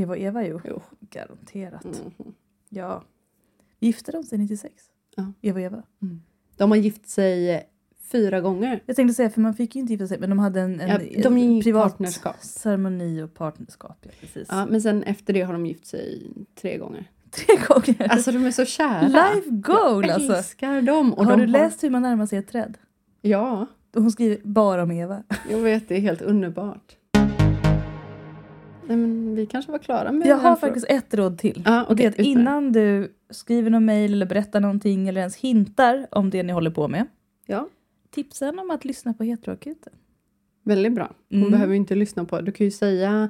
Eva 0.02 0.12
och 0.12 0.18
Eva 0.18 0.44
ju. 0.46 0.60
Jo. 0.64 0.82
Garanterat. 1.00 1.84
Mhm. 1.84 2.32
Ja. 2.68 3.04
Gifte 3.80 4.12
de 4.12 4.22
sig 4.24 4.38
96? 4.38 4.74
Ja. 5.16 5.32
Eva 5.40 5.54
och 5.60 5.64
Eva. 5.64 5.82
De 6.56 6.70
har 6.70 6.78
gift 6.78 7.08
sig 7.08 7.62
fyra 8.00 8.40
gånger. 8.40 8.82
Jag 8.86 8.96
tänkte 8.96 9.14
säga, 9.14 9.30
för 9.30 9.40
man 9.40 9.54
fick 9.54 9.74
ju 9.74 9.80
inte 9.80 9.92
gifta 9.92 10.06
sig, 10.06 10.18
men 10.18 10.30
de 10.30 10.38
hade 10.38 10.60
en, 10.60 10.80
en, 10.80 10.88
Ja, 11.10 11.30
de 11.30 11.60
privat 11.62 11.82
partnerskap. 11.92 12.36
ceremoni 12.40 13.22
och 13.22 13.34
partnerskap. 13.34 13.96
Ja, 14.02 14.10
precis. 14.20 14.48
Ja, 14.50 14.66
men 14.66 14.82
sen 14.82 15.02
efter 15.02 15.32
det 15.32 15.42
har 15.42 15.52
de 15.52 15.66
gift 15.66 15.86
sig 15.86 16.30
tre 16.54 16.78
gånger. 16.78 17.10
Tre 17.46 17.56
gånger. 17.68 18.10
Alltså 18.12 18.32
de 18.32 18.44
är 18.46 18.50
så 18.50 18.64
kära. 18.64 19.00
Life 19.08 19.50
goal 19.50 20.06
jag 20.06 20.14
alltså. 20.14 20.32
älskar 20.32 20.82
dem. 20.82 21.12
Och 21.14 21.24
har 21.24 21.36
de 21.36 21.40
du 21.40 21.46
läst 21.46 21.84
hur 21.84 21.90
man 21.90 22.02
närmar 22.02 22.26
sig 22.26 22.38
ett 22.38 22.48
träd? 22.48 22.78
Ja, 23.20 23.66
Hon 23.94 24.10
skriver 24.10 24.38
bara 24.44 24.82
om 24.82 24.90
Eva. 24.90 25.22
jag 25.50 25.58
vet. 25.58 25.88
Det 25.88 25.96
är 25.96 26.00
helt 26.00 26.22
underbart. 26.22 26.96
Nej, 28.86 28.96
men 28.96 29.34
vi 29.34 29.46
kanske 29.46 29.72
var 29.72 29.78
klara 29.78 30.12
med 30.12 30.26
Jag 30.28 30.36
har 30.36 30.56
faktiskt 30.56 30.86
ett 30.88 31.14
råd 31.14 31.38
till. 31.38 31.62
Ja, 31.66 31.84
Och 31.84 31.96
det 31.96 32.04
är 32.04 32.08
att 32.08 32.18
innan 32.18 32.72
du 32.72 33.12
skriver 33.30 33.70
någon 33.70 33.84
mejl 33.84 34.12
eller 34.12 34.26
berättar 34.26 34.60
någonting 34.60 35.08
eller 35.08 35.20
ens 35.20 35.36
hintar 35.36 36.06
om 36.10 36.30
det 36.30 36.42
ni 36.42 36.52
håller 36.52 36.70
på 36.70 36.88
med. 36.88 37.06
Ja. 37.46 37.68
Tipsa 38.10 38.48
om 38.50 38.70
att 38.70 38.84
lyssna 38.84 39.14
på 39.14 39.24
Heteroakuten. 39.24 39.92
Väldigt 40.68 40.92
bra. 40.94 41.10
Hon 41.30 41.38
Mm. 41.38 41.50
behöver 41.50 41.74
inte 41.74 41.94
lyssna 41.94 42.24
på. 42.24 42.40
Du 42.40 42.52
kan 42.52 42.64
ju 42.64 42.70
säga, 42.70 43.28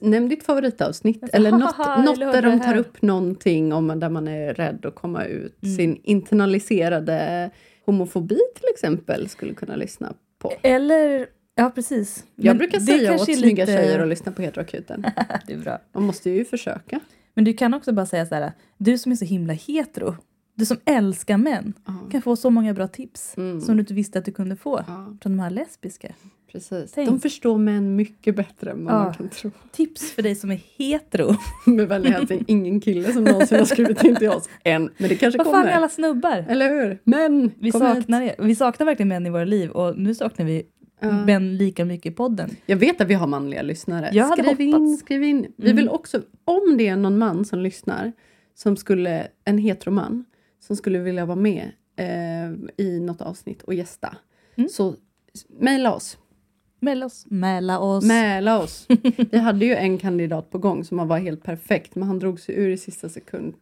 nämn 0.00 0.28
ditt 0.28 0.42
favoritavsnitt. 0.44 1.18
Jag 1.20 1.30
Eller 1.34 1.50
något, 1.50 1.74
"Haha, 1.74 2.02
något 2.02 2.18
där 2.20 2.42
de 2.42 2.58
tar 2.60 2.66
här." 2.66 2.76
upp 2.76 3.02
någonting 3.02 3.72
om 3.72 4.00
där 4.00 4.08
man 4.08 4.28
är 4.28 4.54
rädd 4.54 4.86
att 4.86 4.94
komma 4.94 5.24
ut. 5.24 5.62
Mm. 5.62 5.76
Sin 5.76 6.00
internaliserade 6.02 7.50
homofobi 7.86 8.38
till 8.54 8.68
exempel 8.74 9.28
skulle 9.28 9.54
kunna 9.54 9.76
lyssna 9.76 10.12
på. 10.38 10.52
Eller, 10.62 11.26
ja 11.54 11.70
precis. 11.74 12.24
Jag 12.36 12.44
Men 12.46 12.58
brukar 12.58 12.78
det 12.78 12.84
säga 12.86 13.14
åt 13.14 13.24
snygga 13.24 13.64
lite- 13.64 13.76
tjejer 13.78 13.98
att 14.00 14.08
lyssna 14.08 14.32
på 14.32 14.42
Heteroakuten. 14.42 15.04
det 15.46 15.52
är 15.52 15.58
bra. 15.58 15.78
Man 15.94 16.02
måste 16.02 16.30
ju 16.30 16.44
försöka. 16.44 17.00
Men 17.34 17.44
du 17.44 17.52
kan 17.52 17.74
också 17.74 17.92
bara 17.92 18.06
säga 18.06 18.26
så 18.26 18.34
här, 18.34 18.52
du 18.78 18.98
som 18.98 19.12
är 19.12 19.16
så 19.16 19.24
himla 19.24 19.52
hetero, 19.52 20.16
du 20.54 20.66
som 20.66 20.76
älskar 20.84 21.36
män, 21.36 21.72
kan 22.10 22.22
få 22.22 22.36
så 22.36 22.50
många 22.50 22.74
bra 22.74 22.88
tips 22.88 23.34
Mm. 23.36 23.60
som 23.60 23.76
du 23.76 23.80
inte 23.80 23.94
visste 23.94 24.18
att 24.18 24.24
du 24.24 24.32
kunde 24.32 24.56
få 24.56 24.84
Ja, 24.86 25.16
från 25.22 25.36
de 25.36 25.38
här 25.38 25.50
lesbiska. 25.50 26.12
Precis. 26.54 26.92
Tänk. 26.92 27.08
De 27.08 27.20
förstår 27.20 27.58
män 27.58 27.96
mycket 27.96 28.36
bättre 28.36 28.70
än 28.70 28.84
vad 28.84 28.94
Ja. 28.94 28.98
man 29.04 29.14
kan 29.14 29.28
tro. 29.28 29.50
Tips 29.72 30.12
för 30.12 30.22
dig 30.22 30.34
som 30.34 30.50
är 30.50 30.60
hetero. 30.78 31.34
Med 31.66 31.88
vänlig 31.88 32.10
hälsning, 32.10 32.44
ingen 32.46 32.80
kille 32.80 33.12
som 33.12 33.24
någonsin 33.24 33.58
har 33.58 33.64
skrivit 33.64 34.04
in 34.04 34.16
till 34.16 34.28
oss 34.28 34.48
än. 34.64 34.90
Men 34.98 35.08
det 35.08 35.14
kanske 35.16 35.38
Vad 35.38 35.46
fan 35.46 35.54
kommer. 35.54 35.66
är 35.72 35.76
alla 35.76 35.88
snubbar? 35.88 36.44
Eller 36.48 36.68
hur? 36.68 36.98
Men! 37.04 37.50
Vi 37.58 37.72
saknar, 37.72 38.22
er. 38.22 38.34
vi 38.38 38.54
saknar 38.54 38.86
verkligen 38.86 39.08
män 39.08 39.26
i 39.26 39.30
våra 39.30 39.44
liv 39.44 39.70
och 39.70 39.98
nu 39.98 40.14
saknar 40.14 40.46
vi 40.46 40.62
Ja. 41.00 41.12
män 41.24 41.56
lika 41.56 41.84
mycket 41.84 42.12
i 42.12 42.14
podden. 42.14 42.50
Jag 42.66 42.76
vet 42.76 43.00
att 43.00 43.08
vi 43.08 43.14
har 43.14 43.26
manliga 43.26 43.62
lyssnare. 43.62 44.10
Jag 44.12 44.38
skriv 44.38 44.60
in, 44.60 44.72
hoppats. 44.74 45.00
skriv 45.00 45.22
in. 45.24 45.46
Vi 45.56 45.64
Mm. 45.70 45.76
vill 45.76 45.88
också, 45.88 46.22
om 46.44 46.76
det 46.78 46.88
är 46.88 46.96
någon 46.96 47.18
man 47.18 47.44
som 47.44 47.58
lyssnar, 47.58 48.12
som 48.54 48.76
skulle, 48.76 49.26
en 49.44 49.58
heteroman, 49.58 50.24
som 50.66 50.76
skulle 50.76 50.98
vilja 50.98 51.24
vara 51.26 51.36
med 51.36 51.70
eh, 51.96 52.84
i 52.86 53.00
något 53.00 53.20
avsnitt 53.22 53.62
och 53.62 53.74
gästa. 53.74 54.16
Mm. 54.56 54.68
Så 54.68 54.94
mejla 55.60 55.94
oss. 55.94 56.18
Mäla 56.84 57.06
oss. 57.06 57.26
Mäla 57.28 57.78
oss. 57.78 58.04
Mäla 58.04 58.58
oss. 58.62 58.86
Vi 59.30 59.38
hade 59.38 59.64
ju 59.66 59.74
en 59.74 59.98
kandidat 59.98 60.50
på 60.50 60.58
gång 60.58 60.84
som 60.84 61.08
var 61.08 61.18
helt 61.18 61.42
perfekt, 61.42 61.94
men 61.94 62.08
han 62.08 62.18
drog 62.18 62.40
sig 62.40 62.54
ur 62.54 62.68
i 62.70 62.76
sista 62.76 63.08
sekund. 63.08 63.54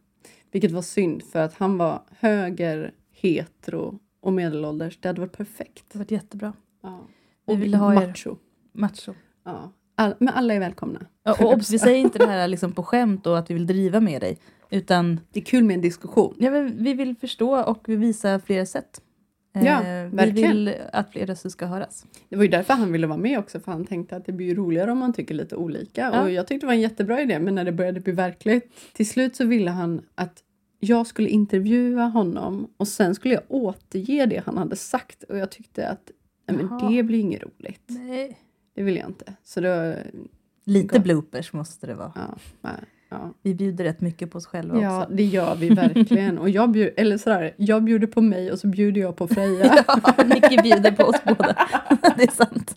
Vilket 0.52 0.70
var 0.70 0.82
synd, 0.82 1.22
för 1.22 1.38
att 1.38 1.54
han 1.54 1.78
var 1.78 2.02
höger, 2.18 2.92
hetero 3.12 3.98
och 4.22 4.32
medelålders. 4.32 4.98
Det 5.00 5.08
hade 5.08 5.20
varit 5.20 5.36
perfekt. 5.36 5.84
Det 5.92 5.98
har 5.98 6.04
varit 6.04 6.10
jättebra. 6.10 6.52
Ja. 6.82 7.00
Vi 7.46 7.54
Och 7.54 7.62
ville 7.62 7.76
ha 7.76 7.92
er. 8.02 8.06
macho. 8.06 8.36
Macho. 8.72 9.12
Ja. 9.44 9.72
All, 9.94 10.14
men 10.18 10.28
alla 10.34 10.54
är 10.54 10.60
välkomna. 10.60 11.00
Ja, 11.24 11.36
och 11.40 11.52
obs, 11.52 11.70
vi 11.70 11.78
säger 11.78 11.98
inte 11.98 12.18
det 12.18 12.26
här 12.26 12.48
liksom 12.48 12.72
på 12.72 12.82
skämt 12.82 13.26
och 13.26 13.38
att 13.38 13.50
vi 13.50 13.54
vill 13.54 13.66
driva 13.66 14.00
med 14.00 14.20
dig. 14.20 14.38
Utan 14.70 15.20
Det 15.32 15.40
är 15.40 15.44
kul 15.44 15.64
med 15.64 15.74
en 15.74 15.80
diskussion. 15.80 16.34
ja, 16.38 16.50
vi 16.74 16.94
vill 16.94 17.16
förstå 17.16 17.60
och 17.62 17.88
vi 17.88 17.96
visar 17.96 18.38
flera 18.38 18.66
sätt. 18.66 19.00
Eh, 19.54 19.64
Ja, 19.64 19.80
vi 20.10 20.16
verkligen. 20.16 20.50
vill 20.50 20.74
att 20.92 21.12
fler 21.12 21.26
röster 21.26 21.48
ska 21.48 21.66
höras. 21.66 22.06
Det 22.28 22.36
var 22.36 22.42
ju 22.44 22.50
därför 22.50 22.74
han 22.74 22.92
ville 22.92 23.06
vara 23.06 23.18
med 23.18 23.38
också, 23.38 23.60
för 23.60 23.72
han 23.72 23.84
tänkte 23.84 24.16
att 24.16 24.24
det 24.26 24.32
blir 24.32 24.54
roligare 24.54 24.92
om 24.92 24.98
man 24.98 25.12
tycker 25.12 25.34
lite 25.34 25.56
olika. 25.56 26.00
Ja. 26.12 26.22
Och 26.22 26.30
jag 26.30 26.46
tyckte 26.46 26.66
det 26.66 26.68
var 26.68 26.74
en 26.74 26.80
jättebra 26.80 27.20
idé, 27.22 27.38
men 27.38 27.54
när 27.54 27.64
det 27.64 27.72
började 27.72 28.00
bli 28.00 28.12
verkligt, 28.12 28.72
till 28.92 29.08
slut 29.08 29.36
så 29.36 29.44
ville 29.44 29.70
han 29.70 30.02
att 30.14 30.42
jag 30.80 31.06
skulle 31.06 31.28
intervjua 31.28 32.04
honom 32.04 32.70
och 32.76 32.88
sen 32.88 33.14
skulle 33.14 33.34
jag 33.34 33.42
återge 33.48 34.26
det 34.26 34.42
han 34.46 34.58
hade 34.58 34.76
sagt. 34.76 35.22
Och 35.22 35.38
jag 35.38 35.50
tyckte 35.50 35.88
att 35.88 36.10
nej, 36.48 36.56
men 36.56 36.66
Jaha. 36.66 36.90
det 36.90 37.02
blir 37.02 37.18
inget 37.18 37.42
roligt. 37.42 37.82
Nej. 37.86 38.38
Det 38.74 38.82
vill 38.82 38.96
jag 38.96 39.08
inte. 39.08 39.34
Så 39.44 39.60
då, 39.60 39.94
Lite 40.64 40.86
Gott. 40.96 41.02
bloopers 41.04 41.52
måste 41.52 41.86
det 41.86 41.94
vara. 41.94 42.12
ja, 42.14 42.36
nej, 42.60 42.72
ja. 43.12 43.34
Vi 43.42 43.54
bjuder 43.54 43.84
rätt 43.84 44.00
mycket 44.00 44.30
på 44.30 44.38
oss 44.38 44.46
själva 44.46 44.82
ja, 44.82 45.02
också. 45.02 45.14
det 45.14 45.24
gör 45.24 45.54
vi 45.54 45.68
verkligen. 45.68 46.38
Och 46.38 46.50
jag, 46.50 46.70
bjud, 46.70 46.92
eller 46.96 47.18
sådär, 47.18 47.54
jag 47.56 47.84
bjuder 47.84 48.06
på 48.06 48.20
mig 48.20 48.52
och 48.52 48.58
så 48.58 48.66
bjuder 48.66 49.00
jag 49.00 49.16
på 49.16 49.28
Freja. 49.28 49.84
Ja, 50.16 50.24
Nicky 50.24 50.56
bjuder 50.62 50.92
på 50.92 51.04
oss 51.04 51.16
båda. 51.24 51.68
det 52.16 52.22
är 52.22 52.30
sant. 52.30 52.76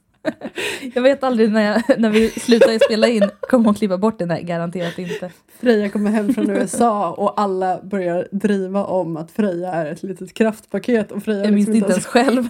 Jag 0.93 1.01
vet 1.01 1.23
aldrig 1.23 1.51
när, 1.51 1.61
jag, 1.61 1.99
när 1.99 2.09
vi 2.09 2.29
slutar 2.29 2.85
spela 2.85 3.07
in 3.07 3.29
kommer 3.41 3.65
hon 3.65 3.73
klippa 3.73 3.97
bort 3.97 4.19
det. 4.19 4.25
Nej, 4.25 4.43
garanterat 4.43 4.99
inte. 4.99 5.31
Freja 5.59 5.89
kommer 5.89 6.11
hem 6.11 6.33
från 6.33 6.49
USA 6.49 7.11
och 7.11 7.41
alla 7.41 7.81
börjar 7.83 8.27
driva 8.31 8.85
om 8.85 9.17
att 9.17 9.31
Freja 9.31 9.71
är 9.71 9.85
ett 9.85 10.03
litet 10.03 10.33
kraftpaket. 10.33 11.11
Och 11.11 11.23
Freja 11.23 11.43
Jag 11.43 11.53
minns 11.53 11.67
liksom 11.67 11.75
inte 11.75 11.91
ens 11.91 12.05
själv. 12.05 12.47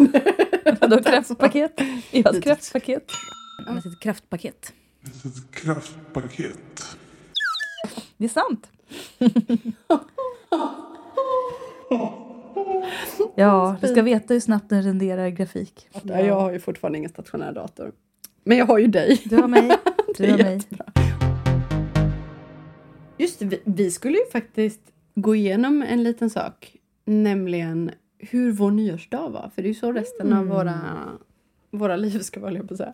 Vadå 0.81 1.03
kraftpaket? 1.03 1.81
Jag 2.11 2.23
har 2.23 2.37
ett 2.37 2.43
kraftpaket. 2.43 3.11
Jag 3.67 3.77
ett 3.77 3.99
kraftpaket. 3.99 4.73
Ett 5.05 5.51
kraftpaket. 5.51 6.97
Det 8.17 8.25
är 8.25 8.29
sant. 8.29 8.67
Ja, 13.35 13.77
du 13.81 13.87
ska 13.87 14.01
veta 14.01 14.33
hur 14.33 14.41
snabbt 14.41 14.69
den 14.69 14.83
renderar 14.83 15.29
grafik. 15.29 15.87
Ja, 16.03 16.19
jag 16.19 16.39
har 16.39 16.51
ju 16.51 16.59
fortfarande 16.59 16.97
ingen 16.97 17.09
stationär 17.09 17.51
dator. 17.53 17.91
Men 18.43 18.57
jag 18.57 18.65
har 18.65 18.77
ju 18.77 18.87
dig. 18.87 19.21
Du 19.25 19.35
har 19.35 19.47
mig. 19.47 19.71
Du 20.17 20.31
har 20.31 20.37
mig. 20.37 20.61
Just 23.17 23.41
vi, 23.41 23.61
vi 23.65 23.91
skulle 23.91 24.17
ju 24.17 24.25
faktiskt 24.31 24.81
gå 25.15 25.35
igenom 25.35 25.81
en 25.81 26.03
liten 26.03 26.29
sak. 26.29 26.75
Nämligen 27.05 27.91
hur 28.19 28.51
vår 28.51 28.71
nyårsdag 28.71 29.29
var. 29.29 29.51
För 29.55 29.61
det 29.61 29.65
är 29.67 29.73
ju 29.73 29.79
så 29.79 29.91
resten 29.91 30.33
av 30.33 30.45
våra, 30.45 30.79
våra 31.71 31.95
liv 31.95 32.19
ska 32.19 32.39
vara, 32.39 32.63
på 32.63 32.77
säga. 32.77 32.93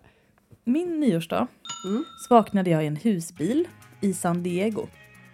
Min 0.64 1.00
nyårsdag 1.00 1.48
Mm. 1.86 2.04
så 2.28 2.36
vaknade 2.36 2.70
jag 2.70 2.84
i 2.84 2.88
en 2.88 2.96
husbil 2.96 3.68
i 4.02 4.14
San 4.14 4.44
Diego. 4.44 4.88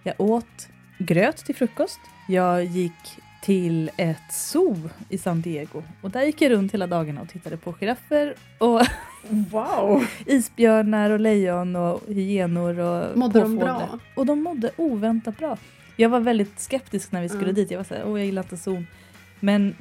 Jag 0.08 0.22
åt 0.22 0.68
gröt 0.98 1.38
till 1.38 1.56
frukost. 1.56 2.00
Jag 2.28 2.64
gick 2.66 3.18
till 3.44 3.92
ett 3.98 4.32
zoo 4.34 4.90
i 5.10 5.18
San 5.18 5.42
Diego 5.42 5.84
och 6.02 6.12
där 6.12 6.24
gick 6.24 6.42
jag 6.42 6.52
runt 6.52 6.74
hela 6.74 6.88
dagarna 6.88 7.22
och 7.22 7.30
tittade 7.30 7.58
på 7.58 7.74
giraffer 7.74 8.36
och 8.58 8.82
Wow! 9.30 10.06
isbjörnar 10.26 11.10
och 11.10 11.20
lejon 11.20 11.76
och 11.76 12.02
hyenor 12.08 12.80
och 12.80 13.18
Mådde 13.18 13.40
de 13.42 13.56
bra? 13.58 14.00
Och 14.16 14.26
de 14.26 14.44
mådde 14.44 14.72
oväntat 14.76 15.38
bra. 15.38 15.58
Jag 15.96 16.10
var 16.10 16.20
väldigt 16.20 16.60
skeptisk 16.60 17.12
när 17.12 17.22
vi 17.22 17.30
skulle 17.30 17.44
Mm. 17.44 17.56
dit. 17.56 17.72
Jag 17.72 17.80
var 17.80 17.84
såhär, 17.84 18.04
åh 18.08 18.20
jag 18.20 18.26
gillar 18.26 18.42
inte 18.44 18.58
zon. 18.58 18.88
Men 19.40 19.76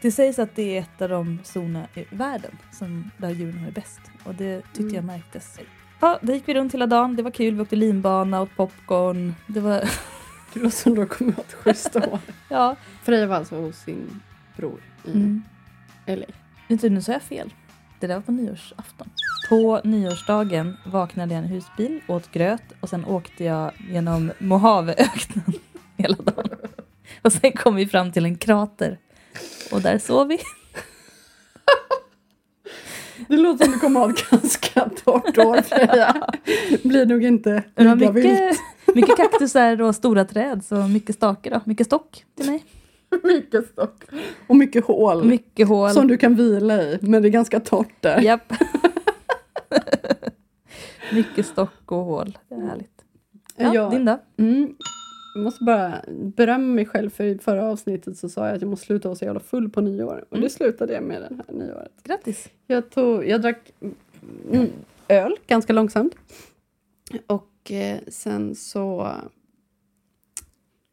det 0.00 0.12
sägs 0.12 0.38
att 0.38 0.56
det 0.56 0.76
är 0.76 0.80
ett 0.80 1.02
av 1.02 1.08
de 1.08 1.38
zonerna 1.44 1.86
i 1.94 2.04
världen 2.10 2.58
som, 2.72 3.10
där 3.16 3.30
djuren 3.30 3.58
har 3.58 3.66
det 3.66 3.72
bäst. 3.72 4.00
Och 4.24 4.34
det 4.34 4.56
tyckte 4.62 4.80
Mm. 4.82 4.94
jag 4.94 5.04
märktes. 5.04 5.58
Ja, 6.02 6.18
där 6.22 6.34
gick 6.34 6.48
vi 6.48 6.54
runt 6.54 6.74
hela 6.74 6.86
dagen. 6.86 7.16
Det 7.16 7.22
var 7.22 7.30
kul. 7.30 7.54
Vi 7.54 7.60
åkte 7.62 7.76
linbana, 7.76 8.40
åt 8.42 8.56
popcorn. 8.56 9.34
Det 9.46 9.60
var, 9.60 9.84
Det 10.54 10.60
låter 10.60 10.76
som 10.76 10.94
du 10.94 11.06
kommit 11.06 11.38
åt 11.38 11.52
schyssta 11.52 11.98
år. 12.10 12.18
ja. 12.48 12.76
Freja 13.02 13.26
var 13.26 13.36
alltså 13.36 13.56
hos 13.60 13.76
sin 13.76 14.20
bror 14.56 14.80
i 15.04 15.10
Mm. 15.10 15.42
LA. 16.06 16.26
Inte, 16.68 16.88
nu 16.88 17.02
sa 17.02 17.12
jag 17.12 17.22
fel. 17.22 17.54
Det 18.00 18.06
där 18.06 18.14
var 18.14 18.22
på 18.22 18.32
nyårsafton. 18.32 19.10
På 19.48 19.80
nyårsdagen 19.84 20.76
vaknade 20.86 21.34
jag 21.34 21.42
i 21.42 21.46
en 21.46 21.50
husbil, 21.52 22.00
åt 22.08 22.32
gröt 22.32 22.62
och 22.80 22.88
sen 22.88 23.04
åkte 23.04 23.44
jag 23.44 23.72
genom 23.90 24.32
Mojaveöknen 24.38 25.44
hela 25.96 26.16
dagen. 26.16 26.48
Och 27.22 27.32
sen 27.32 27.52
kom 27.52 27.74
vi 27.74 27.86
fram 27.86 28.12
till 28.12 28.24
en 28.24 28.36
krater. 28.36 28.98
Och 29.72 29.80
där 29.82 29.98
sov 29.98 30.28
vi. 30.28 30.38
Det 33.28 33.36
låter 33.36 33.64
som 33.64 33.72
du 33.72 33.78
kommer 33.78 34.00
ha 34.00 34.10
ett 34.10 34.30
ganska 34.30 34.88
torrt 35.04 35.38
år 35.38 35.62
Freja. 35.62 36.30
Blir 36.82 37.06
nog 37.06 37.24
inte 37.24 37.62
lika 37.76 37.94
vilt. 37.94 38.14
mycket, 38.14 38.56
mycket 38.94 39.16
kaktusar 39.16 39.82
och 39.82 39.94
stora 39.94 40.24
träd, 40.24 40.64
så 40.64 40.74
mycket 40.76 41.14
stake 41.14 41.50
då. 41.50 41.60
Mycket 41.64 41.86
stock 41.86 42.24
till 42.36 42.46
mig. 42.50 42.64
mycket 43.22 43.66
stock. 43.68 44.04
Och 44.46 44.56
mycket 44.56 44.84
hål. 44.84 45.24
Mycket 45.24 45.68
hål. 45.68 45.90
Som 45.90 46.08
du 46.08 46.16
kan 46.16 46.34
vila 46.34 46.82
i. 46.82 46.98
Men 47.02 47.22
det 47.22 47.28
är 47.28 47.30
ganska 47.30 47.60
torrt 47.60 47.94
där. 48.00 48.20
Japp. 48.20 48.52
mycket 51.12 51.46
stock 51.46 51.92
och 51.92 52.04
hål. 52.04 52.38
Det 52.48 52.54
är 52.54 52.60
härligt. 52.60 52.88
Ja, 53.56 53.74
Jag- 53.74 53.90
din 53.90 54.04
då? 54.04 54.18
Mm. 54.38 54.74
Jag 55.34 55.44
måste 55.44 55.64
bara 55.64 56.04
berömma 56.08 56.74
mig 56.74 56.86
själv 56.86 57.10
för 57.10 57.24
i 57.24 57.38
förra 57.38 57.64
avsnittet 57.64 58.18
så 58.18 58.28
sa 58.28 58.46
jag 58.46 58.54
att 58.56 58.62
jag 58.62 58.70
måste 58.70 58.86
sluta 58.86 59.08
vara 59.08 59.16
så 59.16 59.24
jävla 59.24 59.40
full 59.40 59.70
på 59.70 59.80
nyår. 59.80 60.24
Och 60.28 60.36
Mm. 60.36 60.44
det 60.44 60.50
slutade 60.50 60.92
jag 60.92 61.02
med 61.02 61.22
det 61.22 61.28
här 61.46 61.54
nyåret. 61.54 61.92
Grattis. 62.02 62.48
Jag, 62.66 62.90
tog, 62.90 63.26
jag 63.28 63.42
drack 63.42 63.72
mm, 64.52 64.68
öl 65.08 65.36
ganska 65.46 65.72
långsamt. 65.72 66.14
Och 67.26 67.70
eh, 67.70 67.98
sen 68.08 68.54
så... 68.54 69.12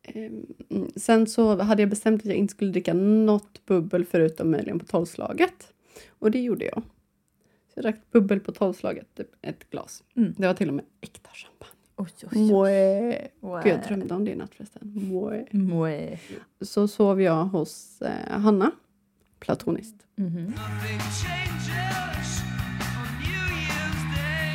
Eh, 0.03 0.31
sen 0.95 1.27
så 1.27 1.55
hade 1.61 1.81
jag 1.81 1.89
bestämt 1.89 2.21
att 2.21 2.25
jag 2.25 2.35
inte 2.35 2.51
skulle 2.51 2.71
dricka 2.71 2.93
något 2.93 3.65
bubbel 3.65 4.05
förutom 4.05 4.51
möjligen 4.51 4.79
på 4.79 4.85
tolvslaget. 4.85 5.73
Och 6.19 6.31
det 6.31 6.39
gjorde 6.41 6.65
jag. 6.65 6.83
Så 7.67 7.73
jag 7.75 7.83
drack 7.83 7.95
bubbel 8.11 8.39
på 8.39 8.51
tolvslaget, 8.51 9.15
typ 9.15 9.29
ett 9.41 9.69
glas. 9.69 10.03
Mm. 10.15 10.33
Det 10.37 10.47
var 10.47 10.53
till 10.53 10.67
och 10.67 10.73
med 10.73 10.85
äkta 11.01 11.29
champagne. 11.33 11.58
Oj, 11.99 12.07
oj, 12.23 12.29
oj. 12.31 12.51
Mouais. 12.51 13.27
Wow. 13.39 13.61
Gud, 13.63 13.71
jag 13.73 13.81
drömde 13.87 14.15
om 14.15 14.25
det 14.25 14.31
i 14.31 14.35
natt 14.35 14.55
förresten. 14.55 14.81
Mouais. 14.95 15.47
Mouais. 15.53 16.19
Så 16.61 16.87
sov 16.87 17.21
jag 17.21 17.45
hos 17.45 18.01
eh, 18.01 18.39
Hanna, 18.41 18.71
platoniskt. 19.39 20.05
Mhm. 20.15 20.53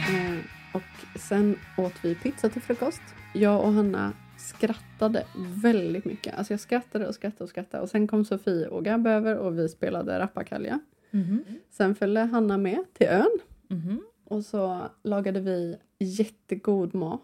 Eh, 0.09 0.39
och 0.75 1.21
sen 1.21 1.57
åt 1.79 1.93
vi 2.03 2.15
pizza 2.15 2.49
till 2.49 2.63
frukost. 2.63 3.03
Jag 3.35 3.65
och 3.65 3.73
Hanna 3.73 4.13
skrattade 4.39 5.27
väldigt 5.63 6.05
mycket. 6.05 6.39
Alltså 6.39 6.53
jag 6.53 6.61
skrattade 6.61 7.09
och 7.09 7.15
skrattade 7.15 7.45
och 7.45 7.51
skrattade. 7.51 7.83
Och 7.83 7.89
sen 7.91 8.07
kom 8.07 8.25
Sofie 8.25 8.67
och 8.69 8.85
Gab 8.85 9.07
över 9.07 9.37
och 9.39 9.59
vi 9.59 9.69
spelade 9.69 10.19
rappakalja. 10.19 10.81
Mhm. 11.11 11.45
Sen 11.71 11.95
följde 11.95 12.21
Hanna 12.21 12.59
med 12.59 12.85
till 12.93 13.07
ön. 13.07 13.39
Mhm. 13.69 14.03
Och 14.25 14.45
så 14.45 14.89
lagade 15.03 15.41
vi 15.41 15.77
jättegod 15.99 16.95
mat. 16.95 17.21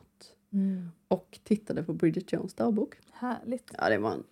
Mm. 0.53 0.89
Och 1.09 1.39
tittade 1.45 1.83
på 1.83 1.93
Bridget 1.93 2.33
Jones 2.33 2.55
dagbok. 2.55 2.95
Härligt. 3.13 3.71
Ja, 3.79 3.89
det 3.89 3.99
var 3.99 4.13
en 4.13 4.23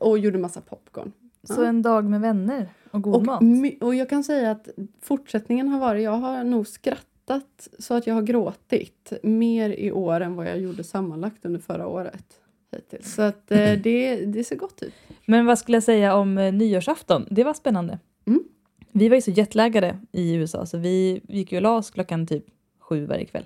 och 0.00 0.18
gjorde 0.18 0.38
massa 0.38 0.60
popcorn. 0.60 1.12
Så 1.42 1.62
Ja. 1.62 1.66
en 1.66 1.82
dag 1.82 2.04
med 2.04 2.20
vänner 2.20 2.68
och 2.90 3.02
god 3.02 3.14
Och, 3.14 3.26
mat. 3.26 3.42
och 3.80 3.94
jag 3.94 4.08
kan 4.08 4.24
säga 4.24 4.50
att 4.50 4.68
fortsättningen 5.00 5.68
har 5.68 5.80
varit, 5.80 6.02
jag 6.04 6.10
har 6.16 6.44
nog 6.44 6.66
skrattat 6.66 7.68
så 7.78 7.94
att 7.94 8.06
jag 8.06 8.14
har 8.14 8.22
gråtit 8.22 9.12
mer 9.22 9.70
i 9.70 9.92
år 9.92 10.20
än 10.20 10.34
vad 10.34 10.46
jag 10.46 10.60
gjorde 10.60 10.84
sammanlagt 10.84 11.44
under 11.44 11.60
förra 11.60 11.86
året. 11.86 12.24
Hittills. 12.72 13.14
Så 13.14 13.22
att 13.22 13.50
eh, 13.50 13.72
det, 13.82 14.16
det 14.26 14.44
ser 14.44 14.56
gott 14.56 14.82
ut. 14.82 14.94
Men 15.26 15.46
vad 15.46 15.58
skulle 15.58 15.76
jag 15.76 15.82
säga 15.82 16.14
om 16.14 16.38
eh, 16.38 16.52
nyårsafton? 16.52 17.26
Det 17.30 17.44
var 17.44 17.54
spännande. 17.54 17.98
Mm. 18.26 18.42
Vi 18.92 19.08
var 19.08 19.16
ju 19.16 19.22
så 19.22 19.30
jetlaggade 19.30 19.98
i 20.12 20.34
USA 20.34 20.66
så 20.66 20.78
vi 20.78 21.20
gick 21.28 21.52
ju 21.52 21.58
och 21.58 21.62
la 21.62 21.76
oss 21.76 21.90
klockan 21.90 22.26
typ 22.26 22.44
sju 22.78 23.06
varje 23.06 23.24
kväll. 23.24 23.44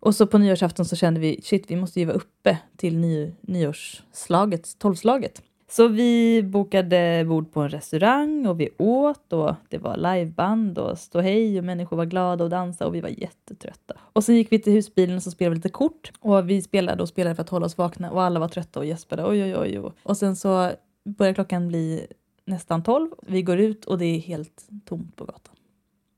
Och 0.00 0.14
så 0.14 0.26
på 0.26 0.38
nyårsafton 0.38 0.84
så 0.86 0.96
kände 0.96 1.20
vi 1.20 1.40
shit, 1.42 1.64
vi 1.70 1.76
måste 1.76 2.00
ju 2.00 2.06
vara 2.06 2.16
uppe 2.16 2.58
till 2.76 2.98
ny, 2.98 3.32
nyårsslaget, 3.40 4.78
tolvslaget. 4.78 5.42
Så 5.68 5.88
vi 5.88 6.42
bokade 6.42 7.24
bord 7.28 7.52
på 7.52 7.60
en 7.60 7.68
restaurang 7.68 8.46
och 8.46 8.60
vi 8.60 8.68
åt 8.78 9.32
och 9.32 9.54
det 9.68 9.78
var 9.78 9.96
liveband 9.96 10.78
och 10.78 10.98
ståhej 10.98 11.58
och 11.58 11.64
människor 11.64 11.96
var 11.96 12.04
glada 12.04 12.44
och 12.44 12.50
dansade 12.50 12.88
och 12.88 12.94
vi 12.94 13.00
var 13.00 13.08
jättetrötta. 13.08 13.94
Och 14.12 14.24
sen 14.24 14.36
gick 14.36 14.52
vi 14.52 14.58
till 14.58 14.72
husbilen 14.72 15.16
och 15.16 15.22
så 15.22 15.30
spelade 15.30 15.50
vi 15.50 15.56
lite 15.56 15.68
kort 15.68 16.12
och 16.20 16.50
vi 16.50 16.62
spelade 16.62 17.02
och 17.02 17.08
spelade 17.08 17.34
för 17.34 17.42
att 17.42 17.48
hålla 17.48 17.66
oss 17.66 17.78
vakna 17.78 18.10
och 18.10 18.22
alla 18.22 18.40
var 18.40 18.48
trötta 18.48 18.80
och 18.80 18.86
gäspade 18.86 19.24
oj 19.24 19.42
oj 19.42 19.56
oj. 19.56 19.80
oj. 19.80 19.92
Och 20.02 20.16
sen 20.16 20.36
så 20.36 20.70
börjar 21.04 21.34
klockan 21.34 21.68
bli 21.68 22.06
nästan 22.44 22.82
tolv. 22.82 23.10
Vi 23.22 23.42
går 23.42 23.58
ut 23.58 23.84
och 23.84 23.98
det 23.98 24.04
är 24.04 24.18
helt 24.18 24.68
tomt 24.84 25.16
på 25.16 25.24
gatan. 25.24 25.55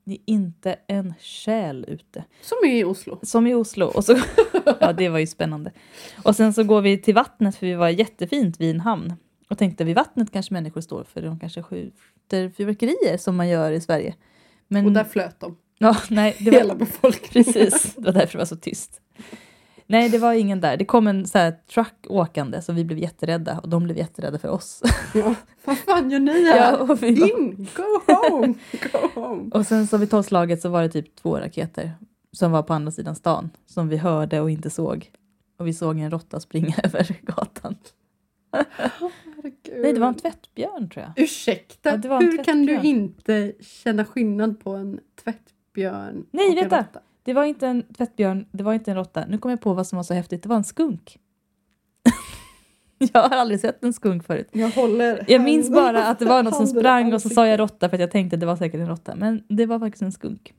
Det 0.09 0.15
är 0.15 0.21
inte 0.27 0.77
en 0.87 1.15
själ 1.21 1.85
ute. 1.89 2.25
Som 2.41 2.59
i 2.65 2.85
Oslo. 2.85 3.19
Som 3.23 3.47
i 3.47 3.55
Oslo. 3.55 3.87
Och 3.87 4.05
så, 4.05 4.19
ja, 4.81 4.93
det 4.93 5.09
var 5.09 5.19
ju 5.19 5.27
spännande. 5.27 5.73
Och 6.25 6.37
sen 6.37 6.53
så 6.53 6.65
går 6.65 6.81
vi 6.81 6.99
till 6.99 7.15
vattnet 7.15 7.57
för 7.57 7.67
vi 7.67 7.75
var 7.75 7.89
jättefint 7.89 8.61
vid 8.61 8.75
en 8.75 8.81
hamn. 8.81 9.15
Och 9.49 9.59
tänkte 9.59 9.85
vid 9.85 9.97
vattnet 9.97 10.33
kanske 10.33 10.55
människor 10.55 10.81
står 10.81 11.05
för 11.05 11.23
de 11.23 11.39
kanske 11.39 11.63
skjuter 11.63 12.51
fyrverkerier 12.51 13.17
som 13.17 13.37
man 13.37 13.49
gör 13.49 13.73
i 13.73 13.81
Sverige. 13.81 14.15
Men, 14.69 14.87
Och 14.87 14.93
där 14.93 15.05
flöt 15.05 15.41
de. 15.41 15.57
ja, 15.79 15.97
nej, 16.11 16.37
det 16.41 16.51
var, 16.51 16.59
Hela 16.59 16.75
befolkningen. 16.75 17.53
Precis, 17.53 17.95
det 17.95 18.05
var 18.05 18.13
därför 18.13 18.33
det 18.33 18.39
var 18.39 18.45
så 18.45 18.57
tyst. 18.57 19.01
Nej, 19.91 20.09
det 20.09 20.19
var 20.19 20.33
ingen 20.33 20.61
där. 20.61 20.77
Det 20.77 20.85
kom 20.85 21.07
en 21.07 21.27
så 21.27 21.39
här 21.39 21.51
truck 21.51 22.07
åkande 22.09 22.63
så 22.63 22.73
vi 22.73 22.85
blev 22.85 22.99
jätterädda 22.99 23.59
och 23.59 23.69
de 23.69 23.85
blev 23.85 23.97
jätterädda 23.97 24.39
för 24.39 24.49
oss. 24.49 24.83
Ja. 25.15 25.35
Vad 25.65 25.79
fan 25.79 26.11
gör 26.11 26.19
ni 26.19 26.45
här? 26.45 26.57
Ja, 26.57 26.95
vi 26.95 27.15
var, 27.15 27.41
In! 27.41 27.67
Go 27.77 28.13
home! 28.13 28.55
Go 28.93 29.21
home! 29.21 29.51
och 29.55 29.67
sen 29.67 29.87
så 29.87 29.97
vid 29.97 30.11
tolvslaget 30.11 30.63
så 30.63 30.69
var 30.69 30.83
det 30.83 30.89
typ 30.89 31.17
två 31.17 31.39
raketer 31.39 31.93
som 32.33 32.53
var 32.53 32.63
på 32.63 32.75
andra 32.75 32.91
sidan 32.91 33.15
stan 33.15 33.51
som 33.67 33.89
vi 33.89 33.97
hörde 33.97 34.41
och 34.41 34.51
inte 34.51 34.71
såg. 34.71 35.11
Och 35.59 35.67
vi 35.67 35.75
såg 35.75 35.99
en 35.99 36.11
råtta 36.11 36.41
springa 36.41 36.75
över 36.83 37.17
gatan. 37.23 37.77
Herregud. 38.53 39.83
Nej, 39.83 39.93
det 39.93 40.01
var 40.01 40.09
en 40.09 40.15
tvättbjörn 40.15 40.91
tror 40.91 41.05
jag. 41.05 41.25
Ursäkta, 41.25 42.01
Ja, 42.05 42.19
hur 42.19 42.45
kan 42.45 42.67
du 42.67 42.81
inte 42.81 43.53
känna 43.61 44.05
skillnad 44.05 44.61
på 44.61 44.71
en 44.71 45.01
tvättbjörn 45.25 46.27
Nej, 46.31 46.49
och 46.49 46.59
en 46.59 46.65
råtta? 46.65 47.01
Det 47.23 47.33
var 47.35 47.45
inte 47.45 47.67
en 47.67 47.83
tvättbjörn, 47.83 48.47
det 48.51 48.63
var 48.65 48.73
inte 48.75 48.91
en 48.91 48.97
råtta. 48.97 49.25
Nu 49.29 49.39
kom 49.39 49.51
jag 49.51 49.61
på 49.61 49.75
vad 49.75 49.87
som 49.87 49.97
var 49.97 50.03
så 50.03 50.15
häftigt. 50.15 50.43
Det 50.43 50.49
var 50.49 50.57
en 50.57 50.65
skunk. 50.65 51.19
jag 52.99 53.23
har 53.23 53.37
aldrig 53.37 53.61
sett 53.61 53.85
en 53.85 53.93
skunk 53.93 54.25
förut. 54.25 54.49
Jag 54.53 54.71
håller 54.71 55.25
Jag 55.29 55.43
minns 55.43 55.71
bara 55.71 56.05
att 56.07 56.19
det 56.19 56.25
var 56.25 56.43
något 56.43 56.55
som 56.57 56.67
sprang 56.67 57.13
och 57.15 57.23
så 57.23 57.29
sa 57.29 57.47
jag 57.47 57.61
råtta 57.61 57.89
för 57.89 57.97
att 57.97 58.01
jag 58.01 58.11
tänkte 58.11 58.37
att 58.37 58.41
det 58.41 58.47
var 58.47 58.57
säkert 58.57 58.81
en 58.81 58.89
råtta. 58.89 59.15
Men 59.17 59.43
det 59.49 59.67
var 59.67 59.79
faktiskt 59.79 60.03
en 60.03 60.13
skunk. 60.13 60.55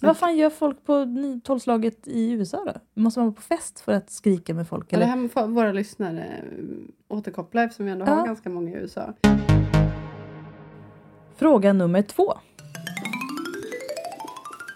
Men 0.00 0.08
vad 0.08 0.16
fan 0.16 0.36
gör 0.36 0.50
folk 0.50 0.84
på 0.84 1.06
tolvslaget 1.44 2.08
i 2.08 2.30
USA 2.32 2.64
då? 2.64 3.00
Måste 3.02 3.20
man 3.20 3.26
vara 3.26 3.34
på 3.34 3.42
fest 3.42 3.80
för 3.80 3.92
att 3.92 4.10
skrika 4.10 4.54
med 4.54 4.68
folk? 4.68 4.86
Ja, 4.92 4.98
Det 4.98 5.04
Eller? 5.04 5.16
här 5.16 5.28
får 5.28 5.46
våra 5.46 5.72
lyssnare 5.72 6.24
eh, 6.26 7.16
återkoppla 7.16 7.62
eftersom 7.64 7.86
vi 7.86 7.92
ändå 7.92 8.04
Ja. 8.06 8.14
har 8.14 8.26
ganska 8.26 8.50
många 8.50 8.70
i 8.70 8.74
USA. 8.74 9.14
Fråga 11.36 11.72
nummer 11.72 12.02
två. 12.02 12.34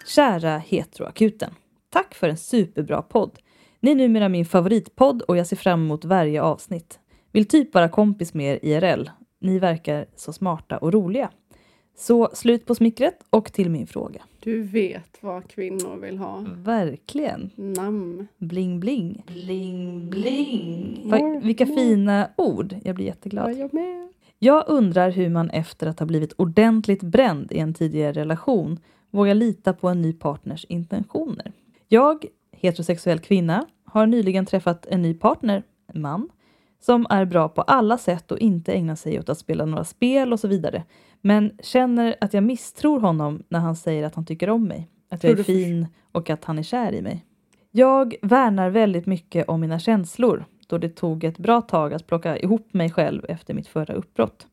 Kära 0.05 0.57
Heteroakuten. 0.57 1.53
Tack 1.89 2.15
för 2.15 2.29
en 2.29 2.37
superbra 2.37 3.01
podd. 3.01 3.39
Ni 3.79 3.91
är 3.91 3.95
numera 3.95 4.29
min 4.29 4.45
favoritpodd 4.45 5.21
och 5.21 5.37
jag 5.37 5.47
ser 5.47 5.55
fram 5.55 5.83
emot 5.83 6.05
varje 6.05 6.41
avsnitt. 6.41 6.99
Vill 7.31 7.47
typ 7.47 7.73
vara 7.73 7.89
kompis 7.89 8.33
med 8.33 8.59
er 8.63 8.65
IRL. 8.65 9.09
Ni 9.39 9.59
verkar 9.59 10.05
så 10.15 10.33
smarta 10.33 10.77
och 10.77 10.93
roliga. 10.93 11.29
Så 11.97 12.29
slut 12.33 12.65
på 12.65 12.75
smickret 12.75 13.19
och 13.29 13.53
till 13.53 13.69
min 13.69 13.87
fråga. 13.87 14.21
Du 14.39 14.61
vet 14.61 15.17
vad 15.19 15.47
kvinnor 15.47 15.97
vill 16.01 16.17
ha. 16.17 16.45
Verkligen. 16.47 17.49
Namn. 17.55 18.27
Bling 18.37 18.79
bling. 18.79 19.23
Bling 19.27 20.09
bling. 20.09 21.01
Va, 21.05 21.41
vilka 21.43 21.65
fina 21.65 22.29
ord. 22.37 22.75
Jag 22.83 22.95
blir 22.95 23.05
jätteglad. 23.05 23.57
jag 23.57 23.73
med. 23.73 24.07
Jag 24.39 24.63
undrar 24.67 25.11
hur 25.11 25.29
man 25.29 25.49
efter 25.49 25.87
att 25.87 25.99
ha 25.99 26.05
blivit 26.05 26.33
ordentligt 26.33 27.03
bränd 27.03 27.51
i 27.51 27.59
en 27.59 27.73
tidigare 27.73 28.11
relation 28.11 28.79
vågar 29.15 29.33
lita 29.33 29.73
på 29.73 29.89
en 29.89 30.01
ny 30.01 30.13
partners 30.13 30.65
intentioner. 30.69 31.51
Jag, 31.87 32.25
heterosexuell 32.51 33.19
kvinna, 33.19 33.65
har 33.83 34.05
nyligen 34.05 34.45
träffat 34.45 34.85
en 34.85 35.01
ny 35.01 35.13
partner, 35.13 35.63
man, 35.93 36.29
som 36.79 37.07
är 37.09 37.25
bra 37.25 37.49
på 37.49 37.61
alla 37.61 37.97
sätt 37.97 38.31
och 38.31 38.39
inte 38.39 38.73
ägnar 38.73 38.95
sig 38.95 39.19
åt 39.19 39.29
att 39.29 39.37
spela 39.37 39.65
några 39.65 39.83
spel 39.83 40.33
och 40.33 40.39
så 40.39 40.47
vidare. 40.47 40.83
Men 41.21 41.51
känner 41.59 42.15
att 42.21 42.33
jag 42.33 42.43
misstror 42.43 42.99
honom 42.99 43.43
när 43.49 43.59
han 43.59 43.75
säger 43.75 44.03
att 44.03 44.15
han 44.15 44.25
tycker 44.25 44.49
om 44.49 44.67
mig, 44.67 44.89
att 45.09 45.23
jag 45.23 45.39
är 45.39 45.43
fin 45.43 45.87
och 46.11 46.29
att 46.29 46.45
han 46.45 46.59
är 46.59 46.63
kär 46.63 46.93
i 46.93 47.01
mig. 47.01 47.25
Jag 47.71 48.15
värnar 48.21 48.69
väldigt 48.69 49.05
mycket 49.05 49.47
om 49.47 49.61
mina 49.61 49.79
känslor 49.79 50.45
då 50.67 50.77
det 50.77 50.89
tog 50.89 51.23
ett 51.23 51.37
bra 51.37 51.61
tag 51.61 51.93
att 51.93 52.07
plocka 52.07 52.37
ihop 52.37 52.73
mig 52.73 52.91
själv 52.91 53.25
efter 53.29 53.53
mitt 53.53 53.67
förra 53.67 53.93
uppbrott. 53.93 54.47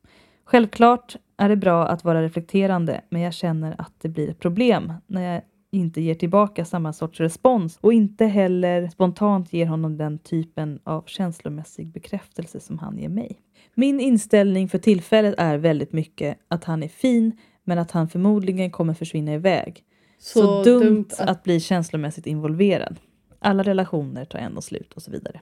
Självklart 0.45 1.15
är 1.43 1.49
det 1.49 1.55
bra 1.55 1.87
att 1.87 2.03
vara 2.03 2.23
reflekterande 2.23 3.01
men 3.09 3.21
jag 3.21 3.33
känner 3.33 3.75
att 3.77 3.93
det 4.01 4.09
blir 4.09 4.29
ett 4.29 4.39
problem 4.39 4.93
när 5.07 5.33
jag 5.33 5.41
inte 5.71 6.01
ger 6.01 6.15
tillbaka 6.15 6.65
samma 6.65 6.93
sorts 6.93 7.19
respons 7.19 7.77
och 7.81 7.93
inte 7.93 8.25
heller 8.25 8.87
spontant 8.87 9.53
ger 9.53 9.65
honom 9.65 9.97
den 9.97 10.19
typen 10.19 10.79
av 10.83 11.03
känslomässig 11.05 11.87
bekräftelse 11.87 12.59
som 12.59 12.79
han 12.79 12.97
ger 12.97 13.09
mig. 13.09 13.39
Min 13.75 13.99
inställning 13.99 14.69
för 14.69 14.77
tillfället 14.77 15.35
är 15.37 15.57
väldigt 15.57 15.93
mycket 15.93 16.37
att 16.47 16.63
han 16.63 16.83
är 16.83 16.87
fin 16.87 17.37
men 17.63 17.79
att 17.79 17.91
han 17.91 18.09
förmodligen 18.09 18.71
kommer 18.71 18.93
försvinna 18.93 19.33
iväg. 19.33 19.83
Så, 20.19 20.63
dumt, 20.63 21.05
att... 21.17 21.43
bli 21.43 21.59
känslomässigt 21.59 22.27
involverad. 22.27 22.99
Alla 23.39 23.63
relationer 23.63 24.25
tar 24.25 24.39
ändå 24.39 24.61
slut 24.61 24.93
och 24.93 25.01
så 25.01 25.11
vidare. 25.11 25.41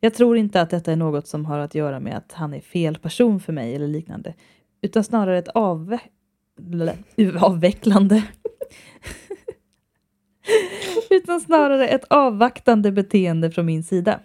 Jag 0.00 0.14
tror 0.14 0.36
inte 0.36 0.60
att 0.60 0.70
detta 0.70 0.92
är 0.92 0.96
något 0.96 1.26
som 1.26 1.44
har 1.44 1.58
att 1.58 1.74
göra 1.74 2.00
med 2.00 2.16
att 2.16 2.32
han 2.32 2.54
är 2.54 2.60
fel 2.60 2.98
person 2.98 3.40
för 3.40 3.52
mig 3.52 3.74
eller 3.74 3.88
liknande, 3.88 4.34
utan 4.82 5.04
snarare 5.04 5.38
ett 5.38 5.48
avve 5.48 6.00
avvecklande. 7.40 8.22
utan 11.10 11.40
snarare 11.40 11.88
ett 11.88 12.04
avvaktande 12.08 12.92
beteende 12.92 13.50
från 13.50 13.66
min 13.66 13.84
sida. 13.84 14.20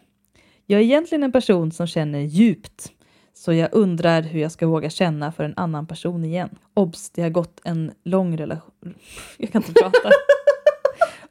Jag 0.65 0.79
är 0.79 0.83
egentligen 0.83 1.23
en 1.23 1.31
person 1.31 1.71
som 1.71 1.87
känner 1.87 2.19
djupt, 2.19 2.91
så 3.33 3.53
jag 3.53 3.69
undrar 3.71 4.21
hur 4.21 4.39
jag 4.39 4.51
ska 4.51 4.67
våga 4.67 4.89
känna 4.89 5.31
för 5.31 5.43
en 5.43 5.53
annan 5.57 5.87
person 5.87 6.25
igen. 6.25 6.49
Obs, 6.73 7.09
det 7.09 7.21
har 7.21 7.29
gått 7.29 7.61
en 7.63 7.91
lång 8.03 8.37
relation. 8.37 8.95
Jag 9.37 9.51
kan 9.51 9.61
inte 9.61 9.73
prata. 9.73 10.09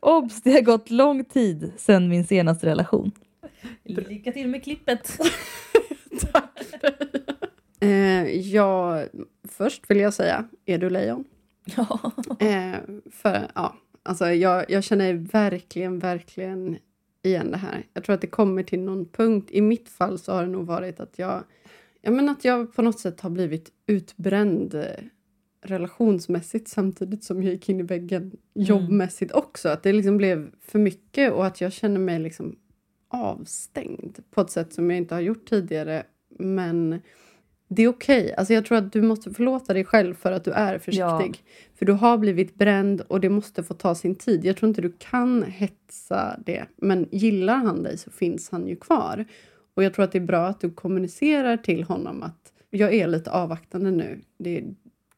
Obs, 0.00 0.42
det 0.42 0.52
har 0.52 0.60
gått 0.60 0.90
lång 0.90 1.24
tid 1.24 1.72
sedan 1.76 2.08
min 2.08 2.26
senaste 2.26 2.66
relation. 2.66 3.12
Lycka 3.84 4.32
till 4.32 4.48
med 4.48 4.64
klippet. 4.64 5.18
Eh, 7.84 8.40
ja, 8.40 9.04
först 9.48 9.90
vill 9.90 10.00
jag 10.00 10.14
säga, 10.14 10.44
är 10.66 10.78
du 10.78 10.90
lejon? 10.90 11.24
Ja. 11.76 12.12
Eh, 12.40 12.76
för 13.10 13.50
ja, 13.54 13.76
alltså 14.02 14.26
jag, 14.30 14.70
jag 14.70 14.84
känner 14.84 15.14
verkligen, 15.14 15.98
verkligen 15.98 16.78
igen 17.22 17.50
det 17.50 17.56
här. 17.56 17.86
Jag 17.92 18.04
tror 18.04 18.14
att 18.14 18.20
det 18.20 18.26
kommer 18.26 18.62
till 18.62 18.80
någon 18.80 19.06
punkt. 19.06 19.50
I 19.50 19.60
mitt 19.60 19.88
fall 19.88 20.18
så 20.18 20.32
har 20.32 20.42
det 20.42 20.48
nog 20.48 20.66
varit 20.66 21.00
att 21.00 21.18
jag, 21.18 21.44
jag 22.00 22.14
menar 22.14 22.32
att 22.32 22.44
jag 22.44 22.74
på 22.74 22.82
något 22.82 23.00
sätt 23.00 23.20
har 23.20 23.30
blivit 23.30 23.72
utbränd 23.86 24.74
eh, 24.74 24.84
relationsmässigt 25.62 26.68
samtidigt 26.68 27.24
som 27.24 27.42
jag 27.42 27.52
gick 27.52 27.68
in 27.68 27.80
i 27.80 27.82
väggen 27.82 28.36
jobbmässigt 28.54 29.32
också. 29.32 29.68
Att 29.68 29.82
det 29.82 29.92
liksom 29.92 30.16
blev 30.16 30.50
för 30.60 30.78
mycket 30.78 31.32
och 31.32 31.46
att 31.46 31.60
jag 31.60 31.72
känner 31.72 32.00
mig 32.00 32.18
liksom 32.18 32.56
avstängd 33.08 34.18
på 34.30 34.40
ett 34.40 34.50
sätt 34.50 34.72
som 34.72 34.90
jag 34.90 34.98
inte 34.98 35.14
har 35.14 35.22
gjort 35.22 35.48
tidigare. 35.48 36.02
Men 36.38 37.00
det 37.74 37.82
är 37.82 37.88
okej. 37.88 38.34
Alltså 38.34 38.54
jag 38.54 38.64
tror 38.64 38.78
att 38.78 38.92
du 38.92 39.02
måste 39.02 39.30
förlåta 39.30 39.72
dig 39.74 39.84
själv 39.84 40.14
för 40.14 40.32
att 40.32 40.44
du 40.44 40.50
är 40.50 40.78
försiktig. 40.78 41.44
För 41.74 41.86
du 41.86 41.92
har 41.92 42.18
blivit 42.18 42.54
bränd 42.54 43.00
och 43.00 43.20
det 43.20 43.28
måste 43.28 43.62
få 43.62 43.74
ta 43.74 43.94
sin 43.94 44.14
tid. 44.14 44.44
Jag 44.44 44.56
tror 44.56 44.68
inte 44.68 44.82
du 44.82 44.92
kan 44.98 45.42
hetsa 45.42 46.36
det. 46.46 46.64
Men 46.76 47.08
gillar 47.10 47.56
han 47.56 47.82
dig 47.82 47.98
så 47.98 48.10
finns 48.10 48.50
han 48.50 48.66
ju 48.68 48.76
kvar. 48.76 49.24
Och 49.74 49.84
jag 49.84 49.94
tror 49.94 50.04
att 50.04 50.12
det 50.12 50.18
är 50.18 50.26
bra 50.26 50.46
att 50.46 50.60
du 50.60 50.70
kommunicerar 50.70 51.56
till 51.56 51.84
honom 51.84 52.22
att 52.22 52.52
jag 52.70 52.94
är 52.94 53.06
lite 53.06 53.30
avvaktande 53.30 53.90
nu. 53.90 54.20
Det, 54.38 54.64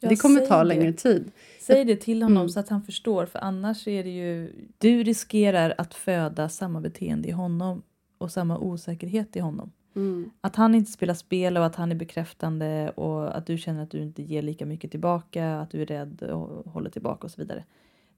Ja, 0.01 0.09
det 0.09 0.16
kommer 0.16 0.47
ta 0.47 0.59
det. 0.59 0.64
längre 0.64 0.92
tid. 0.92 1.31
Säg 1.61 1.85
det 1.85 1.97
till 1.97 2.23
honom 2.23 2.37
Mm. 2.37 2.49
så 2.49 2.61
att 2.61 2.69
han 2.69 2.83
förstår 2.83 3.27
för 3.27 3.38
annars 3.38 3.88
är 3.88 4.05
det 4.05 4.11
ju... 4.11 4.53
Du 4.79 5.03
riskerar 5.03 5.75
att 5.79 5.95
föda 5.95 6.49
samma 6.49 6.81
beteende 6.81 7.29
i 7.29 7.31
honom 7.31 7.83
och 8.19 8.31
samma 8.33 8.59
osäkerhet 8.59 9.37
i 9.37 9.40
honom. 9.40 9.71
Mm. 9.97 10.31
Att 10.41 10.57
han 10.57 10.75
inte 10.75 10.93
spelar 10.93 11.15
spel 11.15 11.57
och 11.57 11.67
att 11.67 11.77
han 11.77 11.91
är 11.91 11.97
bekräftande 11.97 12.91
och 12.91 13.37
att 13.37 13.47
du 13.47 13.59
känner 13.59 13.83
att 13.83 13.91
du 13.91 13.99
inte 14.03 14.23
ger 14.23 14.43
lika 14.43 14.67
mycket 14.67 14.91
tillbaka, 14.91 15.57
att 15.61 15.71
du 15.71 15.83
är 15.83 15.87
rädd 15.87 16.23
och 16.23 16.73
håller 16.73 16.91
tillbaka 16.91 17.27
och 17.27 17.31
så 17.31 17.41
vidare. 17.41 17.65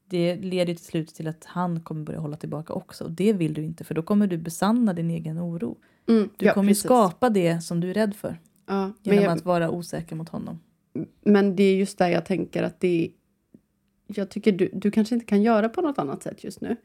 Det 0.07 0.37
leder 0.37 0.75
till 0.75 0.85
slut 0.85 1.15
till 1.15 1.29
att 1.29 1.45
han 1.45 1.81
kommer 1.81 2.05
börja 2.05 2.19
hålla 2.21 2.37
tillbaka 2.37 2.73
också 2.73 3.05
och 3.05 3.11
det 3.11 3.33
vill 3.33 3.55
du 3.55 3.65
inte 3.65 3.85
för 3.85 3.95
då 3.95 4.03
kommer 4.03 4.27
du 4.27 4.39
besanna 4.39 4.93
din 4.93 5.11
egen 5.11 5.41
oro. 5.41 5.77
Mm. 6.09 6.29
Du 6.37 6.47
ja, 6.47 6.55
kommer 6.55 6.69
ju 6.69 6.71
precis. 6.71 6.85
skapa 6.85 7.31
det 7.31 7.61
som 7.61 7.81
du 7.81 7.91
är 7.91 7.95
rädd 7.95 8.15
för 8.15 8.39
Ja, 8.67 8.93
genom 9.03 9.25
jag, 9.25 9.33
att 9.33 9.45
vara 9.45 9.71
osäker 9.71 10.17
mot 10.17 10.29
honom. 10.29 10.61
men 11.23 11.57
det 11.57 11.63
är 11.63 11.77
just 11.77 11.99
där 11.99 12.09
jag 12.09 12.25
tänker 12.27 12.63
att 12.63 12.81
det 12.81 13.11
Jag 14.07 14.31
tycker 14.31 14.53
du, 14.53 14.71
du 14.73 14.91
kanske 14.91 15.15
inte 15.15 15.27
kan 15.27 15.43
göra 15.43 15.69
på 15.69 15.81
något 15.83 15.99
annat 15.99 16.23
sätt 16.23 16.45
just 16.45 16.61
nu. 16.61 16.77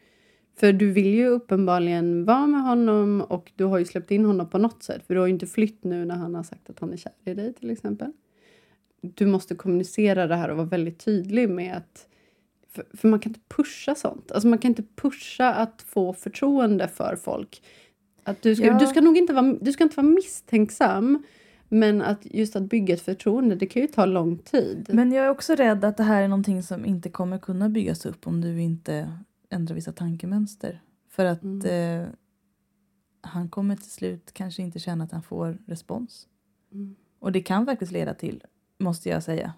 För 0.56 0.74
du 0.74 0.92
vill 0.92 1.14
ju 1.14 1.28
uppenbarligen 1.28 2.26
vara 2.26 2.48
med 2.48 2.62
honom 2.62 3.22
och 3.22 3.52
du 3.56 3.64
har 3.64 3.78
ju 3.78 3.86
släppt 3.86 4.12
in 4.12 4.26
honom 4.26 4.50
på 4.50 4.58
något 4.58 4.84
sätt. 4.84 5.08
För 5.08 5.14
du 5.14 5.20
har 5.20 5.28
ju 5.28 5.34
inte 5.34 5.48
flytt 5.48 5.84
nu 5.84 6.06
när 6.06 6.16
han 6.16 6.36
har 6.36 6.44
sagt 6.44 6.70
att 6.70 6.80
han 6.80 6.94
är 6.94 6.98
kär 6.98 7.12
i 7.26 7.34
dig 7.34 7.54
till 7.54 7.70
exempel. 7.72 8.12
Du 9.02 9.26
måste 9.26 9.56
kommunicera 9.56 10.28
det 10.28 10.36
här 10.36 10.50
och 10.50 10.58
vara 10.58 10.68
väldigt 10.68 11.00
tydlig 11.00 11.50
med 11.50 11.78
att 11.78 12.08
för, 12.70 12.86
för 12.94 13.08
man 13.08 13.20
kan 13.20 13.30
inte 13.30 13.56
pusha 13.56 13.96
sånt. 13.96 14.32
Alltså 14.32 14.48
man 14.48 14.58
kan 14.60 14.72
inte 14.72 14.84
pusha 14.96 15.54
att 15.54 15.82
få 15.88 16.14
förtroende 16.14 16.88
för 16.88 17.16
folk. 17.16 17.62
Att 18.24 18.42
du, 18.42 18.56
ska, 18.56 18.66
Ja. 18.66 18.80
du 18.80 18.88
ska 18.88 19.02
nog 19.02 19.18
inte 19.18 19.34
vara, 19.34 19.56
du 19.62 19.72
ska 19.72 19.84
inte 19.84 19.96
vara 19.96 20.08
misstänksam. 20.08 21.24
Men 21.70 22.02
att 22.02 22.20
just 22.26 22.56
att 22.56 22.64
bygga 22.64 22.94
ett 22.94 23.02
förtroende, 23.02 23.56
det 23.56 23.66
kan 23.66 23.82
ju 23.82 23.88
ta 23.88 24.06
lång 24.06 24.38
tid. 24.38 24.90
Men 24.94 25.12
jag 25.12 25.26
är 25.26 25.30
också 25.30 25.56
rädd 25.56 25.86
att 25.86 25.98
det 25.98 26.04
här 26.04 26.24
är 26.24 26.28
någonting 26.28 26.64
som 26.64 26.86
inte 26.86 27.10
kommer 27.10 27.38
kunna 27.38 27.70
byggas 27.70 28.06
upp 28.06 28.28
om 28.28 28.42
du 28.42 28.62
inte 28.62 29.12
ändrar 29.54 29.76
vissa 29.76 29.92
tankemönster. 29.92 30.82
För 31.10 31.26
att 31.26 31.44
Mm. 31.44 32.02
eh, 32.02 32.10
han 33.22 33.50
kommer 33.50 33.76
till 33.76 33.92
slut 33.92 34.32
kanske 34.34 34.62
inte 34.64 34.80
känna 34.80 35.04
att 35.04 35.12
han 35.12 35.24
får 35.24 35.58
respons. 35.66 36.28
Mm. 36.72 36.96
Och 37.20 37.32
det 37.32 37.42
kan 37.42 37.66
faktiskt 37.66 37.92
leda 37.92 38.14
till, 38.14 38.44
måste 38.78 39.10
jag 39.10 39.24
säga. 39.24 39.54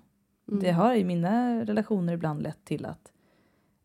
Mm. 0.48 0.60
Det 0.64 0.72
har 0.72 0.96
i 0.96 1.04
mina 1.04 1.66
relationer 1.66 2.14
ibland 2.14 2.42
lett 2.44 2.66
till 2.66 2.86
att 2.86 3.12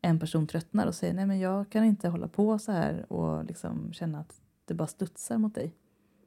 en 0.02 0.18
person 0.20 0.46
tröttnar 0.46 0.86
och 0.86 0.94
säger 0.94 1.14
nej 1.14 1.26
men 1.26 1.38
jag 1.38 1.70
kan 1.70 1.84
inte 1.84 2.08
hålla 2.08 2.28
på 2.28 2.58
så 2.58 2.72
här 2.72 3.12
och 3.12 3.44
liksom 3.44 3.92
känna 3.92 4.18
att 4.20 4.40
det 4.64 4.74
bara 4.74 4.88
studsar 4.88 5.38
mot 5.38 5.54
dig. 5.54 5.74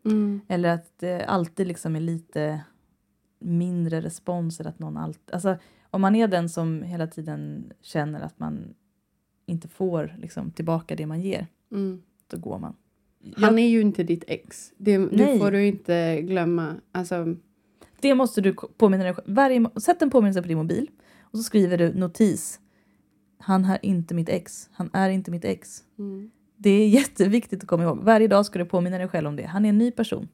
Mm. 0.06 0.42
Eller 0.48 0.70
att 0.70 1.00
det 1.00 1.26
alltid 1.26 1.68
liksom 1.68 1.96
är 1.96 2.00
lite 2.00 2.64
mindre 3.40 4.02
respons. 4.02 4.60
Eller 4.60 4.70
att 4.70 4.80
någon 4.80 4.98
allt, 4.98 5.32
alltså, 5.32 5.58
om 5.90 6.02
man 6.02 6.16
är 6.16 6.28
den 6.28 6.50
som 6.50 6.84
hela 6.84 7.08
tiden 7.08 7.72
känner 7.82 8.22
att 8.22 8.40
man 8.40 8.74
inte 9.46 9.68
får 9.68 10.16
liksom, 10.20 10.52
tillbaka 10.52 10.96
det 10.96 11.06
man 11.06 11.22
ger, 11.22 11.48
Mm. 11.72 12.02
då 12.28 12.38
går 12.38 12.60
man. 12.60 12.76
Han 13.36 13.60
är 13.60 13.68
ju 13.68 13.82
inte 13.82 14.04
ditt 14.04 14.24
ex. 14.28 14.72
Det, 14.78 14.98
det 14.98 15.40
får 15.40 15.52
du 15.52 15.66
inte 15.66 16.22
glömma. 16.22 16.76
Alltså, 16.92 17.36
Det 18.02 18.16
måste 18.16 18.42
du 18.42 18.54
påminna 18.54 19.04
dig 19.04 19.14
själv. 19.14 19.26
Varje, 19.36 19.70
sätt 19.82 20.02
en 20.02 20.10
påminnelse 20.10 20.42
på 20.42 20.48
din 20.48 20.58
mobil 20.58 20.90
och 21.22 21.38
så 21.38 21.44
skriver 21.44 21.78
du 21.78 21.94
notis. 21.94 22.60
Han 23.38 23.66
är 23.66 23.80
inte 23.82 24.14
mitt 24.14 24.30
ex. 24.30 24.70
Han 24.74 24.90
är 24.94 25.10
inte 25.10 25.32
mitt 25.32 25.46
ex. 25.46 25.84
mm. 26.00 26.32
Det 26.58 26.70
är 26.70 26.88
jätteviktigt 27.00 27.64
att 27.64 27.68
komma 27.70 27.84
ihåg. 27.84 27.98
Varje 28.04 28.28
dag 28.28 28.46
ska 28.46 28.60
du 28.60 28.66
påminna 28.66 28.98
dig 28.98 29.08
själv 29.08 29.28
om 29.28 29.36
det. 29.36 29.44
Han 29.44 29.66
är 29.66 29.70
en 29.70 29.78
ny 29.78 29.92
person. 29.92 30.28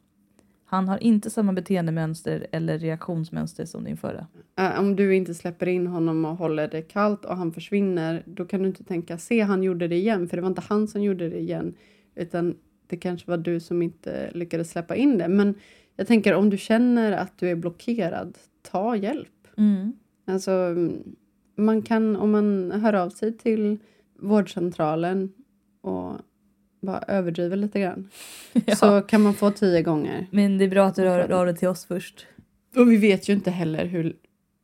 Han 0.71 0.87
har 0.87 1.03
inte 1.03 1.29
samma 1.29 1.53
beteendemönster 1.53 2.47
eller 2.51 2.79
reaktionsmönster 2.79 3.65
som 3.65 3.83
din 3.83 3.97
förra. 3.97 4.27
Äh, 4.59 4.79
om 4.79 4.95
du 4.95 5.15
inte 5.15 5.33
släpper 5.33 5.67
in 5.67 5.87
honom 5.87 6.25
och 6.25 6.37
håller 6.37 6.67
det 6.67 6.81
kallt 6.81 7.25
och 7.25 7.37
han 7.37 7.51
försvinner, 7.51 8.23
då 8.25 8.45
kan 8.45 8.61
du 8.61 8.67
inte 8.67 8.83
tänka 8.83 9.17
se 9.17 9.41
han 9.41 9.63
gjorde 9.63 9.87
det 9.87 9.95
igen, 9.95 10.29
för 10.29 10.37
det 10.37 10.41
var 10.41 10.49
inte 10.49 10.63
han 10.69 10.87
som 10.87 11.03
gjorde 11.03 11.29
det 11.29 11.39
igen, 11.39 11.73
utan 12.15 12.55
det 12.87 12.97
kanske 12.97 13.29
var 13.29 13.37
du 13.37 13.59
som 13.59 13.81
inte 13.81 14.31
lyckades 14.33 14.71
släppa 14.71 14.95
in 14.95 15.17
det. 15.17 15.27
Men 15.27 15.55
jag 15.95 16.07
tänker 16.07 16.33
om 16.35 16.49
du 16.49 16.57
känner 16.57 17.11
att 17.11 17.37
du 17.37 17.49
är 17.49 17.55
blockerad, 17.55 18.37
ta 18.61 18.95
hjälp. 18.95 19.47
Mm. 19.57 19.93
Alltså, 20.25 20.75
man 21.55 21.81
kan, 21.81 22.15
om 22.15 22.31
man 22.31 22.71
hör 22.71 22.93
av 22.93 23.09
sig 23.09 23.37
till 23.37 23.77
vårdcentralen 24.19 25.33
och 25.81 26.15
bara 26.81 26.99
överdriver 27.07 27.55
lite 27.57 27.79
grann, 27.79 28.09
Ja. 28.65 28.75
så 28.75 29.01
kan 29.01 29.21
man 29.21 29.33
få 29.33 29.51
tio 29.51 29.81
gånger. 29.81 30.27
Men 30.31 30.57
det 30.57 30.65
är 30.65 30.69
bra 30.69 30.85
att 30.85 30.95
du 30.95 31.01
hör 31.07 31.31
av 31.31 31.45
dig 31.45 31.55
till 31.57 31.67
oss 31.67 31.85
först. 31.85 32.27
Och 32.75 32.91
vi 32.91 32.97
vet 32.97 33.29
ju 33.29 33.33
inte 33.33 33.51
heller 33.51 33.85
hur, 33.85 34.15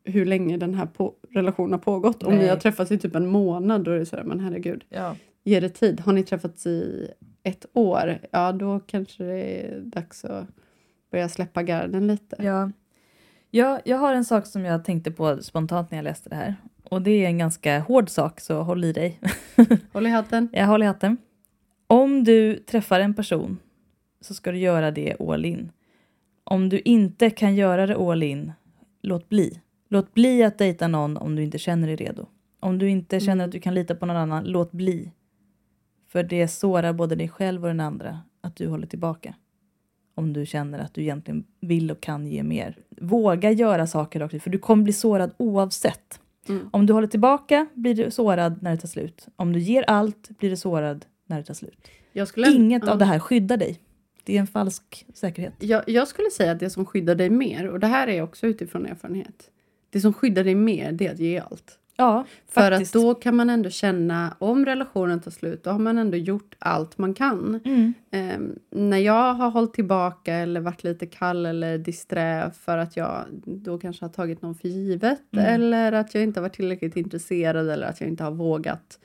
hur 0.04 0.26
länge 0.26 0.58
den 0.58 0.74
här 0.74 0.86
på, 0.86 1.14
relationen 1.32 1.72
har 1.72 1.80
pågått. 1.80 2.24
Om 2.24 2.34
Nej. 2.34 2.44
ni 2.44 2.50
har 2.50 2.58
träffats 2.58 2.92
i 2.92 2.98
typ 2.98 3.16
en 3.16 3.28
månad, 3.28 3.84
då 3.84 3.92
är 3.92 4.00
det 4.00 4.06
sådär, 4.06 4.24
men 4.24 4.40
herregud, 4.40 4.84
Ja. 4.90 5.16
ge 5.44 5.60
det 5.60 5.70
tid. 5.70 6.00
Har 6.00 6.14
ni 6.14 6.24
träffats 6.24 6.66
i 6.68 7.08
ett 7.44 7.66
år, 7.74 8.20
ja 8.32 8.52
då 8.52 8.80
kanske 8.80 9.24
det 9.24 9.40
är 9.42 9.80
dags 9.82 10.26
att 10.26 10.46
börja 11.12 11.30
släppa 11.30 11.64
garden 11.64 12.08
lite. 12.08 12.36
Ja. 12.40 12.72
Ja, 13.52 13.80
jag 13.86 13.98
har 13.98 14.14
en 14.14 14.26
sak 14.26 14.46
som 14.46 14.66
jag 14.66 14.86
tänkte 14.86 15.12
på 15.12 15.38
spontant 15.44 15.92
när 15.92 15.98
jag 15.98 16.04
läste 16.04 16.30
det 16.30 16.36
här. 16.36 16.56
Och 16.84 17.02
det 17.02 17.12
är 17.12 17.26
en 17.28 17.38
ganska 17.38 17.80
hård 17.80 18.10
sak, 18.10 18.40
så 18.40 18.62
håll 18.62 18.84
i 18.84 18.94
dig. 18.94 19.20
Håll 19.94 20.08
i 20.08 20.10
hatten. 20.10 20.50
Jag 20.54 20.66
håller 20.68 20.86
i 20.86 20.88
hatten. 20.88 21.18
Om 21.88 22.24
du 22.24 22.58
träffar 22.58 23.00
en 23.00 23.14
person 23.14 23.58
så 24.22 24.34
ska 24.34 24.52
du 24.52 24.58
göra 24.58 24.92
det 24.92 25.16
all 25.20 25.46
in. 25.46 25.72
Om 26.44 26.70
du 26.70 26.80
inte 26.80 27.30
kan 27.30 27.56
göra 27.56 27.88
det 27.88 27.96
all 27.96 28.24
in, 28.24 28.52
låt 29.02 29.30
bli. 29.30 29.62
Låt 29.90 30.14
bli 30.14 30.44
att 30.44 30.58
dejta 30.58 30.88
någon 30.88 31.18
om 31.18 31.36
du 31.36 31.44
inte 31.44 31.58
känner 31.58 31.88
dig 31.88 31.96
redo. 31.96 32.26
Om 32.60 32.78
du 32.78 32.90
inte 32.90 33.20
känner 33.20 33.34
Mm. 33.34 33.46
att 33.46 33.52
du 33.52 33.60
kan 33.60 33.74
lita 33.74 33.96
på 33.96 34.06
någon 34.06 34.16
annan, 34.16 34.44
låt 34.44 34.72
bli. 34.72 35.12
För 36.08 36.24
det 36.24 36.48
sårar 36.48 36.94
både 36.94 37.16
dig 37.16 37.30
själv 37.30 37.62
och 37.62 37.68
den 37.68 37.80
andra 37.80 38.20
att 38.42 38.56
du 38.56 38.68
håller 38.68 38.88
tillbaka. 38.88 39.36
Om 40.16 40.34
du 40.34 40.46
känner 40.46 40.80
att 40.80 40.94
du 40.94 41.02
egentligen 41.02 41.44
vill 41.60 41.92
och 41.92 42.02
kan 42.02 42.28
ge 42.28 42.44
mer. 42.44 42.78
Våga 43.02 43.52
göra 43.52 43.88
saker 43.88 44.20
rakt 44.20 44.34
ut, 44.34 44.44
för 44.44 44.50
du 44.50 44.58
kommer 44.60 44.84
bli 44.84 44.94
sårad 44.94 45.34
oavsett. 45.38 46.20
Mm. 46.50 46.70
Om 46.74 46.86
du 46.86 46.94
håller 46.94 47.08
tillbaka 47.08 47.68
blir 47.74 47.96
du 47.96 48.12
sårad 48.12 48.64
när 48.64 48.72
det 48.72 48.78
tar 48.78 48.88
slut. 48.88 49.28
Om 49.36 49.54
du 49.54 49.60
ger 49.60 49.84
allt 49.88 50.30
blir 50.38 50.50
du 50.50 50.58
sårad 50.58 51.06
när 51.26 51.38
det 51.38 51.44
tar 51.44 51.54
slut. 51.54 51.88
Skulle, 52.28 52.52
Inget 52.52 52.84
ja. 52.86 52.92
av 52.92 52.98
det 52.98 53.06
här 53.06 53.20
skyddar 53.20 53.58
dig. 53.58 53.80
Det 54.24 54.36
är 54.36 54.40
en 54.40 54.48
falsk 54.48 55.06
säkerhet. 55.14 55.54
Jag, 55.60 55.90
jag 55.90 56.08
skulle 56.08 56.30
säga 56.32 56.52
att 56.52 56.60
det 56.60 56.70
som 56.70 56.86
skyddar 56.86 57.16
dig 57.16 57.30
mer, 57.30 57.68
och 57.68 57.80
det 57.80 57.88
här 57.88 58.08
är 58.08 58.22
också 58.22 58.48
utifrån 58.48 58.86
erfarenhet. 58.86 59.50
Det 59.90 60.02
som 60.02 60.14
skyddar 60.14 60.44
dig 60.44 60.56
mer, 60.56 60.92
det 60.92 61.08
är 61.08 61.12
att 61.14 61.20
ge 61.20 61.40
allt. 61.40 61.80
Ja, 61.98 62.26
För 62.48 62.72
faktiskt. 62.72 62.96
att 62.96 63.02
då 63.02 63.14
kan 63.16 63.36
man 63.36 63.50
ändå 63.50 63.70
känna, 63.70 64.36
om 64.40 64.66
relationen 64.66 65.20
tar 65.22 65.32
slut, 65.32 65.64
då 65.64 65.70
har 65.70 65.80
man 65.80 65.98
ändå 65.98 66.18
gjort 66.18 66.56
allt 66.60 66.98
man 66.98 67.14
kan. 67.14 67.60
Mm. 67.66 67.94
Ehm, 68.12 68.60
när 68.70 68.98
jag 68.98 69.34
har 69.34 69.50
hållit 69.50 69.74
tillbaka 69.74 70.34
eller 70.34 70.60
varit 70.62 70.84
lite 70.84 71.06
kall 71.06 71.46
eller 71.46 71.78
disträ 71.78 72.52
för 72.60 72.78
att 72.78 72.98
jag 72.98 73.26
då 73.46 73.78
kanske 73.78 74.06
har 74.06 74.10
tagit 74.10 74.42
någon 74.42 74.56
för 74.56 74.68
givet 74.68 75.20
Mm. 75.32 75.46
eller 75.46 75.92
att 75.92 76.14
jag 76.14 76.24
inte 76.24 76.40
har 76.40 76.42
varit 76.42 76.56
tillräckligt 76.56 76.96
intresserad 76.98 77.70
eller 77.70 77.88
att 77.88 78.02
jag 78.02 78.10
inte 78.10 78.24
har 78.24 78.32
vågat. 78.32 79.00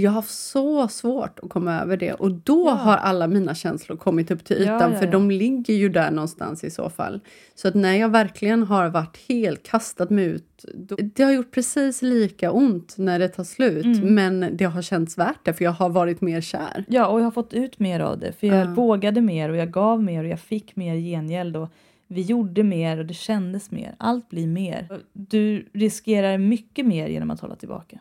Jag 0.00 0.10
har 0.10 0.22
så 0.22 0.88
svårt 0.88 1.38
att 1.42 1.48
komma 1.50 1.80
över 1.80 1.96
det 1.96 2.12
och 2.12 2.32
då 2.32 2.64
Ja. 2.66 2.72
har 2.74 2.96
alla 2.96 3.26
mina 3.26 3.54
känslor 3.54 3.96
kommit 3.96 4.30
upp 4.30 4.44
till 4.44 4.56
ytan 4.56 4.92
ja, 4.92 4.98
för 4.98 5.04
ja. 5.04 5.10
de 5.10 5.30
ligger 5.30 5.74
ju 5.74 5.88
där 5.88 6.10
någonstans 6.10 6.64
i 6.64 6.70
så 6.70 6.90
fall. 6.90 7.20
Så 7.54 7.68
att 7.68 7.74
när 7.74 7.94
jag 7.96 8.08
verkligen 8.08 8.62
har 8.62 8.88
varit 8.88 9.16
helt 9.28 9.62
kastat 9.62 10.10
mig 10.10 10.24
ut, 10.24 10.64
då, 10.74 10.96
det 11.14 11.22
har 11.22 11.32
gjort 11.32 11.50
precis 11.50 12.02
lika 12.02 12.52
ont 12.52 12.94
när 12.98 13.18
det 13.18 13.28
tar 13.28 13.44
slut 13.44 13.84
Mm. 13.84 14.14
men 14.14 14.56
det 14.56 14.64
har 14.64 14.82
känts 14.82 15.18
värt 15.18 15.44
det 15.44 15.52
för 15.54 15.64
jag 15.64 15.72
har 15.72 15.88
varit 15.88 16.20
mer 16.20 16.40
kär. 16.40 16.84
Ja, 16.88 17.06
och 17.06 17.20
jag 17.20 17.24
har 17.24 17.30
fått 17.30 17.52
ut 17.54 17.78
mer 17.78 18.00
av 18.00 18.18
det. 18.18 18.32
För 18.32 18.46
jag 18.46 18.66
Ja. 18.66 18.74
vågade 18.74 19.20
mer 19.20 19.48
och 19.50 19.56
jag 19.56 19.70
gav 19.70 20.02
mer 20.02 20.24
och 20.24 20.30
jag 20.30 20.40
fick 20.40 20.76
mer 20.76 20.94
gengäld. 20.96 21.56
Och 21.56 21.68
vi 22.08 22.20
gjorde 22.22 22.62
mer 22.62 22.98
och 22.98 23.06
det 23.06 23.14
kändes 23.14 23.70
mer. 23.70 23.94
Allt 23.98 24.28
blir 24.28 24.46
mer. 24.46 24.88
Du 25.12 25.68
riskerar 25.74 26.38
mycket 26.38 26.86
mer 26.86 27.08
genom 27.08 27.30
att 27.30 27.40
hålla 27.40 27.56
tillbaka. 27.56 27.98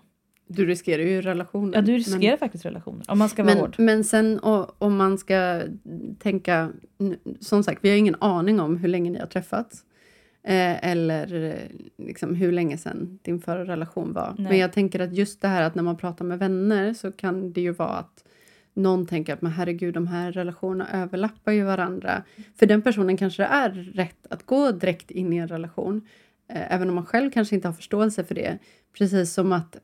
Du 0.47 0.65
riskerar 0.65 1.03
ju 1.03 1.21
relationen. 1.21 1.73
Ja, 1.73 1.81
du 1.81 1.93
riskerar 1.93 2.38
faktiskt 2.38 2.65
relationer. 2.65 3.05
Om 3.07 3.19
man 3.19 3.30
ska 3.30 3.43
vara 3.43 3.53
men, 3.53 3.61
hård. 3.61 3.76
men, 3.78 3.86
men 3.86 4.03
sen 4.03 4.39
om 4.78 4.97
man 4.97 5.17
ska 5.17 5.61
tänka... 6.19 6.72
Som 7.39 7.63
sagt, 7.63 7.80
vi 7.84 7.89
har 7.89 7.97
ingen 7.97 8.15
aning 8.19 8.59
om 8.59 8.78
hur 8.78 8.88
länge 8.88 9.11
ni 9.11 9.19
har 9.19 9.28
träffats. 9.28 9.84
Eh, 10.43 10.86
eller 10.86 11.34
eh, 11.34 12.05
liksom 12.07 12.36
hur 12.36 12.51
länge 12.51 12.78
sedan 12.78 13.19
din 13.22 13.39
förra 13.39 13.65
relation 13.65 14.13
var. 14.13 14.36
Nej. 14.38 14.47
Men 14.49 14.57
jag 14.57 14.74
tänker 14.74 14.99
att 14.99 15.13
just 15.13 15.41
det 15.41 15.47
här 15.47 15.61
att 15.61 15.76
när 15.76 15.84
man 15.84 15.97
pratar 15.97 16.26
med 16.26 16.39
vänner 16.39 16.93
så 16.93 17.11
kan 17.11 17.53
det 17.53 17.61
ju 17.61 17.72
vara 17.72 17.89
att 17.89 18.24
någon 18.74 19.05
tänker 19.05 19.34
att 19.34 19.41
men 19.41 19.51
herregud, 19.51 19.93
de 19.93 20.07
här 20.07 20.32
relationerna 20.32 21.03
överlappar 21.03 21.51
ju 21.51 21.63
varandra. 21.63 22.24
För 22.55 22.65
den 22.65 22.82
personen 22.82 23.17
kanske 23.17 23.43
det 23.43 23.47
är 23.47 23.69
rätt 23.69 24.28
att 24.30 24.45
gå 24.45 24.72
direkt 24.72 25.11
in 25.11 25.34
i 25.34 25.38
en 25.38 25.47
relation, 25.47 26.07
eh, 26.49 26.74
även 26.74 26.89
om 26.89 26.95
man 26.95 27.05
själv 27.05 27.32
kanske 27.32 27.55
inte 27.55 27.67
har 27.67 27.74
förståelse 27.74 28.24
för 28.24 28.36
det. 28.36 28.57
Precis 28.97 29.34
som 29.34 29.51
att 29.51 29.78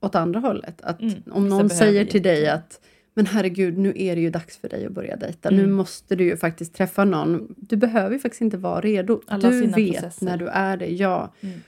åt 0.00 0.14
andra 0.14 0.40
hållet, 0.40 0.80
att 0.82 1.00
Mm, 1.00 1.14
om 1.30 1.48
någon 1.48 1.70
säger 1.70 2.04
till 2.04 2.22
dig 2.22 2.48
att 2.48 2.80
men 3.14 3.26
herregud, 3.26 3.78
nu 3.78 3.92
är 3.96 4.16
det 4.16 4.22
ju 4.22 4.30
dags 4.30 4.56
för 4.56 4.68
dig 4.68 4.86
att 4.86 4.92
börja 4.92 5.16
dejta. 5.16 5.48
Mm. 5.48 5.60
Nu 5.60 5.72
måste 5.72 6.16
du 6.16 6.24
ju 6.24 6.36
faktiskt 6.36 6.74
träffa 6.74 7.04
någon. 7.04 7.54
Du 7.56 7.76
behöver 7.76 8.12
ju 8.12 8.18
faktiskt 8.18 8.40
inte 8.40 8.56
vara 8.56 8.80
redo. 8.80 9.20
Alla 9.26 9.50
du 9.50 9.66
vet 9.66 9.74
processer. 9.74 10.26
när 10.26 10.36
du 10.36 10.46
är 10.48 10.76
det, 10.76 10.86
ja. 10.86 11.32
Mm. 11.40 11.60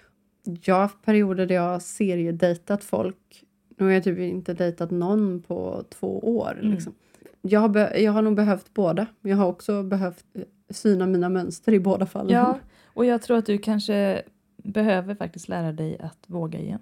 Jag 0.65 0.75
har 0.75 0.83
haft 0.83 1.03
perioder 1.05 1.47
där 1.47 1.55
jag 1.55 1.83
seriedejtat 1.83 2.85
folk. 2.85 3.45
Nu 3.79 3.85
har 3.87 3.93
jag 3.93 4.05
typ 4.05 4.19
inte 4.19 4.55
dejtat 4.55 4.91
någon 4.91 5.43
på 5.43 5.85
två 5.91 6.19
år. 6.39 6.59
Mm. 6.61 6.73
Liksom. 6.73 6.95
Jag, 7.43 7.61
har 7.61 7.69
be- 7.69 7.99
jag 8.01 8.13
har 8.13 8.23
nog 8.23 8.35
behövt 8.35 8.75
båda. 8.75 9.07
Jag 9.21 9.37
har 9.37 9.47
också 9.47 9.83
behövt 9.83 10.25
eh, 10.35 10.43
syna 10.71 11.07
mina 11.07 11.29
mönster 11.29 11.73
i 11.73 11.81
båda 11.81 12.07
fallen. 12.07 12.33
Ja, 12.33 12.59
och 12.87 13.05
jag 13.05 13.23
tror 13.23 13.37
att 13.39 13.47
du 13.47 13.59
kanske 13.59 14.23
behöver 14.57 15.15
faktiskt 15.15 15.49
lära 15.49 15.73
dig 15.73 15.99
att 16.01 16.19
våga 16.27 16.59
igen. 16.59 16.81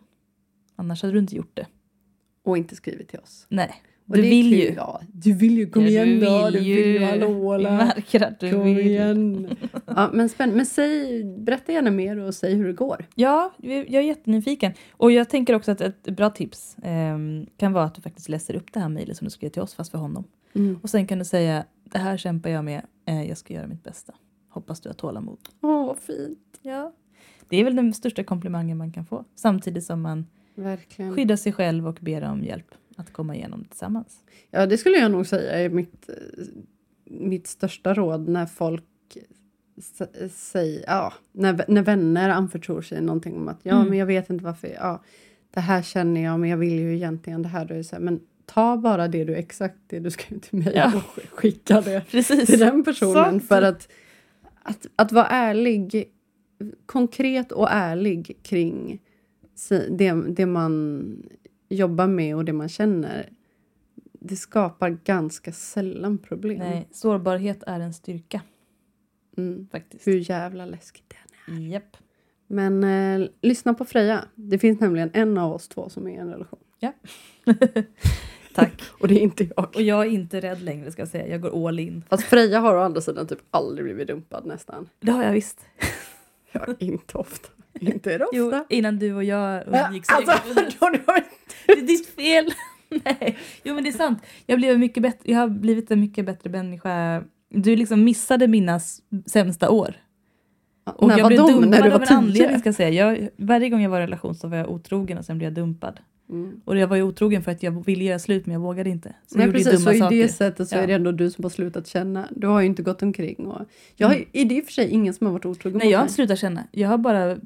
Annars 0.81 1.03
hade 1.03 1.15
du 1.15 1.19
inte 1.19 1.37
gjort 1.37 1.57
det. 1.57 1.67
Och 2.43 2.59
inte 2.59 2.77
skrivit 2.77 3.09
till 3.09 3.19
oss. 3.19 3.47
Nej, 3.49 3.75
Och 4.09 4.17
du 4.17 4.23
vill 4.23 4.51
kul. 4.53 4.61
ju. 4.61 4.75
Ja, 4.77 5.01
du 5.13 5.33
vill 5.33 5.59
ju. 5.59 5.71
Kom 5.71 5.83
Ja, 5.83 5.89
igen 5.89 6.21
då. 6.21 6.51
Du 6.51 6.59
vill 6.59 6.67
ju. 6.93 6.99
Hallå, 7.05 7.53
Jag 7.55 7.61
la. 7.63 7.71
märker 7.71 8.23
att 8.23 8.41
du 8.41 8.51
Kom 8.53 8.65
vill. 8.65 8.79
igen. 8.87 9.57
Ja, 9.87 10.11
men 10.13 10.29
spänn- 10.29 10.53
Men 10.57 10.67
säg, 10.67 11.25
berätta 11.25 11.73
gärna 11.73 11.91
mer 11.91 12.17
och 12.19 12.35
säg 12.35 12.55
hur 12.55 12.67
det 12.67 12.73
går. 12.73 13.07
Ja, 13.15 13.53
jag 13.59 13.95
är 13.95 14.01
jättenyfiken. 14.01 14.73
Och 14.93 15.13
jag 15.13 15.29
tänker 15.29 15.55
också 15.55 15.71
att 15.73 15.81
ett 15.81 16.03
bra 16.05 16.31
tips 16.31 16.77
ehm, 16.83 17.47
kan 17.57 17.73
vara 17.73 17.85
att 17.85 17.95
du 17.95 18.03
faktiskt 18.03 18.29
läser 18.29 18.55
upp 18.57 18.73
det 18.73 18.81
här 18.81 18.89
mejlet 18.89 19.17
som 19.17 19.25
du 19.25 19.31
skrev 19.31 19.49
till 19.49 19.63
oss, 19.63 19.75
fast 19.75 19.91
för 19.91 19.99
honom. 19.99 20.25
Och 20.83 20.91
sen 20.91 21.07
kan 21.07 21.19
du 21.19 21.25
säga, 21.25 21.65
det 21.85 21.99
här 21.99 22.17
kämpar 22.17 22.51
jag 22.51 22.65
med, 22.65 22.83
eh, 23.07 23.23
jag 23.29 23.39
ska 23.39 23.55
göra 23.55 23.67
mitt 23.67 23.85
bästa. 23.85 24.13
Hoppas 24.49 24.81
du 24.81 24.89
har 24.89 24.95
tålamod. 24.95 25.39
Åh, 25.63 25.87
vad 25.87 25.99
fint. 25.99 26.59
Ja. 26.63 26.93
Det 27.49 27.57
är 27.57 27.65
väl 27.65 27.77
den 27.77 27.93
största 27.95 28.25
komplimangen 28.25 28.79
man 28.79 28.93
kan 28.93 29.05
få. 29.07 29.25
Samtidigt 29.35 29.85
som 29.85 30.03
man 30.03 30.27
Verkligen. 30.63 31.15
skyddar 31.15 31.37
sig 31.37 31.53
själv 31.53 31.89
och 31.89 31.99
ber 32.01 32.25
om 32.25 32.45
hjälp 32.45 32.75
att 32.97 33.13
komma 33.13 33.35
igenom 33.37 33.65
tillsammans. 33.65 34.25
Ja, 34.51 34.67
det 34.67 34.79
skulle 34.79 34.97
jag 34.97 35.11
nog 35.11 35.27
säga 35.27 35.53
är 35.53 35.69
mitt, 35.69 36.11
mitt 37.05 37.47
största 37.47 37.95
råd 37.95 38.29
när 38.29 38.47
folk 38.47 38.85
säger, 40.31 40.85
ja, 40.87 41.13
när, 41.33 41.65
när 41.69 41.83
vänner 41.83 42.29
anförtror 42.31 42.83
sig 42.83 43.01
någonting 43.03 43.37
om 43.37 43.49
att 43.49 43.61
ja, 43.63 43.75
Mm. 43.77 43.89
men 43.89 43.99
jag 43.99 44.07
vet 44.07 44.31
inte 44.31 44.45
varför, 44.45 44.69
ja, 44.69 45.03
det 45.51 45.61
här 45.61 45.83
känner 45.83 46.21
jag, 46.25 46.41
men 46.41 46.51
jag 46.51 46.57
vill 46.57 46.79
ju 46.79 46.95
egentligen 46.95 47.43
det 47.43 47.49
här. 47.49 47.65
Då 47.65 47.75
är 47.75 47.83
så 47.83 47.97
här, 47.97 48.03
men 48.03 48.21
ta 48.47 48.77
bara 48.77 49.09
det 49.09 49.25
du, 49.25 49.35
exakt 49.35 49.77
det 49.87 49.99
du 49.99 50.11
skrev 50.11 50.39
till 50.39 50.59
mig 50.59 50.73
Ja. 50.77 50.87
och 50.87 50.93
sk- 51.03 51.27
skicka 51.31 51.81
det 51.81 52.05
Precis. 52.11 52.47
till 52.47 52.59
den 52.59 52.85
personen. 52.85 53.15
Sant. 53.15 53.49
För 53.49 53.63
att, 53.63 53.89
att, 54.63 54.87
att 54.97 55.13
vara 55.13 55.27
ärlig, 55.27 56.05
konkret 56.87 57.53
och 57.53 57.69
ärlig 57.71 58.39
kring 58.43 59.01
det, 59.69 60.13
det 60.13 60.47
man 60.47 61.23
jobbar 61.69 62.07
med 62.07 62.37
och 62.37 62.45
det 62.45 62.53
man 62.53 62.69
känner, 62.69 63.29
det 64.21 64.37
skapar 64.37 64.91
ganska 65.05 65.53
sällan 65.53 66.19
problem. 66.19 66.59
Nej, 66.59 66.89
sårbarhet 66.93 67.63
är 67.67 67.81
en 67.81 67.95
styrka 67.95 68.41
Mm. 69.37 69.69
faktiskt. 69.73 70.07
Hur 70.07 70.31
jävla 70.31 70.67
läskigt 70.67 71.05
det 71.09 71.53
är. 71.53 71.59
Japp. 71.59 71.97
Men 72.47 72.85
eh, 72.85 73.29
lyssna 73.43 73.75
på 73.75 73.85
Freja. 73.85 74.25
Det 74.35 74.59
finns 74.59 74.81
nämligen 74.81 75.11
en 75.13 75.39
av 75.39 75.53
oss 75.53 75.69
två 75.69 75.89
som 75.89 76.07
är 76.07 76.11
i 76.11 76.17
en 76.17 76.29
relation. 76.31 76.59
Tack. 78.55 78.83
Och 79.01 79.09
det 79.09 79.15
är 79.15 79.21
inte 79.21 79.45
jag. 79.57 79.77
Och 79.77 79.83
jag 79.83 80.07
är 80.07 80.11
inte 80.11 80.41
rädd 80.41 80.63
längre 80.63 80.93
ska 80.93 81.03
jag 81.03 81.09
säga. 81.09 81.29
Jag 81.29 81.41
går 81.41 81.69
all 81.69 81.79
in. 81.79 82.05
Fast 82.09 82.23
Freja 82.25 82.61
har 82.61 82.77
å 82.77 82.81
andra 82.81 83.01
sidan 83.01 83.27
typ 83.27 83.39
aldrig 83.51 83.85
blivit 83.85 84.09
dumpad 84.09 84.47
nästan. 84.47 84.89
Det 85.01 85.13
har 85.13 85.25
jag 85.25 85.33
visst. 85.33 85.67
Ja, 86.53 86.67
inte 86.79 87.19
ofta. 87.19 87.49
Inte 87.81 88.15
är 88.15 88.19
det 88.19 88.25
ofta. 88.25 88.37
Jo, 88.37 88.65
innan 88.69 88.99
du 88.99 89.15
och 89.15 89.25
jag 89.25 89.63
Ja, 89.73 89.87
umgicks. 89.89 90.09
alltså, 90.09 90.33
det 91.67 91.73
är 91.73 91.87
ditt 91.87 92.07
fel. 92.07 92.53
Nej. 93.05 93.39
Jo 93.65 93.75
men 93.75 93.85
det 93.85 93.91
är 93.91 93.93
sant. 93.93 94.23
Jag, 94.47 94.59
blev 94.59 94.79
mycket 94.79 95.03
bättre, 95.03 95.33
jag 95.33 95.39
har 95.39 95.49
blivit 95.49 95.91
en 95.91 96.01
mycket 96.01 96.27
bättre 96.27 96.51
människa. 96.51 97.25
Du 97.49 97.77
liksom 97.77 98.05
missade 98.05 98.49
mina 98.49 98.81
sämsta 99.27 99.71
år. 99.71 99.95
Och 100.97 101.09
när 101.09 101.19
jag 101.19 101.23
var 101.23 101.29
blev 101.29 101.41
de? 101.41 101.53
dumpad 101.53 101.71
När 101.71 101.83
du 101.83 101.93
av 101.93 102.01
var 102.01 102.07
en 102.07 102.17
anledning 102.17 102.59
ska 102.59 102.69
jag 102.69 102.75
säga. 102.75 102.91
Jag, 102.91 103.29
varje 103.37 103.69
gång 103.69 103.83
jag 103.83 103.91
var 103.91 103.99
i 103.99 104.03
relation 104.03 104.35
så 104.35 104.49
var 104.49 104.57
jag 104.57 104.71
otrogen 104.71 105.19
och 105.19 105.25
sen 105.25 105.39
blev 105.39 105.47
jag 105.47 105.55
dumpad. 105.55 106.01
Mm. 106.31 106.61
Och 106.65 106.77
jag 106.77 106.87
var 106.89 106.97
ju 106.97 107.03
otrogen 107.03 107.43
för 107.43 107.53
att 107.53 107.63
jag 107.63 107.85
ville 107.87 108.05
göra 108.05 108.19
slut 108.19 108.47
men 108.47 108.53
jag 108.53 108.61
vågade 108.61 108.91
inte. 108.91 109.15
Så 109.27 109.39
Nej, 109.39 109.53
precis, 109.53 109.85
så 109.85 109.93
i 109.93 109.99
saker. 109.99 110.17
det 110.17 110.29
sättet 110.29 110.69
så 110.69 110.77
Ja. 110.77 110.81
är 110.81 110.87
det 110.87 110.93
ändå 110.93 111.13
du 111.13 111.31
som 111.31 111.45
har 111.45 111.51
slutat 111.51 111.87
känna. 111.87 112.29
Du 112.37 112.47
har 112.47 112.61
ju 112.61 112.67
inte 112.67 112.83
gått 112.83 113.03
omkring. 113.03 113.37
Och 113.47 113.61
jag 113.97 114.07
har, 114.09 114.15
Mm. 114.15 114.27
Är 114.33 114.45
det 114.45 114.55
i 114.55 114.61
och 114.61 114.65
för 114.65 114.73
sig 114.73 114.89
ingen 114.89 115.15
som 115.15 115.27
har 115.27 115.33
varit 115.33 115.47
otrogen 115.47 115.79
Nej 115.79 115.91
jag 115.91 115.99
har 115.99 116.09
slutat 116.09 116.39
känna. 116.39 116.65
Jag 116.73 116.89
har 116.89 116.99
bara 116.99 117.37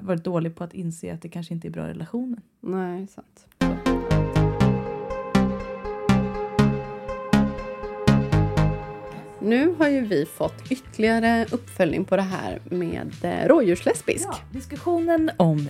varit 0.00 0.24
dålig 0.24 0.56
på 0.56 0.64
att 0.64 0.74
inse 0.74 1.14
att 1.14 1.22
det 1.22 1.28
kanske 1.28 1.54
inte 1.54 1.68
är 1.68 1.70
bra 1.70 1.88
relationer. 1.88 2.38
Nej, 2.60 3.06
sant. 3.06 3.46
Nu 9.40 9.74
har 9.78 9.88
ju 9.88 10.00
vi 10.00 10.26
fått 10.26 10.70
ytterligare 10.70 11.46
uppföljning 11.52 12.04
på 12.04 12.16
det 12.16 12.22
här 12.22 12.60
med 12.70 13.10
eh, 13.22 13.48
rådjurslesbisk. 13.48 14.28
diskussionen 14.52 15.30
om 15.36 15.68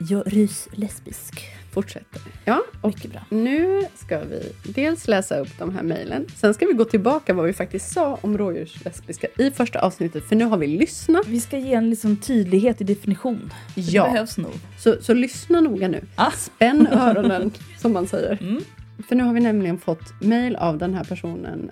rådjurslesbisk. 0.00 1.44
Fortsätter. 1.72 2.22
Ja, 2.44 2.62
och 2.80 2.88
Mycket 2.88 3.10
bra. 3.12 3.20
nu 3.30 3.86
ska 3.94 4.20
vi 4.20 4.52
dels 4.72 5.08
läsa 5.08 5.38
upp 5.38 5.48
de 5.58 5.74
här 5.74 5.82
mejlen. 5.82 6.26
Sen 6.36 6.54
ska 6.54 6.66
vi 6.66 6.72
gå 6.72 6.84
tillbaka 6.84 7.34
vad 7.34 7.46
vi 7.46 7.52
faktiskt 7.52 7.92
sa 7.92 8.18
om 8.20 8.38
rådjurslesbiska 8.38 9.26
i 9.38 9.50
första 9.50 9.80
avsnittet. 9.80 10.24
För 10.24 10.36
nu 10.36 10.44
har 10.44 10.56
vi 10.56 10.66
lyssnat. 10.66 11.26
Vi 11.26 11.40
ska 11.40 11.58
ge 11.58 11.74
en 11.74 11.90
liksom 11.90 12.16
tydlighet 12.16 12.80
i 12.80 12.84
definition. 12.84 13.52
Ja. 13.74 14.04
Det 14.04 14.10
behövs 14.10 14.38
nog. 14.38 14.52
Så, 14.78 14.96
så 15.02 15.14
lyssna 15.14 15.60
noga 15.60 15.88
nu. 15.88 16.00
Ah. 16.14 16.30
Spänn 16.30 16.86
öronen, 16.86 17.50
som 17.78 17.92
man 17.92 18.06
säger. 18.06 18.38
Mm. 18.42 18.62
För 19.08 19.16
nu 19.16 19.24
har 19.24 19.34
vi 19.34 19.40
nämligen 19.40 19.78
fått 19.78 20.20
mejl 20.22 20.56
av 20.56 20.78
den 20.78 20.94
här 20.94 21.04
personen, 21.04 21.70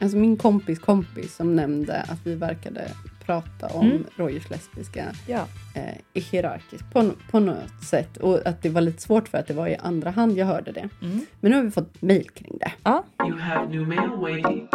alltså 0.00 0.16
min 0.16 0.36
kompis 0.36 0.78
kompis 0.78 1.36
som 1.36 1.56
nämnde 1.56 2.00
att 2.02 2.18
vi 2.24 2.34
verkade 2.34 2.88
prata 3.26 3.66
om 3.66 3.86
Mm. 3.90 4.04
rådjurslesbiska 4.16 5.12
Ja. 5.26 5.46
eh, 5.74 5.94
i 6.12 6.20
hierarkiskt 6.20 6.92
på, 6.92 7.10
på 7.30 7.40
något 7.40 7.84
sätt. 7.90 8.16
Och 8.16 8.46
att 8.46 8.62
det 8.62 8.68
var 8.68 8.80
lite 8.80 9.02
svårt 9.02 9.28
för 9.28 9.38
att 9.38 9.46
det 9.46 9.54
var 9.54 9.68
i 9.68 9.76
andra 9.76 10.10
hand 10.10 10.38
jag 10.38 10.46
hörde 10.46 10.72
det. 10.72 10.88
Mm. 11.02 11.20
Men 11.40 11.50
nu 11.50 11.56
har 11.56 11.64
vi 11.64 11.70
fått 11.70 12.02
mejl 12.02 12.30
kring 12.30 12.56
det. 12.60 12.72
ja. 12.84 13.04
You 13.28 13.38
have 13.38 13.68
new 13.68 13.88
mail 13.88 14.10
waiting. 14.20 14.68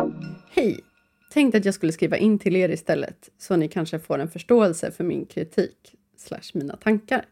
Hej! 0.51 0.79
Tänkte 1.33 1.57
att 1.57 1.65
jag 1.65 1.73
skulle 1.73 1.91
skriva 1.91 2.17
in 2.17 2.39
till 2.39 2.55
er 2.55 2.69
istället 2.69 3.29
så 3.37 3.55
ni 3.55 3.67
kanske 3.67 3.99
får 3.99 4.19
en 4.19 4.27
förståelse 4.29 4.91
för 4.91 5.03
min 5.03 5.25
kritik 5.25 5.95
slash 6.17 6.51
mina 6.53 6.75
tankar. 6.77 7.25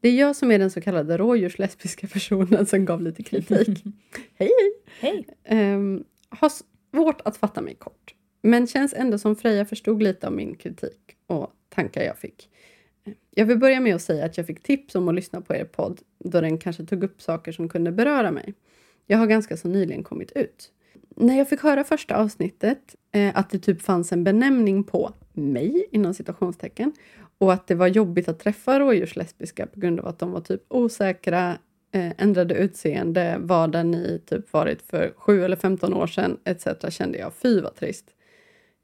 Det 0.00 0.08
är 0.08 0.12
jag 0.20 0.36
som 0.36 0.50
är 0.50 0.58
den 0.58 0.70
så 0.70 0.80
kallade 0.80 1.16
rådjurslesbiska 1.16 2.06
personen 2.06 2.66
som 2.66 2.84
gav 2.84 3.02
lite 3.02 3.22
kritik. 3.22 3.84
hej 4.38 4.50
hej! 4.58 4.72
Hej. 5.00 5.26
Ehm, 5.44 6.04
har 6.28 6.48
svårt 6.92 7.20
att 7.24 7.36
fatta 7.36 7.60
mig 7.60 7.74
kort. 7.74 8.14
Men 8.46 8.66
känns 8.66 8.94
ändå 8.94 9.18
som 9.18 9.36
Freja 9.36 9.64
förstod 9.64 10.02
lite 10.02 10.26
av 10.26 10.32
min 10.32 10.54
kritik 10.54 11.16
och 11.26 11.52
tankar 11.68 12.02
jag 12.02 12.18
fick. 12.18 12.50
Jag 13.30 13.46
vill 13.46 13.58
börja 13.58 13.80
med 13.80 13.94
att 13.94 14.02
säga 14.02 14.24
att 14.24 14.36
jag 14.36 14.46
fick 14.46 14.62
tips 14.62 14.94
om 14.94 15.08
att 15.08 15.14
lyssna 15.14 15.40
på 15.40 15.54
er 15.54 15.64
podd 15.64 16.00
då 16.18 16.40
den 16.40 16.58
kanske 16.58 16.84
tog 16.84 17.04
upp 17.04 17.22
saker 17.22 17.52
som 17.52 17.68
kunde 17.68 17.92
beröra 17.92 18.30
mig. 18.30 18.54
Jag 19.06 19.18
har 19.18 19.26
ganska 19.26 19.56
så 19.56 19.68
nyligen 19.68 20.02
kommit 20.02 20.32
ut. 20.32 20.70
När 21.16 21.38
jag 21.38 21.48
fick 21.48 21.60
höra 21.60 21.84
första 21.84 22.16
avsnittet 22.16 22.94
eh, 23.12 23.38
att 23.38 23.50
det 23.50 23.58
typ 23.58 23.82
fanns 23.82 24.12
en 24.12 24.24
benämning 24.24 24.84
på 24.84 25.12
mig 25.32 25.86
inom 25.90 26.14
citationstecken 26.14 26.92
och 27.38 27.52
att 27.52 27.66
det 27.66 27.74
var 27.74 27.86
jobbigt 27.86 28.28
att 28.28 28.38
träffa 28.38 28.80
rådjurslesbiska 28.80 29.66
på 29.66 29.80
grund 29.80 30.00
av 30.00 30.06
att 30.06 30.18
de 30.18 30.32
var 30.32 30.40
typ 30.40 30.62
osäkra, 30.68 31.58
eh, 31.92 32.12
ändrade 32.22 32.54
utseende, 32.54 33.36
var 33.40 33.68
där 33.68 33.84
ni 33.84 34.22
typ 34.26 34.52
varit 34.52 34.82
för 34.82 35.12
7 35.16 35.44
eller 35.44 35.56
15 35.56 35.94
år 35.94 36.06
sedan 36.06 36.38
etc. 36.44 36.66
kände 36.88 37.18
jag, 37.18 37.34
fy 37.34 37.60
vad 37.60 37.74
trist. 37.74 38.12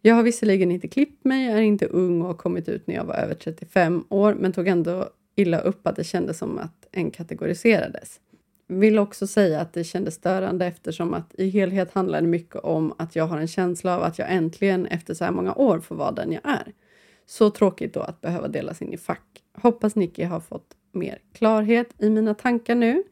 Jag 0.05 0.15
har 0.15 0.23
visserligen 0.23 0.71
inte 0.71 0.89
klippt 0.89 1.25
mig, 1.25 1.47
är 1.47 1.61
inte 1.61 1.87
ung 1.87 2.21
och 2.21 2.27
har 2.27 2.35
kommit 2.35 2.69
ut 2.69 2.87
när 2.87 2.95
jag 2.95 3.05
var 3.05 3.15
över 3.15 3.35
35 3.35 4.05
år, 4.09 4.35
men 4.35 4.53
tog 4.53 4.69
ändå 4.69 5.09
illa 5.35 5.59
upp 5.59 5.87
att 5.87 5.97
det 5.97 6.05
kändes 6.05 6.39
som 6.39 6.59
att 6.59 6.87
en 6.93 7.11
kategoriserades. 7.11 8.21
Vill 8.69 8.99
också 8.99 9.27
säga 9.27 9.61
att 9.61 9.73
det 9.73 9.85
kändes 9.85 10.15
störande 10.15 10.67
eftersom 10.67 11.15
att 11.15 11.35
i 11.35 11.49
helhet 11.49 11.93
handlar 11.93 12.21
det 12.21 12.27
mycket 12.27 12.57
om 12.57 12.95
att 12.99 13.17
jag 13.17 13.27
har 13.27 13.39
en 13.39 13.49
känsla 13.49 13.97
av 13.97 14.03
att 14.03 14.19
jag 14.19 14.33
äntligen 14.33 14.87
efter 14.87 15.15
så 15.15 15.25
här 15.25 15.33
många 15.33 15.55
år 15.55 15.81
får 15.81 15.95
vara 15.95 16.13
den 16.13 16.33
jag 16.33 16.43
är. 16.45 16.73
Så 17.27 17.51
tråkigt 17.51 17.95
då 17.95 18.01
att 18.01 18.21
behöva 18.21 18.49
delas 18.49 18.83
in 18.83 18.93
i 18.93 18.99
fack. 18.99 19.43
Hoppas 19.55 19.97
Nicky 19.97 20.25
har 20.25 20.41
fått 20.41 20.77
mer 20.93 21.19
klarhet 21.33 21.89
i 21.99 22.11
mina 22.11 22.35
tankar 22.35 22.75
nu. 22.75 23.03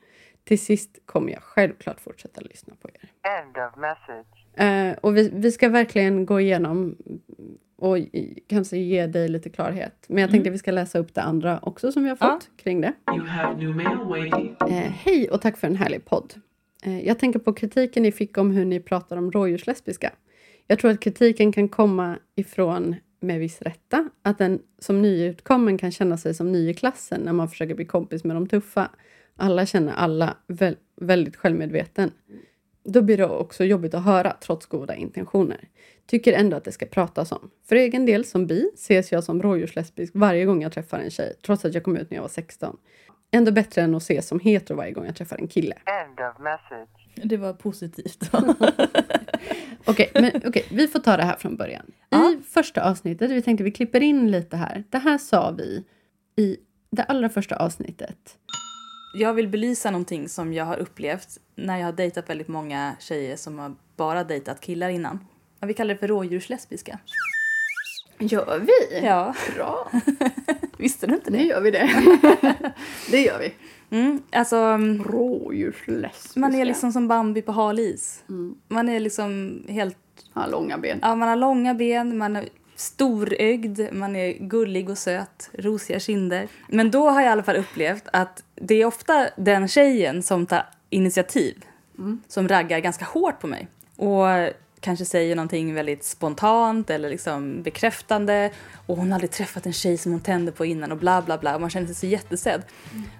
Till 0.44 0.58
sist 0.58 0.98
kommer 1.04 1.32
jag 1.32 1.42
självklart 1.42 2.00
fortsätta 2.00 2.40
lyssna 2.40 2.74
på 2.80 2.88
er. 2.88 3.10
End 3.40 3.56
of 3.56 3.76
message. 3.76 4.39
Eh, 4.54 4.92
och 5.00 5.16
vi, 5.16 5.30
vi 5.34 5.50
ska 5.52 5.68
verkligen 5.68 6.26
gå 6.26 6.40
igenom 6.40 6.96
och 7.76 7.98
i- 7.98 8.42
kanske 8.46 8.76
ge 8.76 9.06
dig 9.06 9.28
lite 9.28 9.50
klarhet. 9.50 10.04
Men 10.08 10.18
jag 10.22 10.30
tänkte 10.30 10.50
vi 10.50 10.58
ska 10.58 10.70
läsa 10.70 10.98
upp 10.98 11.14
det 11.14 11.22
andra 11.22 11.58
också 11.62 11.92
som 11.92 12.02
vi 12.02 12.08
har 12.08 12.16
Ja. 12.20 12.32
fått 12.40 12.50
kring 12.62 12.80
det. 12.80 12.92
You 13.16 13.26
have 13.26 13.56
new 13.56 13.76
mail 13.76 13.98
waiting. 14.08 14.56
Eh, 14.60 14.66
Hej 14.92 15.30
och 15.30 15.40
tack 15.40 15.56
för 15.58 15.66
en 15.66 15.76
härlig 15.76 16.04
podd. 16.04 16.34
Eh, 16.84 17.06
Jag 17.06 17.18
tänker 17.18 17.38
på 17.38 17.52
kritiken 17.52 18.02
ni 18.02 18.12
fick 18.12 18.38
om 18.38 18.50
hur 18.50 18.64
ni 18.64 18.80
pratar 18.80 19.16
om 19.16 19.32
rådjurslesbiska. 19.32 20.10
Jag 20.66 20.78
tror 20.78 20.90
att 20.90 21.00
kritiken 21.00 21.52
kan 21.52 21.68
komma 21.68 22.18
ifrån, 22.36 22.94
med 23.20 23.40
viss 23.40 23.62
rätta, 23.62 24.08
att 24.22 24.40
en 24.40 24.58
som 24.78 25.02
nyutkommen 25.02 25.78
kan 25.78 25.90
känna 25.90 26.16
sig 26.16 26.34
som 26.34 26.52
ny 26.52 26.70
i 26.70 26.74
klassen 26.74 27.20
när 27.20 27.32
man 27.32 27.48
försöker 27.48 27.74
bli 27.74 27.84
kompis 27.84 28.24
med 28.24 28.36
de 28.36 28.46
tuffa. 28.46 28.90
Alla 29.36 29.66
känner 29.66 29.92
alla, 29.92 30.36
väl, 30.46 30.76
väldigt 31.00 31.36
självmedveten. 31.36 32.10
Då 32.84 33.02
blir 33.02 33.16
det 33.16 33.26
också 33.26 33.64
jobbigt 33.64 33.94
att 33.94 34.04
höra, 34.04 34.36
trots 34.40 34.66
goda 34.66 34.94
intentioner. 34.94 35.68
Tycker 36.06 36.32
ändå 36.32 36.56
att 36.56 36.64
det 36.64 36.72
ska 36.72 36.86
pratas 36.86 37.32
om. 37.32 37.50
För 37.68 37.76
egen 37.76 38.06
del, 38.06 38.24
som 38.24 38.46
bi, 38.46 38.70
ses 38.74 39.12
jag 39.12 39.24
som 39.24 39.42
rådjurslesbisk 39.42 40.12
varje 40.16 40.44
gång 40.44 40.62
jag 40.62 40.72
träffar 40.72 40.98
en 40.98 41.10
tjej, 41.10 41.34
trots 41.46 41.64
att 41.64 41.74
jag 41.74 41.84
kom 41.84 41.96
ut 41.96 42.10
när 42.10 42.16
jag 42.16 42.22
var 42.22 42.28
16. 42.28 42.76
Ändå 43.30 43.52
bättre 43.52 43.82
än 43.82 43.94
att 43.94 44.02
ses 44.02 44.28
som 44.28 44.40
hetero 44.40 44.76
varje 44.76 44.92
gång 44.92 45.06
jag 45.06 45.16
träffar 45.16 45.38
en 45.38 45.48
kille. 45.48 45.74
End 45.74 46.20
of 46.20 46.38
message. 46.38 47.28
Det 47.28 47.36
var 47.36 47.52
positivt. 47.52 48.30
Okej, 49.84 50.10
men 50.14 50.30
okej, 50.44 50.66
vi 50.70 50.88
får 50.88 50.98
ta 50.98 51.16
det 51.16 51.22
här 51.22 51.36
från 51.36 51.56
början. 51.56 51.86
Ja. 52.10 52.32
I 52.32 52.42
första 52.42 52.90
avsnittet, 52.90 53.30
vi 53.30 53.42
tänkte 53.42 53.64
vi 53.64 53.70
klipper 53.70 54.00
in 54.00 54.30
lite 54.30 54.56
här. 54.56 54.84
Det 54.90 54.98
här 54.98 55.18
sa 55.18 55.50
vi 55.50 55.84
i 56.36 56.56
det 56.90 57.02
allra 57.02 57.28
första 57.28 57.56
avsnittet. 57.56 58.38
Jag 59.14 59.34
vill 59.34 59.48
belysa 59.48 59.90
någonting 59.90 60.28
som 60.28 60.52
jag 60.52 60.64
har 60.64 60.76
upplevt 60.76 61.38
när 61.56 61.78
jag 61.78 61.86
har 61.86 61.92
dejtat 61.92 62.30
väldigt 62.30 62.48
många 62.48 62.96
tjejer 62.98 63.36
som 63.36 63.58
har 63.58 63.74
bara 63.96 64.24
dejtat 64.24 64.60
killar 64.60 64.88
innan. 64.88 65.18
Vi 65.60 65.74
kallar 65.74 65.94
det 65.94 66.00
för 66.00 66.08
rådjurslesbiska. 66.08 66.98
Gör 68.18 68.58
vi? 68.58 69.06
Ja, 69.06 69.34
Bra, 69.56 69.90
visste 70.78 71.06
du 71.06 71.14
inte 71.14 71.30
nu 71.30 71.38
det? 71.38 71.44
gör 71.44 71.60
vi 71.60 71.70
det. 71.70 71.90
det 73.10 73.20
gör 73.22 73.38
vi. 73.38 73.54
Mm, 73.96 74.22
alltså, 74.32 74.56
mm, 74.56 75.04
Rådjurslesbiska. 75.04 76.40
man 76.40 76.54
är 76.54 76.64
liksom 76.64 76.92
som 76.92 77.08
Bambi 77.08 77.42
på 77.42 77.52
hal 77.52 77.78
is. 77.78 78.24
Mm. 78.28 78.54
Man 78.68 78.88
är 78.88 79.00
liksom 79.00 79.62
helt... 79.68 79.96
Har 80.32 80.48
långa 80.48 80.78
ben. 80.78 80.98
Ja, 81.02 81.14
man 81.14 81.28
har 81.28 81.36
långa 81.36 81.74
ben, 81.74 82.18
man 82.18 82.44
storögd, 82.80 83.80
man 83.92 84.16
är 84.16 84.32
gullig 84.32 84.90
och 84.90 84.98
söt, 84.98 85.50
rosiga 85.52 86.00
kinder. 86.00 86.48
Men 86.68 86.90
då 86.90 87.10
har 87.10 87.20
jag 87.20 87.28
i 87.28 87.32
alla 87.32 87.42
fall 87.42 87.56
upplevt 87.56 88.04
att 88.12 88.42
det 88.54 88.74
är 88.74 88.84
ofta 88.84 89.28
den 89.36 89.68
tjejen 89.68 90.22
som 90.22 90.46
tar 90.46 90.66
initiativ 90.90 91.64
som 92.28 92.48
raggar 92.48 92.78
ganska 92.78 93.04
hårt 93.04 93.40
på 93.40 93.46
mig. 93.46 93.68
Och 93.96 94.26
kanske 94.80 95.04
säger 95.04 95.36
någonting 95.36 95.74
väldigt 95.74 96.04
spontant 96.04 96.90
eller 96.90 97.10
liksom 97.10 97.62
bekräftande. 97.62 98.50
Och 98.86 98.96
hon 98.96 99.08
har 99.08 99.14
aldrig 99.14 99.30
träffat 99.30 99.66
en 99.66 99.72
tjej 99.72 99.98
som 99.98 100.12
hon 100.12 100.20
tände 100.20 100.52
på 100.52 100.64
innan 100.64 100.92
och 100.92 100.98
bla 100.98 101.22
bla 101.22 101.38
bla. 101.38 101.54
Och 101.54 101.60
man 101.60 101.70
känner 101.70 101.86
sig 101.86 101.96
så 101.96 102.06
jättesedd. 102.06 102.62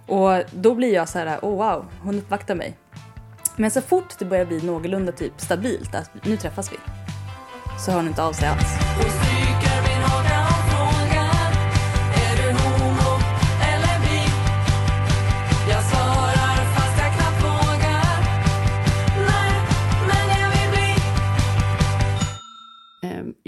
Och 0.06 0.42
då 0.52 0.74
blir 0.74 0.94
jag 0.94 1.08
så 1.08 1.18
här, 1.18 1.38
oh 1.42 1.56
wow, 1.56 1.86
hon 2.02 2.18
uppvaktar 2.18 2.54
mig. 2.54 2.76
Men 3.56 3.70
så 3.70 3.80
fort 3.80 4.18
det 4.18 4.24
börjar 4.24 4.44
bli 4.44 4.62
någorlunda 4.62 5.12
typ 5.12 5.40
stabilt, 5.40 5.94
att 5.94 6.24
nu 6.24 6.36
träffas 6.36 6.72
vi, 6.72 6.76
så 7.84 7.90
hör 7.90 7.98
hon 7.98 8.08
inte 8.08 8.22
av 8.22 8.32
sig 8.32 8.48
alls. 8.48 9.39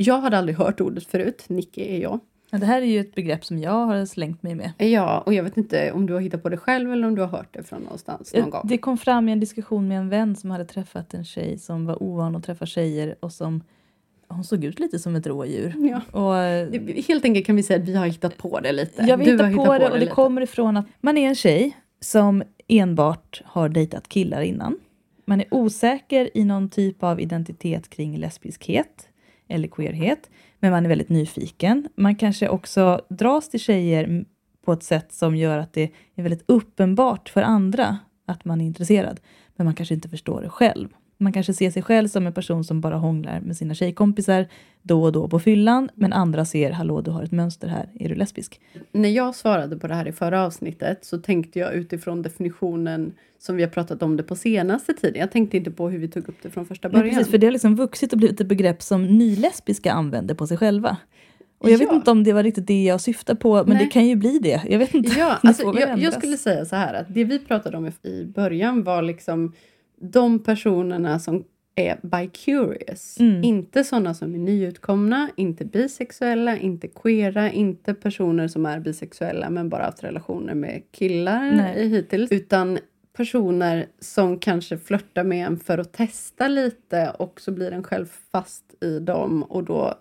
Jag 0.03 0.21
hade 0.21 0.39
aldrig 0.39 0.57
hört 0.59 0.81
ordet 0.81 1.07
förut. 1.07 1.45
Nicky 1.49 1.83
är 1.83 1.99
jag. 2.03 2.21
Ja, 2.51 2.59
det 2.59 2.67
här 2.67 2.83
är 2.83 2.87
ju 2.87 3.01
ett 3.01 3.15
begrepp 3.15 3.45
som 3.45 3.59
jag 3.59 3.87
har 3.87 4.05
slängt 4.07 4.43
mig 4.43 4.55
med. 4.55 4.73
Ja, 4.79 5.23
och 5.27 5.35
jag 5.35 5.43
vet 5.43 5.57
inte 5.57 5.93
om 5.93 6.07
du 6.07 6.13
har 6.15 6.21
hittat 6.21 6.43
på 6.43 6.49
det 6.49 6.57
själv 6.57 6.93
eller 6.93 7.09
om 7.09 7.15
du 7.15 7.21
har 7.23 7.29
hört 7.29 7.49
det 7.55 7.63
från 7.63 7.83
någonstans 7.83 8.35
någon 8.35 8.51
gång. 8.51 8.61
Det 8.69 8.79
kom 8.79 8.99
fram 8.99 9.29
i 9.29 9.33
en 9.33 9.41
diskussion 9.41 9.89
med 9.89 9.99
en 9.99 10.09
vän 10.09 10.37
som 10.37 10.51
hade 10.51 10.65
träffat 10.65 11.15
en 11.15 11.25
tjej 11.25 11.59
som 11.59 11.87
var 11.87 12.03
ovan 12.03 12.37
att 12.37 12.45
träffa 12.45 12.67
tjejer 12.67 13.15
och 13.21 13.33
som 13.33 13.63
hon 14.29 14.45
såg 14.45 14.65
ut 14.65 14.81
lite 14.81 14.99
som 14.99 15.17
ett 15.17 15.27
rådjur. 15.27 15.75
Ja. 15.79 16.21
Och, 16.21 16.35
Helt 17.09 17.25
enkelt 17.25 17.47
kan 17.47 17.57
vi 17.57 17.63
säga 17.63 17.81
att 17.83 17.89
vi 17.89 17.95
har 17.95 18.07
hittat 18.07 18.37
på 18.39 18.61
det 18.61 18.73
lite. 18.73 19.03
jag 19.03 19.17
vill 19.17 19.27
Du 19.27 19.33
hitta 19.33 19.45
på, 19.45 19.51
hittat 19.51 19.81
det 19.81 19.87
och 19.87 19.93
det 19.95 20.01
lite. 20.01 20.13
kommer 20.13 20.41
ifrån 20.43 20.77
att 20.77 20.87
man 21.01 21.19
är 21.19 21.29
en 21.29 21.35
tjej 21.35 21.77
som 22.01 22.43
enbart 22.69 23.43
har 23.45 23.69
dejtat 23.69 24.09
killar 24.09 24.43
innan. 24.43 24.79
Man 25.25 25.41
är 25.41 25.47
osäker 25.51 26.31
i 26.35 26.45
någon 26.45 26.69
typ 26.71 27.03
av 27.03 27.21
identitet 27.21 27.91
kring 27.91 28.17
lesbiskhet 28.19 29.09
eller 29.53 29.69
queerhet, 29.69 30.31
men 30.59 30.71
man 30.71 30.85
är 30.85 30.89
väldigt 30.89 31.09
nyfiken. 31.09 31.89
Man 31.95 32.17
kanske 32.17 32.49
också 32.49 33.01
dras 33.09 33.49
till 33.49 33.61
tjejer 33.61 34.25
på 34.65 34.73
ett 34.73 34.83
sätt 34.83 35.13
som 35.13 35.37
gör 35.37 35.59
att 35.59 35.73
det 35.73 35.91
är 36.15 36.23
väldigt 36.23 36.45
uppenbart 36.47 37.29
för 37.29 37.43
andra 37.43 37.99
att 38.27 38.45
man 38.45 38.61
är 38.61 38.65
intresserad, 38.65 39.21
men 39.57 39.65
man 39.65 39.75
kanske 39.75 39.95
inte 39.95 40.09
förstår 40.09 40.43
det 40.43 40.49
själv. 40.49 40.89
Man 41.23 41.33
kanske 41.33 41.55
ser 41.55 41.71
sig 41.71 41.83
själv 41.83 42.09
som 42.09 42.27
en 42.27 42.33
person 42.33 42.65
som 42.65 42.81
bara 42.81 42.97
hånglar 42.97 43.41
med 43.41 43.57
sina 43.57 43.75
tjejkompisar 43.75 44.47
då 44.83 45.03
och 45.03 45.13
då 45.13 45.29
på 45.29 45.39
fyllan, 45.39 45.89
men 45.95 46.13
andra 46.13 46.45
ser 46.45 46.71
hallå, 46.71 47.01
du 47.01 47.11
har 47.11 47.23
ett 47.23 47.33
mönster 47.33 47.69
här, 47.69 47.89
är 47.95 48.09
du 48.09 48.15
lesbisk? 48.15 48.61
När 48.93 49.09
jag 49.09 49.35
svarade 49.35 49.77
på 49.77 49.87
det 49.87 49.95
här 49.95 50.09
i 50.09 50.13
förra 50.13 50.43
avsnittet 50.45 51.05
så 51.05 51.19
tänkte 51.19 51.59
jag 51.59 51.75
utifrån 51.75 52.23
definitionen 52.23 53.13
som 53.39 53.57
vi 53.57 53.63
har 53.63 53.71
pratat 53.71 54.03
om 54.03 54.17
det 54.17 54.23
på 54.23 54.37
senaste 54.37 54.93
tiden. 54.95 55.21
Jag 55.21 55.31
tänkte 55.33 55.57
inte 55.57 55.71
på 55.71 55.89
hur 55.89 55.99
vi 55.99 56.09
tog 56.09 56.29
upp 56.29 56.37
det 56.43 56.51
från 56.51 56.67
första 56.67 56.89
början. 56.89 57.09
precis, 57.15 57.31
för 57.31 57.39
det 57.39 57.47
har 57.47 57.53
liksom 57.53 57.77
vuxit 57.77 58.13
och 58.13 58.19
blivit 58.19 58.41
ett 58.41 58.47
begrepp 58.47 58.83
som 58.83 59.19
nylesbiska 59.19 59.93
använder 59.93 60.35
på 60.35 60.47
sig 60.47 60.57
själva. 60.57 60.97
Och 61.59 61.71
jag 61.71 61.79
vet 61.79 61.89
Ja. 61.89 61.95
inte 61.95 62.11
om 62.11 62.25
det 62.25 62.33
var 62.33 62.43
riktigt 62.43 62.67
det 62.67 62.85
jag 62.85 63.01
syftade 63.01 63.41
på, 63.41 63.55
men 63.57 63.67
Nej. 63.77 63.85
det 63.85 63.91
kan 63.91 64.07
ju 64.07 64.17
bli 64.17 64.39
det. 64.39 64.63
Jag 64.69 64.79
vet 64.79 64.95
inte. 64.95 65.19
Ja, 65.19 65.39
alltså, 65.43 65.63
jag, 65.81 65.99
jag 65.99 66.13
skulle 66.13 66.37
säga 66.37 66.65
så 66.65 66.77
här 66.77 66.95
att 66.95 67.15
det 67.15 67.25
vi 67.25 67.39
pratade 67.39 67.77
om 67.77 67.91
i 68.03 68.25
början 68.25 68.83
var 68.83 69.03
liksom 69.03 69.53
de 70.03 70.39
personerna 70.39 71.19
som 71.19 71.45
är 71.75 71.99
bi-curious. 72.03 73.21
Mm. 73.21 73.45
Inte 73.45 73.85
sådana 73.85 74.15
som 74.15 74.35
är 74.35 74.39
nyutkomna, 74.39 75.31
inte 75.37 75.65
bisexuella, 75.65 76.59
inte 76.59 76.89
queera, 76.89 77.51
inte 77.51 77.95
personer 77.95 78.49
som 78.49 78.67
är 78.67 78.81
bisexuella 78.81 79.51
men 79.51 79.69
bara 79.69 79.85
haft 79.85 80.05
relationer 80.05 80.55
med 80.55 80.83
killar 80.91 81.53
Nej. 81.53 81.89
hittills. 81.89 82.33
Utan 82.33 82.79
personer 83.17 83.87
som 83.99 84.39
kanske 84.39 84.79
flörtar 84.79 85.25
med 85.25 85.47
en 85.47 85.59
för 85.59 85.79
att 85.79 85.93
testa 85.93 86.49
lite 86.49 87.11
och 87.19 87.41
så 87.41 87.53
blir 87.53 87.73
en 87.73 87.83
själv 87.83 88.07
fast 88.33 88.85
i 88.85 88.99
dem 88.99 89.43
och 89.43 89.65
då 89.65 89.95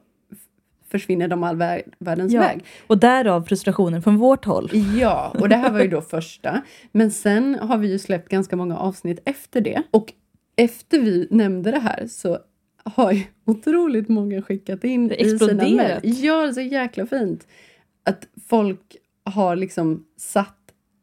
försvinner 0.92 1.28
de 1.28 1.44
all 1.44 1.56
vär- 1.58 1.82
världens 2.00 2.34
Ja. 2.34 2.40
väg. 2.42 2.64
Och 2.88 2.98
därav 2.98 3.44
frustrationen 3.44 4.02
från 4.02 4.18
vårt 4.18 4.46
håll. 4.46 4.70
Ja, 5.00 5.36
och 5.40 5.50
det 5.50 5.56
här 5.56 5.72
var 5.72 5.82
ju 5.82 5.88
då 5.88 6.02
första. 6.12 6.62
Men 6.92 7.12
sen 7.12 7.56
har 7.56 7.78
vi 7.78 7.92
ju 7.92 8.00
släppt 8.00 8.30
ganska 8.30 8.56
många 8.56 8.78
avsnitt 8.78 9.20
efter 9.26 9.62
det. 9.62 9.84
Och 9.92 10.14
efter 10.56 11.00
vi 11.00 11.28
nämnde 11.32 11.72
det 11.72 11.80
här 11.80 12.08
så 12.08 12.40
har 12.84 13.12
ju 13.12 13.24
otroligt 13.46 14.10
många 14.10 14.42
skickat 14.42 14.84
in 14.84 15.08
Det 15.08 15.22
i 15.22 15.40
sina 15.40 15.54
mejl. 15.64 16.00
Ja, 16.04 16.42
det 16.42 16.48
är 16.48 16.52
så 16.54 16.62
jäkla 16.62 17.06
fint. 17.06 17.48
Att 18.06 18.28
folk 18.50 18.96
har 19.24 19.56
liksom 19.56 20.06
satt 20.18 20.58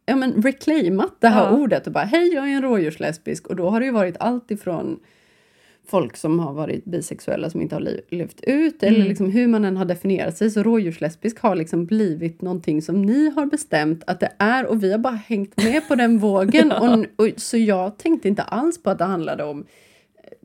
Ja 0.06 0.16
men 0.16 0.32
reclaimat 0.42 1.16
det 1.20 1.28
här 1.28 1.44
Ja. 1.44 1.50
ordet 1.56 1.86
och 1.86 1.92
bara 1.92 2.04
hej 2.04 2.28
jag 2.34 2.44
är 2.48 2.56
en 2.56 2.62
rådjurslesbisk 2.62 3.46
och 3.46 3.56
då 3.56 3.70
har 3.70 3.80
det 3.80 3.86
ju 3.86 3.92
varit 3.92 4.16
allt 4.20 4.50
ifrån 4.50 5.00
folk 5.88 6.16
som 6.16 6.38
har 6.38 6.52
varit 6.52 6.84
bisexuella 6.84 7.50
som 7.50 7.60
inte 7.60 7.74
har 7.74 8.00
levt 8.10 8.40
ut 8.42 8.82
eller 8.82 8.96
Mm. 8.96 9.08
liksom 9.08 9.30
hur 9.30 9.46
man 9.46 9.64
än 9.64 9.76
har 9.76 9.84
definierat 9.84 10.36
sig 10.36 10.50
så 10.50 10.62
rådjurslesbisk 10.62 11.38
har 11.38 11.56
liksom 11.56 11.86
blivit 11.86 12.42
någonting 12.42 12.82
som 12.82 13.02
ni 13.02 13.30
har 13.30 13.46
bestämt 13.46 14.02
att 14.06 14.20
det 14.20 14.32
är 14.38 14.66
och 14.66 14.82
vi 14.82 14.92
har 14.92 14.98
bara 14.98 15.14
hängt 15.26 15.56
med 15.56 15.88
på 15.88 15.94
den 15.94 16.18
vågen 16.28 16.72
och, 16.72 17.06
och, 17.16 17.28
så 17.36 17.56
jag 17.56 17.98
tänkte 17.98 18.28
inte 18.28 18.42
alls 18.42 18.82
på 18.82 18.90
att 18.90 18.98
det 18.98 19.04
handlade 19.04 19.44
om 19.44 19.66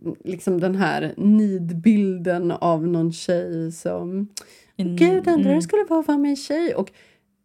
eh, 0.05 0.13
liksom 0.23 0.59
den 0.59 0.75
här 0.75 1.13
nidbilden 1.17 2.51
av 2.51 2.87
någon 2.87 3.11
tjej 3.11 3.71
som 3.71 4.27
Mm, 4.77 4.95
Gud, 4.95 5.27
undrar 5.27 5.43
hur 5.43 5.49
mm. 5.49 5.61
skulle 5.61 5.83
vara 5.83 5.99
att 5.99 6.07
vara 6.07 6.17
med 6.17 6.29
en 6.29 6.35
tjej. 6.35 6.75
Och 6.75 6.91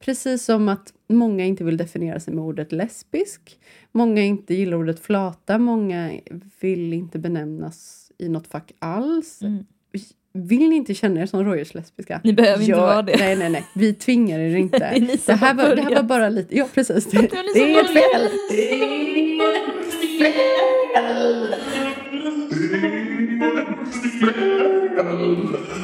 precis 0.04 0.44
som 0.44 0.68
att 0.68 0.92
många 1.08 1.44
inte 1.44 1.64
vill 1.64 1.76
definiera 1.76 2.20
sig 2.20 2.34
med 2.34 2.44
ordet 2.44 2.72
lesbisk. 2.72 3.58
Många 3.92 4.22
inte 4.22 4.54
gillar 4.54 4.76
ordet 4.76 5.00
flata. 5.00 5.58
Många 5.58 6.10
vill 6.60 6.92
inte 6.92 7.18
benämnas 7.18 8.12
i 8.18 8.28
något 8.28 8.46
fack 8.46 8.72
alls. 8.78 9.42
Mm. 9.42 9.64
Vill 10.32 10.68
ni 10.68 10.76
inte 10.76 10.94
känna 10.94 11.20
er 11.20 11.26
som 11.26 11.44
rådjurslesbiska? 11.44 12.20
Ni 12.24 12.32
behöver 12.32 12.60
inte 12.60 12.70
Gör- 12.70 12.80
vara 12.80 13.02
det. 13.02 13.16
Nej, 13.18 13.36
nej, 13.36 13.50
nej. 13.50 13.64
Vi 13.74 13.94
tvingar 13.94 14.38
er 14.38 14.56
inte. 14.56 14.78
Det 14.78 14.84
är 14.84 15.00
det, 15.26 15.32
här 15.34 15.54
var, 15.54 15.76
det 15.76 15.82
här 15.82 15.94
var 15.94 16.02
bara 16.02 16.28
lite... 16.28 16.56
Ja, 16.56 16.66
precis. 16.74 17.04
Det, 17.06 17.16
Det 17.18 17.32
var 17.36 17.42
ni 17.42 17.52
det 17.52 17.58
som 17.58 17.68
är 17.68 17.94
började. 17.94 18.28
fel. 18.28 19.48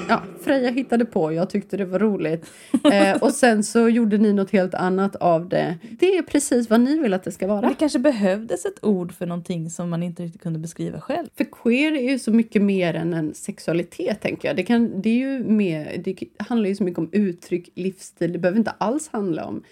Ja, 0.09 0.23
Freja 0.41 0.71
hittade 0.71 1.05
på, 1.05 1.33
jag 1.33 1.51
tyckte 1.51 1.77
det 1.77 1.85
var 1.85 1.99
roligt. 1.99 2.47
Eh, 2.93 3.23
och 3.23 3.31
sen 3.31 3.65
så 3.65 3.89
gjorde 3.89 4.19
ni 4.19 4.33
något 4.33 4.51
helt 4.51 4.75
annat 4.75 5.17
av 5.17 5.49
det. 5.49 5.79
Det 5.91 6.17
är 6.17 6.23
precis 6.23 6.71
vad 6.71 6.81
ni 6.81 6.99
vill 6.99 7.15
att 7.15 7.25
det 7.25 7.33
ska 7.33 7.47
vara. 7.47 7.69
Det 7.69 7.75
kanske 7.75 7.99
behövdes 7.99 8.65
ett 8.65 8.85
ord 8.85 9.13
för 9.13 9.27
någonting 9.27 9.71
som 9.71 9.91
man 9.91 10.03
inte 10.03 10.23
riktigt 10.23 10.43
kunde 10.43 10.59
beskriva 10.59 11.01
själv. 11.01 11.27
För 11.37 11.45
queer 11.45 11.93
är 11.93 12.11
ju 12.11 12.19
så 12.19 12.33
mycket 12.33 12.63
mer 12.63 12.95
än 12.95 13.15
en 13.15 13.35
sexualitet, 13.35 14.21
tänker 14.21 14.49
jag. 14.49 14.57
Det, 14.57 14.63
kan, 14.63 15.03
det, 15.03 15.09
är 15.09 15.19
ju 15.19 15.45
mer, 15.45 16.03
det 16.05 16.17
handlar 16.39 16.69
ju 16.69 16.77
så 16.77 16.85
mycket 16.85 16.99
om 16.99 17.09
uttryck, 17.13 17.69
livsstil. 17.75 18.33
Det 18.33 18.39
behöver 18.39 18.59
inte 18.59 18.75
alls 18.79 19.09
handla 19.13 19.45
om, 19.45 19.63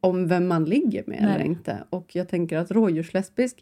om 0.00 0.28
vem 0.28 0.46
man 0.46 0.64
ligger 0.64 1.04
med 1.06 1.22
Nej. 1.22 1.34
eller 1.34 1.44
inte. 1.44 1.84
Och 1.90 2.16
jag 2.16 2.28
tänker 2.28 2.58
att 2.58 2.70
rådjurslesbisk, 2.70 3.56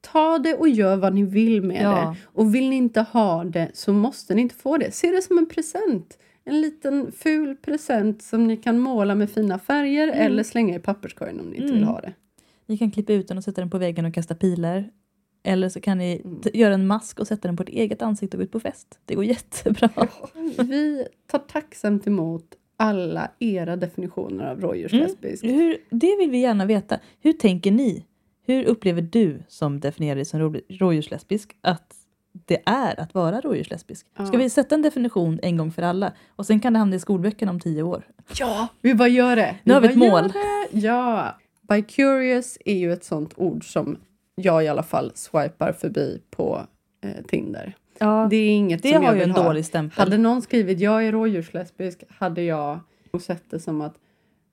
ta 0.00 0.38
det 0.38 0.54
och 0.54 0.68
gör 0.68 0.96
vad 0.96 1.14
ni 1.14 1.22
vill 1.22 1.62
med 1.62 1.82
Ja. 1.82 1.90
det. 1.90 2.16
Och 2.24 2.54
vill 2.54 2.70
ni 2.70 2.76
inte 2.76 3.00
ha 3.00 3.44
det 3.44 3.70
så 3.74 3.92
måste 3.92 4.34
ni 4.34 4.42
inte 4.42 4.54
få 4.54 4.76
det. 4.78 4.94
Se 4.94 5.10
det 5.10 5.22
som 5.22 5.38
en 5.38 5.46
present. 5.48 6.18
En 6.44 6.60
liten 6.60 7.12
ful 7.12 7.56
present 7.56 8.22
som 8.22 8.46
ni 8.46 8.56
kan 8.56 8.78
måla 8.78 9.14
med 9.14 9.30
fina 9.30 9.58
färger 9.58 10.08
eller 10.08 10.42
slänga 10.42 10.76
i 10.76 10.78
papperskorgen 10.78 11.40
om 11.40 11.46
ni 11.46 11.56
inte 11.56 11.72
vill 11.72 11.82
Mm. 11.82 11.88
ha 11.94 12.00
det. 12.00 12.12
Ni 12.66 12.78
kan 12.78 12.90
klippa 12.90 13.12
ut 13.12 13.28
den 13.28 13.36
och 13.38 13.44
sätta 13.44 13.60
den 13.60 13.70
på 13.70 13.78
väggen 13.78 14.04
och 14.04 14.14
kasta 14.14 14.34
pilar. 14.34 14.90
Eller 15.42 15.68
så 15.68 15.80
kan 15.80 15.98
ni 15.98 16.20
Mm. 16.24 16.40
göra 16.54 16.74
en 16.74 16.86
mask 16.86 17.20
och 17.20 17.26
sätta 17.26 17.48
den 17.48 17.56
på 17.56 17.62
ert 17.62 17.68
eget 17.68 18.02
ansikte 18.02 18.36
och 18.36 18.38
gå 18.38 18.44
ut 18.44 18.52
på 18.52 18.60
fest. 18.60 18.98
Det 19.04 19.14
går 19.14 19.24
jättebra. 19.24 19.88
Vi 20.64 21.06
tar 21.26 21.38
tacksamt 21.38 22.06
emot 22.06 22.44
alla 22.76 23.30
era 23.38 23.76
definitioner 23.76 24.50
av 24.50 24.60
rådjurslesbisk. 24.60 25.44
Hur, 25.44 25.76
det 25.90 26.16
vill 26.18 26.30
vi 26.30 26.38
gärna 26.38 26.66
veta. 26.66 26.98
Hur 27.20 27.32
tänker 27.32 27.70
ni? 27.70 28.04
Hur 28.50 28.64
upplever 28.64 29.02
du 29.02 29.42
som 29.48 29.80
definierar 29.80 30.16
dig 30.16 30.24
som 30.24 30.40
rå- 30.40 30.60
rådjurslesbisk 30.68 31.56
att 31.60 31.94
det 32.46 32.62
är 32.66 33.00
att 33.00 33.14
vara 33.14 33.40
rådjurslesbisk? 33.40 34.06
Ska 34.14 34.24
Ja. 34.32 34.38
vi 34.38 34.50
sätta 34.50 34.74
en 34.74 34.82
definition 34.82 35.38
en 35.42 35.56
gång 35.56 35.72
för 35.72 35.82
alla? 35.82 36.12
Och 36.36 36.46
sen 36.46 36.60
kan 36.60 36.72
det 36.72 36.78
hamna 36.78 36.96
i 36.96 37.00
skolböckerna 37.00 37.52
om 37.52 37.60
tio 37.60 37.82
år. 37.82 38.02
Ja, 38.38 38.68
vi 38.80 38.94
bara 38.94 39.08
gör 39.08 39.36
det. 39.36 39.56
Nu 39.64 39.74
har 39.74 39.80
vi 39.80 39.88
ett 39.88 39.96
mål. 39.96 40.32
Ja. 40.70 41.34
By 41.68 41.82
curious 41.82 42.58
är 42.64 42.74
ju 42.74 42.92
ett 42.92 43.04
sånt 43.04 43.32
ord 43.36 43.72
som 43.72 43.98
jag 44.34 44.64
i 44.64 44.68
alla 44.68 44.82
fall 44.82 45.12
swipar 45.14 45.72
förbi 45.72 46.22
på 46.30 46.66
eh, 47.04 47.24
Tinder. 47.28 47.76
Ja, 47.98 48.26
Det 48.30 48.36
är 48.36 48.50
inget 48.50 48.82
det 48.82 48.88
som 48.92 49.02
jag 49.02 49.08
har 49.10 49.14
ju 49.14 49.20
vill 49.20 49.28
en 49.30 49.36
ha. 49.36 49.42
dålig 49.44 49.64
stämpel. 49.64 49.98
Hade 49.98 50.18
någon 50.18 50.42
skrivit 50.42 50.80
jag 50.80 51.06
är 51.06 51.12
rådjurslesbisk 51.12 52.02
hade 52.08 52.42
jag 52.42 52.80
sett 53.20 53.44
det 53.50 53.60
som 53.60 53.80
att 53.80 53.94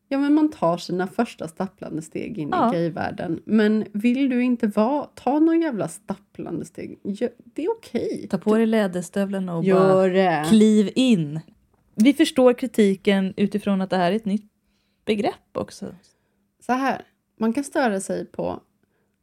ja, 0.07 0.17
men 0.17 0.33
man 0.33 0.49
tar 0.51 0.77
sina 0.77 1.07
första 1.07 1.47
stapplande 1.47 2.01
steg 2.01 2.37
in 2.37 2.49
Ja. 2.51 2.73
i 2.73 2.77
gayvärlden. 2.77 3.41
Men 3.45 3.85
vill 3.93 4.29
du 4.29 4.43
inte 4.43 4.67
vara, 4.67 5.05
ta 5.15 5.39
någon 5.39 5.61
jävla 5.61 5.87
stapplande 5.87 6.65
steg. 6.65 6.99
Det 7.43 7.65
är 7.65 7.71
okej. 7.71 8.27
Ta 8.29 8.37
på 8.37 8.55
dig 8.57 8.65
läderstövlarna 8.65 9.55
och 9.55 9.63
bara 9.63 9.67
Gör 9.67 10.09
det. 10.09 10.45
kliv 10.49 10.91
in. 10.95 11.39
Vi 11.95 12.13
förstår 12.13 12.53
kritiken 12.53 13.33
utifrån 13.37 13.81
att 13.81 13.89
det 13.89 13.97
här 13.97 14.11
är 14.11 14.15
ett 14.15 14.25
nytt 14.25 14.51
begrepp 15.05 15.33
också. 15.57 15.85
Så 16.65 16.73
här, 16.73 17.01
man 17.39 17.53
kan 17.53 17.63
störa 17.63 17.99
sig 17.99 18.25
på 18.25 18.59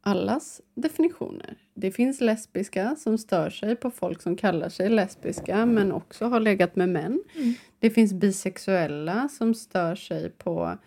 allas 0.01 0.61
definitioner. 0.75 1.57
Det 1.73 1.91
finns 1.91 2.21
lesbiska 2.21 2.95
som 2.99 3.17
stör 3.17 3.49
sig 3.49 3.75
på 3.75 3.91
folk 3.91 4.21
som 4.21 4.35
kallar 4.35 4.69
sig 4.69 4.89
lesbiska 4.89 5.65
men 5.65 5.91
också 5.91 6.25
har 6.25 6.39
legat 6.39 6.75
med 6.75 6.89
män. 6.89 7.23
Mm. 7.35 7.53
Det 7.85 7.89
finns 7.89 8.13
bisexuella 8.13 9.29
som 9.29 9.53
stör 9.53 9.95
sig 9.95 10.29
på 10.29 10.77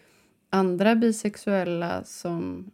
andra 0.50 0.94
bisexuella 0.94 2.04
som 2.04 2.70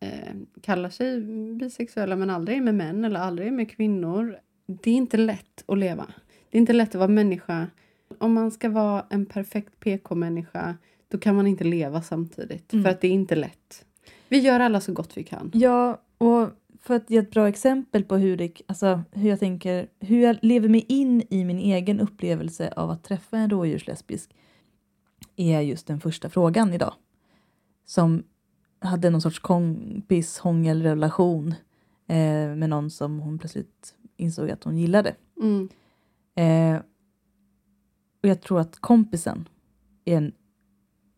eh, 0.00 0.34
kallar 0.60 0.90
sig 0.90 1.20
bisexuella 1.56 2.16
men 2.16 2.30
aldrig 2.30 2.58
är 2.58 2.62
med 2.62 2.74
män 2.74 3.04
eller 3.04 3.20
aldrig 3.20 3.48
är 3.48 3.52
med 3.52 3.70
kvinnor. 3.70 4.38
Det 4.66 4.90
är 4.90 4.94
inte 4.94 5.16
lätt 5.16 5.64
att 5.66 5.78
leva. 5.78 6.06
Det 6.50 6.58
är 6.58 6.60
inte 6.60 6.72
lätt 6.72 6.88
att 6.88 6.94
vara 6.94 7.08
människa. 7.08 7.66
Om 8.18 8.32
man 8.32 8.50
ska 8.50 8.68
vara 8.68 9.06
en 9.10 9.26
perfekt 9.26 9.80
PK-människa 9.80 10.76
då 11.08 11.18
kan 11.18 11.36
man 11.36 11.46
inte 11.46 11.64
leva 11.64 12.02
samtidigt. 12.02 12.72
Mm. 12.72 12.84
För 12.84 12.90
att 12.90 13.00
det 13.00 13.08
är 13.08 13.12
inte 13.12 13.36
lätt. 13.36 13.84
Vi 14.28 14.38
gör 14.38 14.60
alla 14.60 14.80
så 14.80 14.92
gott 14.92 15.16
vi 15.16 15.24
kan. 15.24 15.50
Ja, 15.54 16.02
och 16.18 16.48
för 16.82 16.94
att 16.94 17.10
ge 17.10 17.18
ett 17.18 17.30
bra 17.30 17.48
exempel 17.48 18.04
på 18.04 18.16
hur, 18.16 18.36
det, 18.36 18.60
alltså, 18.66 19.02
hur 19.10 19.30
jag 19.30 19.40
tänker, 19.40 19.88
hur 20.00 20.22
jag 20.22 20.36
lever 20.42 20.68
mig 20.68 20.84
in 20.88 21.22
i 21.30 21.44
min 21.44 21.58
egen 21.58 22.00
upplevelse 22.00 22.72
av 22.76 22.90
att 22.90 23.04
träffa 23.04 23.38
en 23.38 23.50
rådjurslesbisk 23.50 24.34
är 25.36 25.60
just 25.60 25.86
den 25.86 26.00
första 26.00 26.30
frågan 26.30 26.72
idag. 26.72 26.94
Som 27.84 28.22
hade 28.78 29.10
någon 29.10 29.20
sorts 29.20 29.38
kompis 29.38 30.38
hångelrelation 30.38 31.54
eh, 32.06 32.54
med 32.56 32.68
någon 32.68 32.90
som 32.90 33.20
hon 33.20 33.38
plötsligt 33.38 33.94
insåg 34.16 34.50
att 34.50 34.64
hon 34.64 34.78
gillade. 34.78 35.14
Mm. 35.40 35.68
Eh, 36.34 36.82
och 38.22 38.28
jag 38.28 38.40
tror 38.40 38.60
att 38.60 38.78
kompisen 38.78 39.48
är 40.04 40.16
en 40.16 40.32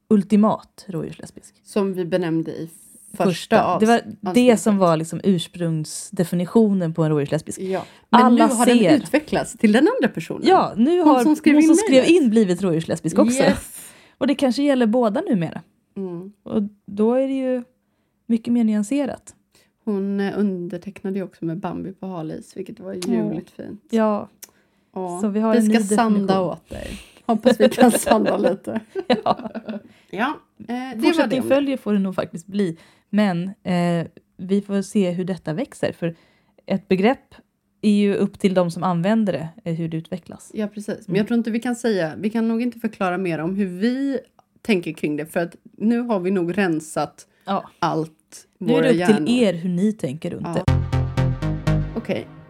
ultimat 0.08 0.84
rådjurslesbisk. 0.88 1.60
Som 1.62 1.92
vi 1.92 2.04
benämnde 2.04 2.50
i 2.50 2.70
första, 3.14 3.78
Det 3.78 3.86
var 3.86 4.00
det 4.34 4.56
som 4.56 4.78
var 4.78 4.96
liksom 4.96 5.20
ursprungsdefinitionen 5.24 6.94
på 6.94 7.02
en 7.02 7.10
rådjurslesbisk. 7.10 7.60
Ja. 7.60 7.84
Men 8.10 8.20
Alla 8.20 8.46
nu 8.46 8.54
har 8.54 8.64
ser. 8.66 8.74
den 8.74 9.02
utvecklats 9.02 9.52
till 9.58 9.72
den 9.72 9.88
andra 9.96 10.14
personen. 10.14 10.42
Ja, 10.46 10.72
nu 10.76 10.98
Hon 11.00 11.08
har 11.08 11.22
som 11.22 11.36
skrev 11.36 11.54
hon 11.54 11.62
in 11.62 11.68
som 11.68 11.76
skrev 11.76 12.04
in 12.06 12.30
blivit 12.30 12.62
rådjurslesbisk 12.62 13.18
också. 13.18 13.42
Yes. 13.42 13.90
Och 14.18 14.26
det 14.26 14.34
kanske 14.34 14.62
gäller 14.62 14.86
båda 14.86 15.20
numera. 15.20 15.62
Mm. 15.96 16.32
Och 16.42 16.62
då 16.86 17.14
är 17.14 17.28
det 17.28 17.34
ju 17.34 17.62
mycket 18.26 18.52
mer 18.52 18.64
nyanserat. 18.64 19.34
Hon 19.84 20.20
eh, 20.20 20.38
undertecknade 20.38 21.18
ju 21.18 21.24
också 21.24 21.44
med 21.44 21.58
Bambi 21.58 21.92
på 21.92 22.06
halis, 22.06 22.56
vilket 22.56 22.80
var 22.80 22.92
ljuvligt 22.92 23.50
fint. 23.50 23.82
Ja, 23.90 24.28
Ja. 24.94 25.20
Så 25.20 25.28
vi 25.28 25.40
har 25.40 25.60
vi 25.60 25.74
ska 25.74 25.96
sanda 25.96 26.40
åt 26.40 26.70
dig. 26.70 26.98
Hoppas 27.26 27.60
vi 27.60 27.68
kan 27.68 27.90
sanda 27.90 28.36
lite. 28.36 28.80
ja. 29.24 29.50
Ja, 30.10 30.38
eh, 30.68 31.00
fortsättning 31.02 31.42
det. 31.42 31.48
följer 31.48 31.76
får 31.76 31.92
det 31.92 31.98
nog 31.98 32.14
faktiskt 32.14 32.46
bli. 32.46 32.78
Men 33.10 33.50
eh, 33.62 34.06
vi 34.36 34.62
får 34.62 34.82
se 34.82 35.10
hur 35.10 35.24
detta 35.24 35.52
växer. 35.52 35.92
För 35.92 36.14
ett 36.66 36.88
begrepp 36.88 37.34
är 37.82 37.90
ju 37.90 38.14
upp 38.14 38.38
till 38.38 38.54
de 38.54 38.70
som 38.70 38.82
använder 38.82 39.32
det, 39.32 39.48
eh, 39.64 39.74
hur 39.74 39.88
det 39.88 39.96
utvecklas. 39.96 40.50
Ja, 40.54 40.66
precis. 40.66 40.98
Men 40.98 41.04
Mm. 41.08 41.16
jag 41.16 41.26
tror 41.26 41.38
inte 41.38 41.50
vi 41.50 41.60
kan 41.60 41.76
säga, 41.76 42.12
vi 42.18 42.30
kan 42.30 42.48
nog 42.48 42.62
inte 42.62 42.78
förklara 42.78 43.18
mer 43.18 43.38
om 43.38 43.54
hur 43.56 43.66
vi 43.66 44.18
tänker 44.62 44.92
kring 44.92 45.16
det, 45.16 45.26
för 45.26 45.40
att 45.40 45.56
nu 45.78 46.00
har 46.00 46.20
vi 46.20 46.30
nog 46.30 46.58
rensat 46.58 47.26
Ja. 47.44 47.70
allt 47.78 48.46
Nu 48.58 48.72
är 48.72 48.76
våra 48.76 48.82
det 48.82 48.90
upp 48.90 48.96
hjärnor. 48.96 49.26
till 49.26 49.42
er 49.42 49.52
hur 49.52 49.68
ni 49.68 49.92
tänker 49.92 50.30
runt 50.30 50.46
Ja. 50.56 50.64
det. 50.66 50.72
Okej, 51.96 52.26
ehm, 52.26 52.43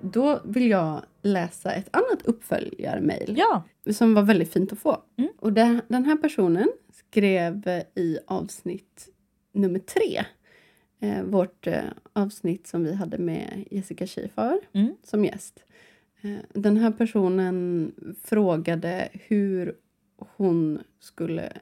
då 0.00 0.40
vill 0.44 0.70
jag 0.70 1.02
läsa 1.22 1.72
ett 1.72 1.88
annat 1.96 2.22
uppföljarmail 2.24 3.34
Ja, 3.38 3.62
som 3.92 4.14
var 4.14 4.22
väldigt 4.22 4.52
fint 4.52 4.72
att 4.72 4.78
få. 4.78 5.02
Mm. 5.16 5.30
Och 5.38 5.52
det, 5.52 5.80
den 5.88 6.04
här 6.04 6.16
personen 6.16 6.68
skrev 6.92 7.68
eh, 7.68 7.82
i 7.94 8.18
avsnitt 8.26 9.08
nummer 9.52 9.78
tre, 9.78 10.24
eh, 11.00 11.22
vårt 11.22 11.66
eh, 11.66 11.82
avsnitt 12.12 12.66
som 12.66 12.84
vi 12.84 12.94
hade 12.94 13.18
med 13.18 13.64
Jessica 13.70 14.06
Schiffer 14.06 14.58
Mm. 14.72 14.94
som 15.04 15.24
gäst. 15.24 15.64
Eh, 16.20 16.36
den 16.54 16.76
här 16.76 16.90
personen 16.90 17.92
frågade 18.24 19.08
hur 19.12 19.74
hon 20.36 20.78
skulle 21.00 21.52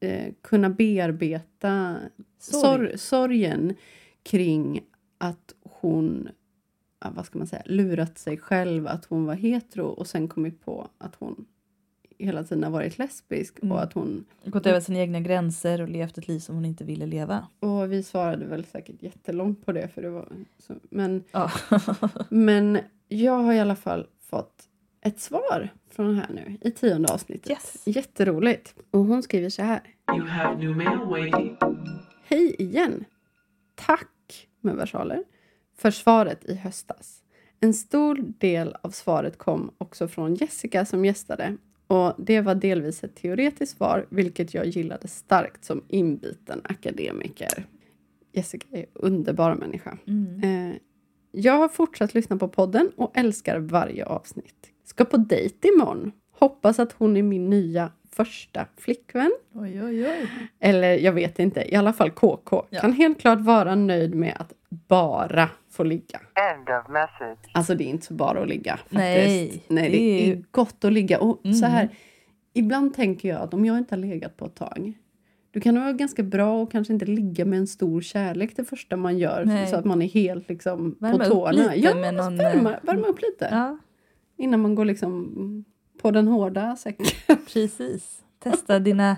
eh, 0.00 0.32
kunna 0.42 0.70
bearbeta 0.70 1.96
Sorg. 2.38 2.62
sorg. 2.88 2.98
sorgen 2.98 3.74
kring 4.22 4.80
att 5.18 5.54
hon 5.62 6.28
vad 7.10 7.26
ska 7.26 7.38
man 7.38 7.46
säga, 7.46 7.62
lurat 7.66 8.18
sig 8.18 8.38
själv 8.38 8.86
att 8.86 9.04
hon 9.04 9.24
var 9.26 9.34
hetero 9.34 9.86
och 9.86 10.06
sen 10.06 10.28
kommit 10.28 10.64
på 10.64 10.88
att 10.98 11.14
hon 11.14 11.44
hela 12.18 12.44
tiden 12.44 12.64
har 12.64 12.70
varit 12.70 12.98
lesbisk 12.98 13.58
Mm. 13.62 13.72
och 13.72 13.82
att 13.82 13.92
hon 13.92 14.24
gått 14.44 14.66
över 14.66 14.80
sina 14.80 14.98
egna 14.98 15.20
gränser 15.20 15.80
och 15.82 15.88
levt 15.88 16.18
ett 16.18 16.28
liv 16.28 16.38
som 16.38 16.54
hon 16.54 16.64
inte 16.64 16.84
ville 16.84 17.06
leva. 17.06 17.46
och 17.60 17.92
vi 17.92 18.02
svarade 18.02 18.44
väl 18.46 18.64
säkert 18.64 19.02
jättelångt 19.02 19.66
på 19.66 19.72
det 19.72 19.88
för 19.88 20.02
det 20.02 20.10
var 20.10 20.28
så, 20.58 20.74
men, 20.90 21.24
Ja. 21.32 21.50
men 22.28 22.78
jag 23.08 23.32
har 23.38 23.52
i 23.52 23.60
alla 23.60 23.76
fall 23.76 24.06
fått 24.20 24.68
ett 25.00 25.20
svar 25.20 25.68
från 25.90 26.06
den 26.06 26.16
här 26.16 26.28
nu 26.34 26.56
i 26.60 26.70
tionde 26.70 27.12
avsnittet. 27.12 27.50
Yes. 27.50 27.82
Jätteroligt. 27.86 28.74
Och 28.90 29.00
hon 29.04 29.22
skriver 29.22 29.48
så 29.50 29.62
här. 29.62 29.80
You 30.16 30.26
have 30.26 30.58
new 30.58 30.76
mail 30.76 30.98
waiting. 30.98 31.56
Hej 32.24 32.56
igen! 32.58 33.04
Tack 33.74 34.48
med 34.60 34.76
versaler 34.76 35.24
för 35.76 35.90
svaret 35.90 36.44
i 36.44 36.54
höstas. 36.54 37.22
En 37.60 37.74
stor 37.74 38.14
del 38.38 38.76
av 38.82 38.90
svaret 38.90 39.38
kom 39.38 39.70
också 39.78 40.08
från 40.08 40.34
Jessica 40.34 40.84
som 40.84 41.04
gästade 41.04 41.56
och 41.86 42.14
det 42.18 42.40
var 42.40 42.54
delvis 42.54 43.04
ett 43.04 43.14
teoretiskt 43.14 43.76
svar 43.76 44.06
vilket 44.08 44.54
jag 44.54 44.66
gillade 44.66 45.08
starkt 45.08 45.64
som 45.64 45.84
inbiten 45.88 46.60
akademiker. 46.64 47.66
Jessica 48.32 48.66
är 48.70 48.80
en 48.80 48.86
underbar 48.94 49.54
människa. 49.54 49.98
Mm. 50.06 50.42
Eh, 50.70 50.76
jag 51.30 51.58
har 51.58 51.68
fortsatt 51.68 52.14
lyssna 52.14 52.36
på 52.36 52.48
podden 52.48 52.90
och 52.96 53.18
älskar 53.18 53.58
varje 53.58 54.06
avsnitt. 54.06 54.70
Ska 54.84 55.04
på 55.04 55.16
dejt 55.16 55.68
imorgon. 55.68 56.12
Hoppas 56.42 56.78
att 56.78 56.92
hon 56.92 57.16
är 57.16 57.22
min 57.22 57.50
nya 57.50 57.90
första 58.10 58.66
flickvän. 58.78 59.32
Oj, 59.54 59.82
oj, 59.84 60.06
oj. 60.06 60.28
Eller 60.60 60.98
jag 60.98 61.12
vet 61.12 61.38
inte, 61.38 61.72
i 61.72 61.76
alla 61.76 61.92
fall 61.92 62.10
KK. 62.10 62.64
Ja. 62.70 62.80
Kan 62.80 62.92
helt 62.92 63.20
klart 63.20 63.40
vara 63.40 63.74
nöjd 63.74 64.14
med 64.14 64.36
att 64.38 64.52
bara 64.88 65.50
få 65.70 65.82
ligga. 65.84 66.20
End 66.50 66.68
of 66.80 66.88
message. 66.92 67.50
Alltså 67.54 67.74
det 67.74 67.84
är 67.84 67.88
inte 67.88 68.06
så 68.06 68.14
bara 68.14 68.40
att 68.42 68.48
ligga. 68.48 68.76
Faktiskt. 68.76 68.90
Nej, 68.98 69.62
Nej 69.68 69.90
det, 69.90 69.96
det 69.96 70.30
är 70.30 70.36
är 70.36 70.44
gott 70.50 70.84
att 70.84 70.92
ligga. 70.92 71.20
Och 71.20 71.40
så 71.42 71.48
Mm. 71.48 71.70
här, 71.70 71.88
ibland 72.54 72.94
tänker 72.94 73.28
jag 73.28 73.40
att 73.40 73.54
om 73.54 73.64
jag 73.64 73.78
inte 73.78 73.94
har 73.94 74.00
legat 74.00 74.36
på 74.36 74.46
ett 74.46 74.54
tag 74.54 74.92
då 75.50 75.60
kan 75.60 75.80
vara 75.80 75.92
ganska 75.92 76.22
bra 76.22 76.62
att 76.62 76.70
kanske 76.72 76.92
inte 76.92 77.06
ligga 77.06 77.44
med 77.44 77.58
en 77.58 77.66
stor 77.66 78.00
kärlek 78.00 78.56
det 78.56 78.64
första 78.64 78.96
man 78.96 79.18
gör. 79.18 79.44
Nej. 79.44 79.66
Så 79.66 79.76
att 79.76 79.84
man 79.84 80.02
är 80.02 80.08
helt 80.08 80.48
liksom 80.48 80.96
Värma 81.00 81.18
på 81.18 81.24
upp 81.24 81.30
tårna. 81.30 81.50
lite 81.52 81.74
ja, 81.80 81.94
med 81.94 82.00
men 82.00 82.14
någon, 82.14 82.36
värma, 82.36 82.72
eh, 82.72 82.78
värma 82.82 83.06
upp 83.06 83.22
lite. 83.22 83.48
Ja, 83.50 83.78
Innan 84.38 84.60
man 84.60 84.74
går 84.74 84.84
liksom 84.84 85.64
på 86.02 86.10
den 86.10 86.28
hårda 86.28 86.76
säcken. 86.76 87.06
precis. 87.52 88.18
Testa 88.38 88.78
dina 88.78 89.16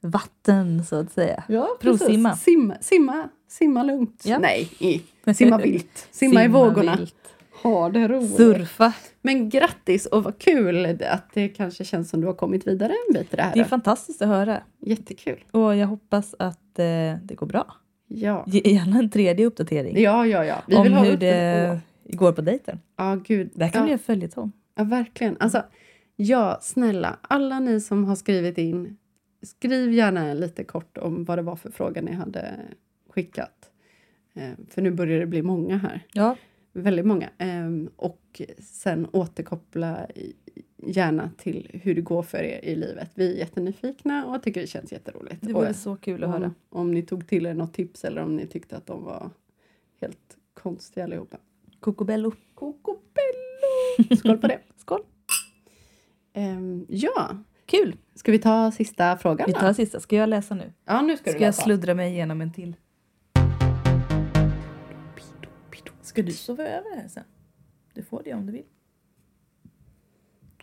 vatten 0.00 0.84
så 0.84 0.96
att 0.96 1.12
säga. 1.12 1.44
Ja, 1.48 1.68
Provsimma. 1.80 2.36
Simma, 2.36 2.76
simma, 2.80 3.28
simma 3.48 3.82
lugnt. 3.82 4.22
Ja. 4.24 4.38
Nej, 4.38 4.68
simma 5.36 5.58
vilt. 5.58 6.08
Simma, 6.10 6.44
i 6.44 6.48
vågorna. 6.48 6.96
vilt. 6.96 7.14
Ha 7.62 7.88
det 7.88 8.08
roligt. 8.08 8.36
Surfa. 8.36 8.92
Men 9.22 9.48
grattis 9.48 10.06
och 10.06 10.24
vad 10.24 10.38
kul 10.38 10.98
att 11.10 11.32
det 11.34 11.48
kanske 11.48 11.84
känns 11.84 12.10
som 12.10 12.20
du 12.20 12.26
har 12.26 12.34
kommit 12.34 12.66
vidare 12.66 12.92
en 12.92 13.14
bit 13.14 13.32
i 13.32 13.36
det 13.36 13.42
här. 13.42 13.54
Det 13.54 13.60
är 13.60 13.64
fantastiskt 13.64 14.22
att 14.22 14.28
höra. 14.28 14.62
Jättekul. 14.80 15.44
Och 15.50 15.76
jag 15.76 15.86
hoppas 15.86 16.34
att 16.38 16.78
eh, 16.78 16.84
det 17.22 17.34
går 17.36 17.46
bra. 17.46 17.76
Ja. 18.08 18.44
Ge 18.46 18.60
gärna 18.64 18.98
en 18.98 19.10
tredje 19.10 19.46
uppdatering. 19.46 20.02
Ja, 20.02 20.26
ja, 20.26 20.44
ja. 20.44 20.62
Vi 20.66 20.76
om 20.76 20.92
hur 20.92 21.16
det 21.16 21.80
går 22.04 22.32
på 22.32 22.40
dejten. 22.40 22.80
Ja, 22.96 23.14
gud. 23.14 23.50
Det 23.54 23.64
här 23.64 23.72
kan 23.72 23.80
ja. 23.80 23.84
bli 23.84 23.92
en 23.92 23.98
följetong. 23.98 24.52
Ja, 24.74 24.84
verkligen. 24.84 25.36
Alltså, 25.40 25.62
ja, 26.16 26.58
snälla, 26.62 27.18
alla 27.22 27.60
ni 27.60 27.80
som 27.80 28.04
har 28.04 28.16
skrivit 28.16 28.58
in, 28.58 28.96
skriv 29.42 29.92
gärna 29.92 30.34
lite 30.34 30.64
kort 30.64 30.98
om 30.98 31.24
vad 31.24 31.38
det 31.38 31.42
var 31.42 31.56
för 31.56 31.70
fråga 31.70 32.02
ni 32.02 32.12
hade 32.12 32.60
skickat. 33.08 33.70
Eh, 34.34 34.52
för 34.68 34.82
nu 34.82 34.90
börjar 34.90 35.20
det 35.20 35.26
bli 35.26 35.42
många 35.42 35.76
här. 35.76 36.06
Ja, 36.12 36.36
Väldigt 36.72 37.06
många. 37.06 37.30
Eh, 37.38 37.70
och 37.96 38.42
sen 38.58 39.06
återkoppla 39.12 40.06
gärna 40.76 41.30
till 41.38 41.70
hur 41.82 41.94
det 41.94 42.00
går 42.00 42.22
för 42.22 42.38
er 42.38 42.60
i 42.64 42.76
livet. 42.76 43.10
Vi 43.14 43.32
är 43.34 43.38
jättenyfikna 43.38 44.26
och 44.26 44.42
tycker 44.42 44.60
det 44.60 44.66
känns 44.66 44.92
jätteroligt. 44.92 45.38
det 45.40 45.52
vore 45.52 45.74
så 45.74 45.96
kul 45.96 46.24
att 46.24 46.30
höra. 46.30 46.46
om, 46.46 46.54
om 46.68 46.90
ni 46.90 47.02
tog 47.02 47.28
till 47.28 47.46
er 47.46 47.54
något 47.54 47.74
tips 47.74 48.04
eller 48.04 48.22
om 48.22 48.36
ni 48.36 48.46
tyckte 48.46 48.76
att 48.76 48.86
de 48.86 49.04
var 49.04 49.30
helt 50.00 50.36
konstiga 50.54 51.04
allihopa. 51.04 51.36
Cocobello. 51.80 52.32
Cocobello! 52.54 54.16
Skål 54.18 54.38
på 54.38 54.46
det. 54.46 54.58
Skål. 54.76 55.00
Ehm, 56.32 56.86
ja, 56.88 57.36
Kul. 57.66 57.96
ska 58.14 58.32
vi 58.32 58.38
ta 58.38 58.70
sista 58.70 59.16
frågan 59.18 59.46
Vi 59.46 59.52
då? 59.52 59.58
tar 59.60 59.72
sista. 59.72 60.00
Ska 60.00 60.16
jag 60.16 60.28
läsa 60.28 60.54
nu? 60.54 60.72
Ja, 60.84 61.02
nu 61.02 61.16
ska, 61.16 61.30
Ska 61.30 61.38
du 61.38 61.44
jag 61.44 61.48
läsa. 61.48 61.62
sluddra 61.62 61.94
mig 61.94 62.12
igenom 62.12 62.40
en 62.40 62.52
till? 62.52 62.76
Ska 66.02 66.22
du 66.22 66.32
sova 66.32 66.64
över 66.64 66.96
här 66.96 67.08
sen? 67.08 67.24
Du 67.94 68.02
får 68.02 68.22
det 68.24 68.34
om 68.34 68.46
du 68.46 68.52
vill. 68.52 68.64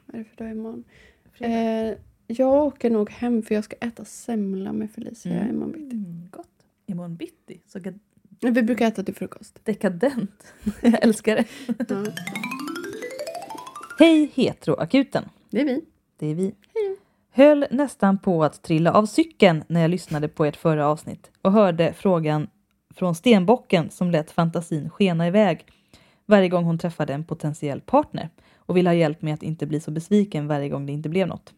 Vad 0.05 0.15
är 0.15 0.20
det 0.20 0.26
för 0.30 0.36
dag 0.43 0.51
imorgon? 0.51 0.84
Eh, 1.39 1.93
jag 2.28 2.63
åker 2.65 2.89
nog 2.89 3.09
hem 3.09 3.43
för 3.43 3.55
jag 3.55 3.63
ska 3.63 3.76
äta 3.82 4.05
semla 4.05 4.74
med 4.74 4.91
Felicia 4.91 5.47
imorgon 5.49 5.72
bitti. 5.72 5.95
Mm, 5.95 6.28
gott. 6.32 6.49
Imorgon 6.86 7.15
bitti. 7.15 7.61
Så 7.67 7.80
ga- 7.80 7.99
Vi 8.41 8.63
brukar 8.63 8.88
äta 8.88 9.03
till 9.03 9.15
frukost. 9.15 9.65
dekadent. 9.65 10.53
jag 10.82 11.03
älskar 11.03 11.36
det. 11.36 11.45
Ja, 11.89 12.05
Hej 13.99 14.32
Heteroakuten. 14.36 15.30
Det 15.50 15.62
är 15.62 15.66
vi. 15.66 15.86
Det 16.18 16.28
är 16.28 16.36
vi. 16.36 16.56
Höll 17.32 17.66
nästan 17.72 18.18
på 18.18 18.43
att 18.43 18.62
trilla 18.62 18.93
av 18.93 19.06
cykeln 19.06 19.64
när 19.68 19.82
jag 19.82 19.91
lyssnade 19.91 20.28
på 20.28 20.45
ert 20.45 20.56
förra 20.56 20.88
avsnitt 20.88 21.32
och 21.41 21.52
hörde 21.52 21.93
frågan 21.93 22.47
från 22.95 23.16
stenbocken 23.16 23.89
som 23.89 24.12
lät 24.12 24.32
fantasin 24.32 24.89
skena 24.89 25.28
iväg 25.28 25.66
varje 26.26 26.50
gång 26.50 26.64
hon 26.64 26.78
träffade 26.78 27.14
en 27.14 27.24
potentiell 27.24 27.82
partner 27.82 28.30
och 28.56 28.78
ville 28.78 28.89
ha 28.89 28.93
hjälp 28.93 29.22
med 29.22 29.34
att 29.34 29.43
inte 29.43 29.66
bli 29.66 29.80
så 29.80 29.91
besviken 29.91 30.47
varje 30.47 30.70
gång 30.70 30.86
det 30.86 30.91
inte 30.91 31.10
blev 31.10 31.28
något. 31.28 31.54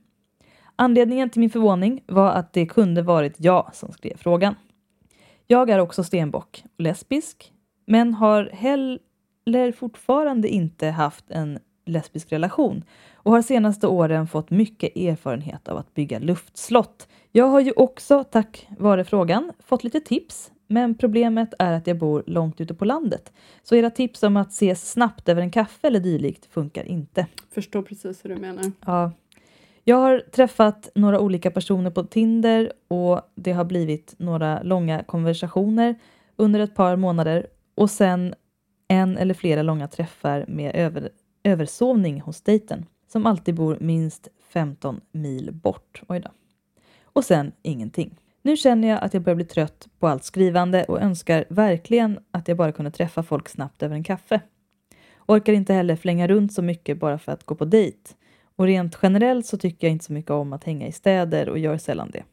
Anledningen 0.76 1.30
till 1.30 1.40
min 1.40 1.50
förvåning 1.50 2.04
var 2.08 2.32
att 2.32 2.54
det 2.54 2.66
kunde 2.66 3.02
varit 3.02 3.36
jag 3.38 3.76
som 3.76 3.92
skrev 3.92 4.18
frågan. 4.18 4.56
Jag 5.48 5.70
är 5.70 5.80
också 5.80 6.04
stenbock 6.04 6.64
och 6.64 6.82
lesbisk, 6.82 7.54
men 7.86 8.14
har 8.14 8.50
heller 8.54 9.72
fortfarande 9.72 10.48
inte 10.48 10.88
haft 10.88 11.32
en 11.32 11.60
lesbisk 11.86 12.32
relation 12.32 12.84
och 13.14 13.32
har 13.32 13.42
senaste 13.42 13.88
åren 13.88 14.28
fått 14.28 14.50
mycket 14.50 14.98
erfarenhet 14.98 15.68
av 15.68 15.78
att 15.78 15.94
bygga 15.94 16.20
luftslott. 16.20 17.08
Jag 17.32 17.46
har 17.46 17.60
ju 17.60 17.72
också, 17.72 18.24
tack 18.24 18.68
vare 18.78 19.04
frågan, 19.04 19.52
fått 19.60 19.84
lite 19.84 20.00
tips, 20.00 20.52
men 20.68 20.96
problemet 20.96 21.54
är 21.60 21.72
att 21.74 21.88
jag 21.88 21.98
bor 21.98 22.24
långt 22.28 22.62
ute 22.62 22.74
på 22.74 22.86
landet. 22.86 23.34
Så 23.64 23.76
era 23.76 23.90
tips 23.90 24.24
om 24.24 24.38
att 24.38 24.50
ses 24.50 24.92
snabbt 24.92 25.30
över 25.30 25.42
en 25.42 25.52
kaffe 25.52 25.88
eller 25.88 26.00
dylikt 26.00 26.46
funkar 26.46 26.84
inte. 26.84 27.28
Förstår 27.52 27.82
precis 27.82 28.26
hur 28.26 28.30
du 28.30 28.36
menar. 28.36 28.72
Ja. 28.86 29.12
Jag 29.84 29.98
har 29.98 30.20
träffat 30.20 30.90
några 30.96 31.20
olika 31.20 31.52
personer 31.52 31.92
på 31.92 32.04
Tinder 32.04 32.74
och 32.88 33.22
det 33.36 33.52
har 33.52 33.66
blivit 33.66 34.16
några 34.18 34.64
långa 34.64 35.04
konversationer 35.04 35.96
under 36.36 36.60
ett 36.60 36.76
par 36.76 36.96
månader 36.96 37.48
och 37.76 37.90
sen 37.90 38.36
en 38.88 39.18
eller 39.18 39.34
flera 39.34 39.62
långa 39.62 39.88
träffar 39.88 40.46
med 40.48 40.76
över, 40.76 41.10
översovning 41.44 42.22
hos 42.22 42.42
dejten 42.42 42.86
som 43.08 43.26
alltid 43.26 43.56
bor 43.56 43.78
minst 43.80 44.28
15 44.50 45.02
mil 45.12 45.52
bort. 45.54 46.02
Oj 46.08 46.20
då. 46.20 46.30
Och 47.04 47.26
sen 47.26 47.52
ingenting. 47.62 48.18
Nu 48.42 48.58
känner 48.58 48.88
jag 48.88 49.04
att 49.04 49.14
jag 49.14 49.24
börjar 49.24 49.36
bli 49.36 49.46
trött 49.46 49.88
på 50.00 50.08
allt 50.08 50.24
skrivande 50.24 50.84
och 50.84 51.02
önskar 51.02 51.46
verkligen 51.50 52.20
att 52.32 52.48
jag 52.48 52.58
bara 52.58 52.72
kunde 52.72 52.92
träffa 52.92 53.24
folk 53.24 53.50
snabbt 53.50 53.84
över 53.84 53.96
en 53.96 54.04
kaffe. 54.04 54.42
Orkar 55.28 55.54
inte 55.54 55.74
heller 55.74 55.96
flänga 55.96 56.28
runt 56.28 56.54
så 56.54 56.62
mycket 56.62 57.00
bara 57.00 57.18
för 57.18 57.32
att 57.32 57.44
gå 57.44 57.56
på 57.56 57.66
dejt. 57.66 58.14
Och 58.56 58.66
rent 58.66 58.98
generellt 59.02 59.46
så 59.46 59.58
tycker 59.58 59.88
jag 59.88 59.92
inte 59.92 60.06
så 60.06 60.14
mycket 60.14 60.32
om 60.32 60.54
att 60.54 60.64
hänga 60.64 60.88
i 60.88 60.92
städer 60.92 61.50
och 61.50 61.60
gör 61.60 61.78
sällan 61.78 62.12
det. 62.12 62.24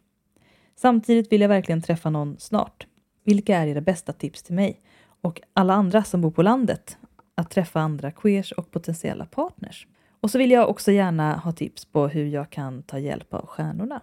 Samtidigt 0.77 1.33
vill 1.33 1.41
jag 1.41 1.49
verkligen 1.49 1.83
träffa 1.83 2.11
någon 2.11 2.37
snart. 2.39 2.87
Vilka 3.25 3.57
är 3.57 3.67
era 3.67 3.81
bästa 3.81 4.13
tips 4.13 4.43
till 4.43 4.55
mig 4.55 4.81
och 5.21 5.41
alla 5.53 5.75
andra 5.75 6.05
som 6.05 6.21
bor 6.21 6.31
på 6.31 6.43
landet 6.43 6.99
att 7.39 7.51
träffa 7.51 7.81
andra 7.81 8.11
queers 8.11 8.53
och 8.53 8.71
potentiella 8.71 9.27
partners? 9.27 9.87
Och 10.21 10.31
så 10.31 10.39
vill 10.39 10.51
jag 10.51 10.69
också 10.71 10.93
gärna 10.93 11.37
ha 11.37 11.53
tips 11.53 11.85
på 11.85 12.09
hur 12.09 12.27
jag 12.27 12.51
kan 12.51 12.83
ta 12.83 12.99
hjälp 12.99 13.35
av 13.35 13.47
stjärnorna. 13.47 14.01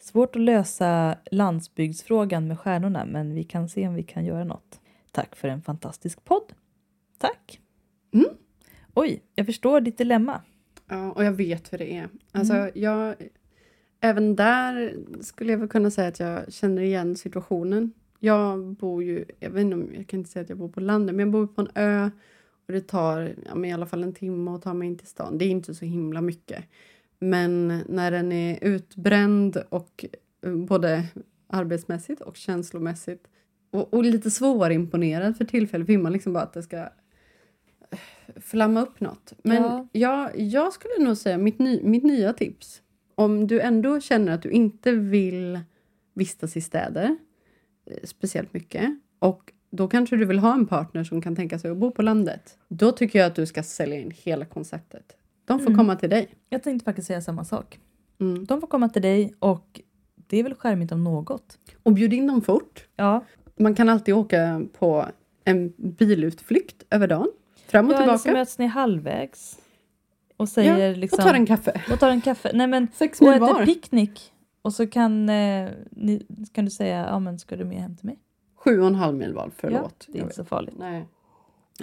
Svårt 0.00 0.36
att 0.36 0.42
lösa 0.42 1.16
landsbygdsfrågan 1.30 2.48
med 2.48 2.58
stjärnorna, 2.60 3.04
men 3.04 3.34
vi 3.34 3.44
kan 3.44 3.68
se 3.68 3.88
om 3.88 3.94
vi 3.94 4.02
kan 4.02 4.24
göra 4.24 4.44
något. 4.44 4.80
Tack 5.10 5.36
för 5.36 5.48
en 5.48 5.62
fantastisk 5.62 6.24
podd. 6.24 6.52
Tack. 7.18 7.60
Mm. 8.14 8.26
Oj, 8.94 9.22
jag 9.34 9.46
förstår 9.46 9.80
ditt 9.80 9.98
dilemma. 9.98 10.40
Ja, 10.88 11.12
och 11.12 11.24
jag 11.24 11.32
vet 11.32 11.72
hur 11.72 11.78
det 11.78 11.96
är. 11.96 12.08
Alltså, 12.32 12.54
Mm. 12.54 12.70
jag, 12.74 13.14
även 14.00 14.36
där 14.36 14.94
skulle 15.20 15.52
jag 15.52 15.58
väl 15.58 15.68
kunna 15.68 15.90
säga 15.90 16.08
att 16.08 16.20
jag 16.20 16.52
känner 16.52 16.82
igen 16.82 17.16
situationen. 17.16 17.92
Jag 18.18 18.64
bor 18.64 19.02
ju, 19.04 19.24
jag 19.40 19.50
vet 19.50 19.60
inte 19.60 19.76
om, 19.76 19.90
jag 19.94 20.06
kan 20.06 20.18
inte 20.20 20.30
säga 20.30 20.42
att 20.42 20.48
jag 20.48 20.58
bor 20.58 20.68
på 20.68 20.80
landet, 20.80 21.14
men 21.16 21.20
jag 21.26 21.32
bor 21.32 21.46
på 21.46 21.60
en 21.60 21.68
ö 21.74 22.10
och 22.66 22.72
det 22.72 22.80
tar 22.80 23.34
ja, 23.46 23.54
men 23.54 23.70
i 23.70 23.72
alla 23.72 23.86
fall 23.86 24.02
en 24.02 24.12
timme 24.12 24.50
att 24.50 24.62
ta 24.62 24.74
mig 24.74 24.88
in 24.88 24.98
till 24.98 25.06
stan. 25.06 25.38
Det 25.38 25.44
är 25.44 25.48
inte 25.50 25.74
så 25.74 25.84
himla 25.84 26.20
mycket. 26.20 26.64
Men 27.18 27.82
när 27.88 28.10
den 28.10 28.32
är 28.32 28.58
utbränd 28.64 29.56
och 29.68 30.04
eh, 30.42 30.52
både 30.54 31.04
arbetsmässigt 31.46 32.20
och 32.20 32.36
känslomässigt 32.36 33.26
och, 33.70 33.94
och 33.94 34.04
lite 34.04 34.30
svårimponerad 34.30 35.36
för 35.36 35.44
tillfället 35.44 35.88
vill 35.88 35.98
man 35.98 36.12
liksom 36.12 36.32
bara 36.32 36.44
att 36.44 36.52
det 36.52 36.62
ska 36.62 36.76
eh, 36.76 37.98
flamma 38.36 38.82
upp 38.82 39.00
något. 39.00 39.32
Men 39.42 39.62
Ja. 39.62 39.88
jag, 39.92 40.38
jag 40.40 40.72
skulle 40.72 41.04
nog 41.04 41.16
säga 41.16 41.38
mitt, 41.38 41.58
ny, 41.58 41.80
mitt 41.82 42.04
nya 42.04 42.32
tips. 42.32 42.82
Om 43.14 43.46
du 43.46 43.60
ändå 43.60 44.00
känner 44.00 44.32
att 44.32 44.42
du 44.42 44.50
inte 44.50 44.92
vill 44.92 45.60
vistas 46.14 46.56
i 46.56 46.60
städer 46.60 47.16
eh, 47.90 47.96
speciellt 48.04 48.52
mycket 48.54 48.98
och 49.18 49.52
då 49.76 49.88
kanske 49.88 50.16
du 50.16 50.24
vill 50.24 50.38
ha 50.38 50.54
en 50.54 50.66
partner 50.66 51.04
som 51.04 51.20
kan 51.22 51.36
tänka 51.36 51.58
sig 51.58 51.70
att 51.70 51.76
bo 51.76 51.90
på 51.90 52.02
landet. 52.02 52.58
Då 52.68 52.92
tycker 52.92 53.18
jag 53.18 53.26
att 53.26 53.34
du 53.34 53.46
ska 53.46 53.62
sälja 53.62 54.00
in 54.00 54.12
hela 54.16 54.44
konceptet. 54.44 55.16
De 55.44 55.58
får 55.58 55.66
Mm. 55.66 55.78
komma 55.78 55.96
till 55.96 56.10
dig. 56.10 56.28
Jag 56.48 56.62
tänkte 56.62 56.84
faktiskt 56.84 57.06
säga 57.06 57.20
samma 57.20 57.44
sak. 57.44 57.78
Mm. 58.20 58.44
De 58.44 58.60
får 58.60 58.66
komma 58.68 58.88
till 58.88 59.02
dig 59.02 59.34
och 59.38 59.80
det 60.16 60.36
är 60.38 60.42
väl 60.42 60.54
skärmigt 60.54 60.92
om 60.92 61.04
något. 61.04 61.58
Och 61.82 61.92
bjud 61.92 62.12
in 62.12 62.26
dem 62.26 62.42
fort. 62.42 62.86
Ja, 62.96 63.24
Man 63.58 63.74
kan 63.74 63.88
alltid 63.88 64.14
åka 64.14 64.62
på 64.78 65.06
en 65.44 65.72
bilutflykt 65.76 66.82
över 66.90 67.08
dagen. 67.08 67.28
Fram 67.66 67.86
och 67.86 67.92
ja 67.92 68.02
eller 68.02 68.12
så 68.16 68.22
tillbaka. 68.22 68.38
möts 68.40 68.58
ni 68.58 68.66
halvvägs 68.66 69.58
och 70.36 70.48
säger 70.48 70.94
liksom... 70.96 71.18
Och 71.18 71.24
tar 71.24 71.34
en 71.34 71.46
kaffe. 71.46 71.80
och 71.92 71.98
tar 72.00 72.10
en 72.10 72.20
kaffe. 72.20 72.50
Nej 72.54 72.66
men, 72.66 72.88
Sex 72.94 73.20
och 73.20 73.28
äter 73.32 73.40
var. 73.40 73.64
picknick. 73.66 74.32
Och 74.62 74.72
så 74.72 74.86
kan, 74.86 75.28
eh, 75.28 75.68
ni, 75.90 76.26
kan 76.52 76.64
du 76.64 76.70
säga, 76.70 77.06
ja 77.10 77.18
men 77.18 77.38
ska 77.38 77.56
du 77.56 77.64
med 77.64 77.78
hem 77.82 77.96
till 77.96 78.06
mig? 78.06 78.18
Sju 78.68 78.80
och 78.80 78.86
en 78.86 78.94
halv 78.94 79.16
mil 79.16 79.34
var. 79.34 79.50
Förlåt. 79.56 79.94
Ja, 80.06 80.12
det 80.12 80.18
är 80.18 80.22
inte 80.22 80.34
så 80.34 80.44
farligt. 80.44 80.74
Nej. 80.78 81.06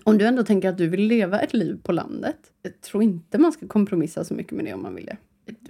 Om 0.04 0.18
du 0.18 0.26
ändå 0.26 0.44
tänker 0.44 0.70
att 0.70 0.78
du 0.78 0.88
vill 0.88 1.02
leva 1.08 1.40
ett 1.40 1.54
liv 1.54 1.80
på 1.84 1.92
landet, 1.92 2.38
jag 2.62 2.82
tror 2.82 3.04
inte 3.04 3.38
man 3.38 3.52
ska 3.52 3.68
kompromissa 3.68 4.24
så 4.24 4.34
mycket 4.34 4.52
med 4.54 4.66
det 4.66 4.74
om 4.74 4.82
man 4.82 4.96
vill 4.96 5.06
det. 5.06 5.18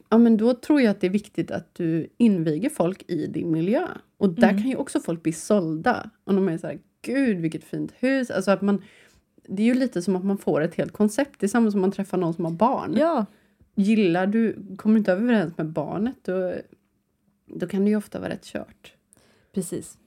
Ja, 0.10 0.18
men 0.18 0.38
då 0.38 0.54
tror 0.54 0.82
jag 0.82 0.92
att 0.92 1.02
det 1.02 1.08
är 1.08 1.12
viktigt 1.12 1.52
att 1.52 1.76
du 1.76 2.08
inviger 2.18 2.70
folk 2.70 3.04
i 3.08 3.28
din 3.28 3.52
miljö. 3.52 3.88
Och 4.18 4.30
där 4.30 4.50
Mm. 4.50 4.62
kan 4.62 4.70
ju 4.70 4.76
också 4.76 5.00
folk 5.00 5.24
bli 5.24 5.34
sålda. 5.34 6.10
Om 6.24 6.36
de 6.36 6.50
är 6.50 6.58
så 6.58 6.68
här, 6.68 6.80
gud 7.02 7.38
vilket 7.38 7.64
fint 7.64 7.92
hus. 8.00 8.32
Alltså 8.32 8.52
att 8.52 8.62
man, 8.62 8.82
det 9.48 9.62
är 9.64 9.68
ju 9.68 9.74
lite 9.74 10.02
som 10.02 10.16
att 10.16 10.26
man 10.26 10.38
får 10.38 10.62
ett 10.62 10.76
helt 10.76 10.92
koncept. 10.92 11.40
Det 11.40 11.46
är 11.46 11.48
samma 11.48 11.72
som 11.72 11.82
man 11.82 11.92
träffar 11.92 12.18
någon 12.18 12.34
som 12.34 12.46
har 12.46 12.52
barn. 12.52 12.94
Ja, 12.98 13.26
Gillar 13.76 14.28
du, 14.28 14.56
kommer 14.78 14.96
du 14.96 14.98
inte 14.98 15.12
överens 15.12 15.58
med 15.58 15.66
barnet, 15.70 16.16
då, 16.22 16.54
då 17.46 17.68
kan 17.68 17.84
det 17.84 17.90
ju 17.90 17.96
ofta 17.96 18.20
vara 18.20 18.30
rätt 18.30 18.44
kört. 18.44 18.94
precis. 19.54 19.98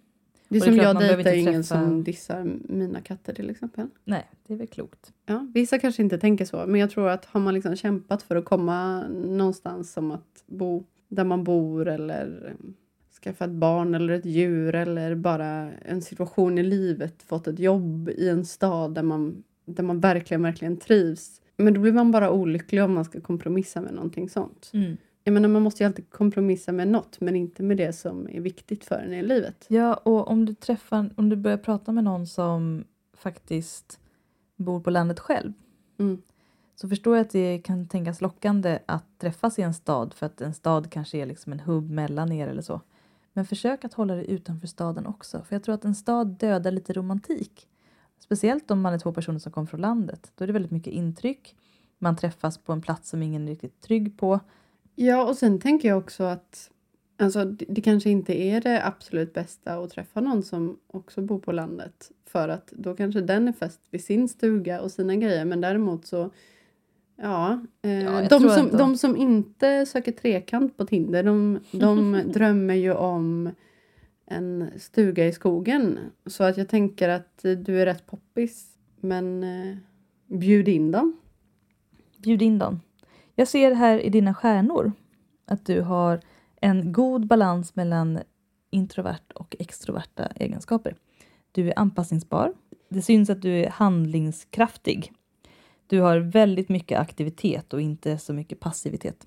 Det 0.49 0.57
är 0.57 0.61
det 0.61 0.67
som 0.67 0.77
jag 0.77 0.99
dejtar 0.99 1.19
inte 1.19 1.37
ingen 1.37 1.63
träffa- 1.63 1.85
som 1.85 2.05
dissar 2.05 2.45
mina 2.69 3.01
katter 3.01 3.35
till 3.35 3.51
exempel. 3.51 3.87
Nej, 4.05 4.31
det 4.47 4.55
är 4.55 4.59
väl 4.59 4.67
klokt. 4.67 5.13
Ja, 5.27 5.47
vissa 5.55 5.79
kanske 5.79 6.03
inte 6.03 6.19
tänker 6.19 6.45
så, 6.45 6.65
men 6.67 6.81
jag 6.81 6.91
tror 6.91 7.09
att 7.09 7.25
har 7.25 7.41
man 7.41 7.55
liksom 7.55 7.77
kämpat 7.77 8.23
för 8.23 8.37
att 8.37 8.45
komma 8.45 9.09
någonstans 9.09 9.93
som 9.93 10.11
att 10.11 10.45
bo 10.47 10.85
där 11.09 11.25
man 11.25 11.45
bor 11.45 11.89
eller 11.89 12.57
skaffa 13.23 13.45
ett 13.45 13.51
barn 13.51 13.95
eller 13.95 14.15
ett 14.15 14.25
djur 14.27 14.75
eller 14.75 15.15
bara 15.15 15.73
en 15.73 16.03
situation 16.03 16.59
i 16.59 16.63
livet, 16.63 17.23
fått 17.23 17.47
ett 17.47 17.59
jobb 17.59 18.09
i 18.09 18.29
en 18.29 18.45
stad 18.45 18.95
där 18.95 19.03
man, 19.03 19.43
där 19.65 19.83
man 19.83 20.01
verkligen, 20.01 20.43
verkligen 20.43 20.77
trivs. 20.77 21.41
Men 21.57 21.75
då 21.75 21.81
blir 21.81 21.93
man 21.93 22.11
bara 22.11 22.31
olycklig 22.31 22.83
om 22.83 22.95
man 22.95 23.05
ska 23.05 23.21
kompromissa 23.21 23.81
med 23.81 23.95
någonting 23.95 24.29
sånt. 24.29 24.71
Mm. 24.75 24.97
Jag 25.27 25.33
menar, 25.33 25.49
man 25.49 25.63
måste 25.63 25.83
ju 25.83 25.87
alltid 25.87 26.11
kompromissa 26.11 26.73
med 26.73 26.89
något, 26.89 27.21
men 27.21 27.37
inte 27.37 27.63
med 27.63 27.77
det 27.77 27.93
som 27.93 28.29
är 28.29 28.41
viktigt 28.41 28.85
för 28.85 28.95
en 28.99 29.13
i 29.13 29.23
livet. 29.23 29.67
Ja, 29.69 29.95
och 29.95 30.29
om 30.29 30.45
du 30.47 30.55
träffar, 30.55 31.11
om 31.17 31.29
du 31.29 31.37
börjar 31.37 31.57
prata 31.59 31.93
med 31.93 32.05
någon 32.05 32.27
som 32.27 32.85
faktiskt 33.17 34.01
bor 34.57 34.81
på 34.81 34.91
landet 34.91 35.21
själv 35.21 35.53
Mm. 35.99 36.23
så 36.75 36.89
förstår 36.89 37.17
jag 37.17 37.25
att 37.25 37.31
det 37.31 37.59
kan 37.59 37.89
tänkas 37.89 38.21
lockande 38.21 38.79
att 38.87 39.19
träffas 39.19 39.59
i 39.59 39.63
en 39.63 39.75
stad 39.75 40.15
för 40.15 40.27
att 40.27 40.41
en 40.41 40.55
stad 40.55 40.91
kanske 40.91 41.19
är 41.19 41.27
liksom 41.27 41.53
en 41.53 41.61
hubb 41.61 41.91
mellan 41.91 42.33
er 42.33 42.49
eller 42.49 42.63
så. 42.63 42.81
Men 43.33 43.45
försök 43.45 43.85
att 43.85 43.95
hålla 43.95 44.15
dig 44.15 44.31
utanför 44.31 44.67
staden 44.67 45.07
också, 45.07 45.43
för 45.43 45.55
jag 45.55 45.63
tror 45.63 45.75
att 45.75 45.85
en 45.85 45.95
stad 45.95 46.27
dödar 46.27 46.71
lite 46.71 46.93
romantik. 46.93 47.69
Speciellt 48.19 48.71
om 48.71 48.81
man 48.81 48.95
är 48.95 48.99
två 48.99 49.13
personer 49.13 49.39
som 49.39 49.53
kommer 49.53 49.67
från 49.67 49.81
landet. 49.81 50.33
Då 50.35 50.45
är 50.45 50.47
det 50.47 50.53
väldigt 50.53 50.73
mycket 50.73 50.93
intryck. 50.93 51.57
Man 51.99 52.17
träffas 52.17 52.59
på 52.59 52.73
en 52.73 52.83
plats 52.83 53.09
som 53.09 53.23
ingen 53.23 53.43
är 53.43 53.51
riktigt 53.51 53.81
trygg 53.81 54.19
på. 54.19 54.41
Ja, 54.99 55.29
och 55.29 55.37
sen 55.37 55.59
tänker 55.59 55.89
jag 55.89 55.99
också 55.99 56.25
att 56.25 56.71
alltså, 57.19 57.45
det, 57.45 57.65
det 57.69 57.81
kanske 57.81 58.11
inte 58.11 58.43
är 58.43 58.61
det 58.61 58.87
absolut 58.87 59.35
bästa 59.35 59.75
att 59.75 59.91
träffa 59.91 60.21
någon 60.21 60.43
som 60.43 60.79
också 60.87 61.23
bor 61.23 61.39
på 61.39 61.53
landet. 61.53 62.11
För 62.27 62.49
att 62.49 62.73
då 62.77 62.97
kanske 62.97 63.21
den 63.21 63.49
är 63.49 63.53
fäst 63.53 63.81
vid 63.91 64.05
sin 64.05 64.29
stuga 64.29 64.81
och 64.81 64.93
sina 64.93 65.17
grejer. 65.17 65.45
Men 65.45 65.61
däremot 65.61 66.07
så, 66.07 66.31
ja. 67.17 67.67
Eh, 67.83 68.05
Ja, 68.05 68.29
de, 68.29 68.49
som, 68.51 68.69
de 68.69 68.97
som 68.97 69.17
inte 69.17 69.87
söker 69.87 70.13
trekant 70.13 70.77
på 70.77 70.87
Tinder, 70.87 71.23
de, 71.23 71.61
de 71.71 72.23
drömmer 72.33 72.75
ju 72.75 72.93
om 72.93 73.51
en 74.27 74.71
stuga 74.79 75.27
i 75.27 75.33
skogen. 75.33 75.99
Så 76.27 76.45
att 76.45 76.57
jag 76.57 76.69
tänker 76.69 77.09
att 77.09 77.39
du 77.43 77.81
är 77.81 77.87
rätt 77.87 78.07
poppis. 78.07 78.67
Men 79.01 79.43
eh, 79.43 79.77
bjud 80.27 80.69
in 80.69 80.91
dem. 80.91 81.17
Bjud 82.19 82.43
in 82.43 82.59
dem. 82.59 82.81
Jag 83.39 83.49
ser 83.49 83.75
här 83.75 83.99
i 83.99 84.09
dina 84.09 84.35
stjärnor 84.35 84.93
att 85.47 85.67
du 85.67 85.81
har 85.81 86.21
en 86.61 86.93
god 86.93 87.27
balans 87.27 87.77
mellan 87.77 88.19
introvert 88.71 89.33
och 89.35 89.57
extroverta 89.59 90.27
egenskaper. 90.27 90.97
Du 91.53 91.69
är 91.69 91.79
anpassningsbar. 91.79 92.55
Det 92.89 93.03
syns 93.03 93.31
att 93.31 93.43
du 93.43 93.65
är 93.65 93.71
handlingskraftig. 93.71 95.13
Du 95.87 96.01
har 96.01 96.19
väldigt 96.19 96.69
mycket 96.69 96.99
aktivitet 96.99 97.73
och 97.73 97.81
inte 97.81 98.19
så 98.19 98.33
mycket 98.33 98.61
passivitet. 98.61 99.27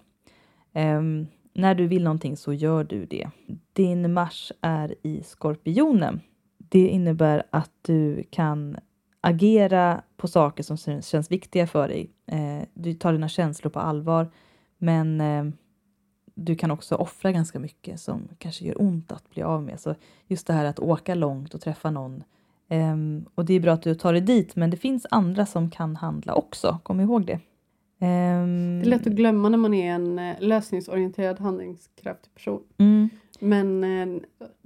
Um, 0.73 1.27
när 1.53 1.75
du 1.75 1.87
vill 1.87 2.03
någonting 2.03 2.37
så 2.37 2.53
gör 2.53 2.83
du 2.83 3.05
det. 3.05 3.29
Din 3.73 4.13
Mars 4.13 4.51
är 4.61 4.95
i 5.03 5.23
Skorpionen. 5.23 6.21
Det 6.57 6.87
innebär 6.87 7.43
att 7.49 7.71
du 7.81 8.23
kan 8.29 8.77
agera 9.21 10.01
på 10.17 10.27
saker 10.27 10.63
som 10.63 10.77
känns- 11.01 11.31
viktiga 11.31 11.67
för 11.67 11.87
dig. 11.87 12.09
Eh, 12.25 12.67
du 12.73 12.93
tar 12.93 13.11
dina 13.13 13.29
känslor 13.29 13.71
på 13.71 13.79
allvar, 13.79 14.31
men 14.77 15.21
eh, 15.21 15.45
du 16.35 16.55
kan 16.55 16.71
också 16.71 16.95
offra 16.95 17.31
ganska 17.31 17.59
mycket 17.59 17.99
som 17.99 18.27
kanske 18.37 18.65
gör 18.65 18.81
ont 18.81 19.11
att 19.11 19.29
bli 19.29 19.41
av 19.43 19.63
med. 19.63 19.79
Så 19.79 19.95
just 20.27 20.47
det 20.47 20.53
här 20.53 20.65
att 20.65 20.79
åka 20.79 21.15
långt 21.15 21.53
och 21.53 21.61
träffa 21.61 21.91
någon. 21.91 22.23
Ehm, 22.69 23.25
och 23.35 23.45
det 23.45 23.53
är 23.53 23.59
bra 23.59 23.73
att 23.73 23.81
du 23.81 23.95
tar 23.95 24.13
dig 24.13 24.21
dit, 24.21 24.55
men 24.55 24.69
det 24.69 24.77
finns 24.77 25.05
andra 25.11 25.45
som 25.45 25.69
kan 25.71 25.95
handla 25.95 26.33
också. 26.33 26.79
Kom 26.83 26.99
ihåg 26.99 27.25
det. 27.25 27.39
Ehm, 27.99 28.79
Det 28.79 28.85
är 28.85 28.89
lätt 28.89 29.07
att 29.07 29.13
glömma 29.13 29.49
när 29.49 29.57
man 29.57 29.73
är 29.73 29.91
en 29.93 30.19
eh, 30.19 30.35
lösningsorienterad, 30.39 31.39
handlingskraftig 31.39 32.33
person. 32.33 32.61
mm, 32.77 33.09
Men 33.39 33.83
eh, 33.83 34.21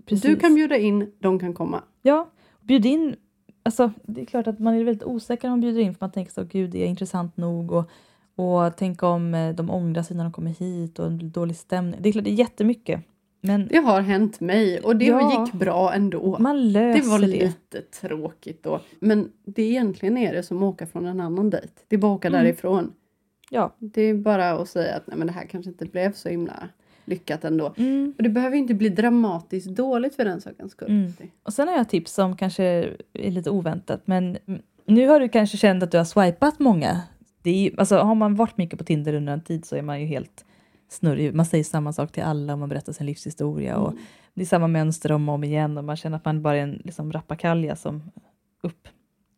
du 0.05 0.35
kan 0.35 0.55
bjuda 0.55 0.77
in, 0.77 1.11
de 1.19 1.39
kan 1.39 1.53
komma. 1.53 1.83
Ja, 2.01 2.29
bjud 2.61 2.85
in. 2.85 3.15
Alltså, 3.63 3.91
det 4.03 4.21
är 4.21 4.25
klart 4.25 4.47
att 4.47 4.59
man 4.59 4.73
är 4.73 4.83
väldigt 4.83 5.03
osäker 5.07 5.43
när 5.47 5.49
man 5.49 5.61
bjuder 5.61 5.81
in 5.81 5.93
för 5.93 5.97
man 6.05 6.11
tänker 6.11 6.31
så, 6.31 6.43
gud, 6.43 6.75
är 6.75 6.79
jag 6.79 6.87
intressant 6.87 7.37
nog? 7.37 7.71
Och, 7.71 7.89
och 8.35 8.77
tänk 8.77 9.03
om 9.03 9.33
eh, 9.33 9.55
de 9.55 9.69
ångrar 9.69 10.03
sig 10.03 10.17
när 10.17 10.23
de 10.23 10.33
kommer 10.33 10.51
hit 10.51 10.99
och 10.99 11.05
en 11.07 11.31
dålig 11.31 11.55
stämning. 11.55 11.99
Det 12.03 12.09
är 12.09 12.13
klart, 12.13 12.23
det 12.23 12.29
är 12.29 12.33
jättemycket. 12.33 13.01
Men 13.41 13.67
Det 13.67 13.77
har 13.77 14.01
hänt 14.01 14.39
mig 14.39 14.79
och 14.79 14.95
det 14.95 15.05
Ja. 15.05 15.45
gick 15.45 15.53
bra 15.53 15.93
ändå. 15.93 16.37
man 16.39 16.71
löser 16.71 17.01
Det 17.01 17.07
var 17.09 17.19
det. 17.19 17.27
lite 17.27 17.81
tråkigt 18.01 18.63
då. 18.63 18.79
Men 18.99 19.31
det 19.45 19.61
egentligen 19.63 20.17
är 20.17 20.33
det 20.33 20.43
som 20.43 20.57
att 20.57 20.63
åka 20.63 20.87
från 20.87 21.05
en 21.05 21.19
annan 21.19 21.49
dejt. 21.49 21.67
Det 21.87 21.95
är 21.95 21.99
bara 21.99 22.11
att 22.11 22.17
åka 22.17 22.27
Mm. 22.27 22.43
därifrån. 22.43 22.93
Ja. 23.49 23.75
Det 23.79 24.01
är 24.01 24.13
bara 24.13 24.51
att 24.51 24.69
säga 24.69 24.95
att 24.95 25.07
Nej, 25.07 25.17
men 25.17 25.27
det 25.27 25.33
här 25.33 25.45
kanske 25.45 25.69
inte 25.71 25.85
blev 25.85 26.13
så 26.13 26.29
himla 26.29 26.69
lyckat 27.05 27.43
ändå. 27.43 27.73
Mm. 27.77 28.13
Och 28.17 28.23
det 28.23 28.29
behöver 28.29 28.57
inte 28.57 28.73
bli 28.73 28.89
dramatiskt 28.89 29.69
dåligt 29.69 30.15
för 30.15 30.25
den 30.25 30.41
sakens 30.41 30.71
skull. 30.71 30.89
Mm. 30.91 31.11
Och 31.43 31.53
sen 31.53 31.67
har 31.67 31.75
jag 31.75 31.81
ett 31.81 31.89
tips 31.89 32.13
som 32.13 32.37
kanske 32.37 32.63
är 33.13 33.31
lite 33.31 33.49
oväntat. 33.49 34.01
Men 34.05 34.37
mm, 34.47 34.61
nu 34.85 35.07
har 35.07 35.19
du 35.19 35.29
kanske 35.29 35.57
känt 35.57 35.83
att 35.83 35.91
du 35.91 35.97
har 35.97 36.05
swipat 36.05 36.59
många. 36.59 37.01
Det 37.41 37.49
är, 37.49 37.63
ju- 37.63 37.75
alltså, 37.77 37.97
har 37.97 38.15
man 38.15 38.35
varit 38.35 38.57
mycket 38.57 38.79
på 38.79 38.85
Tinder 38.85 39.13
under 39.13 39.33
en 39.33 39.41
tid 39.41 39.65
så 39.65 39.75
är 39.75 39.81
man 39.81 40.01
ju 40.01 40.05
helt 40.07 40.45
snurrig. 40.89 41.33
Man 41.35 41.45
säger 41.45 41.63
samma 41.63 41.93
sak 41.93 42.11
till 42.11 42.23
alla 42.23 42.53
och 42.53 42.59
man 42.59 42.69
berättar 42.69 42.93
sin 42.93 43.05
livshistoria. 43.05 43.77
Och 43.77 43.93
det 44.33 44.41
är 44.41 44.45
samma 44.45 44.67
mönster 44.67 45.11
om 45.11 45.29
och 45.29 45.35
om 45.35 45.43
igen 45.43 45.77
och 45.77 45.83
man 45.83 45.95
känner 45.95 46.17
att 46.17 46.25
man 46.25 46.41
bara 46.41 46.57
är 46.57 46.61
en 46.63 46.81
liksom, 46.85 47.11
rappakalja 47.11 47.75
som 47.75 48.11
upp, 48.63 48.87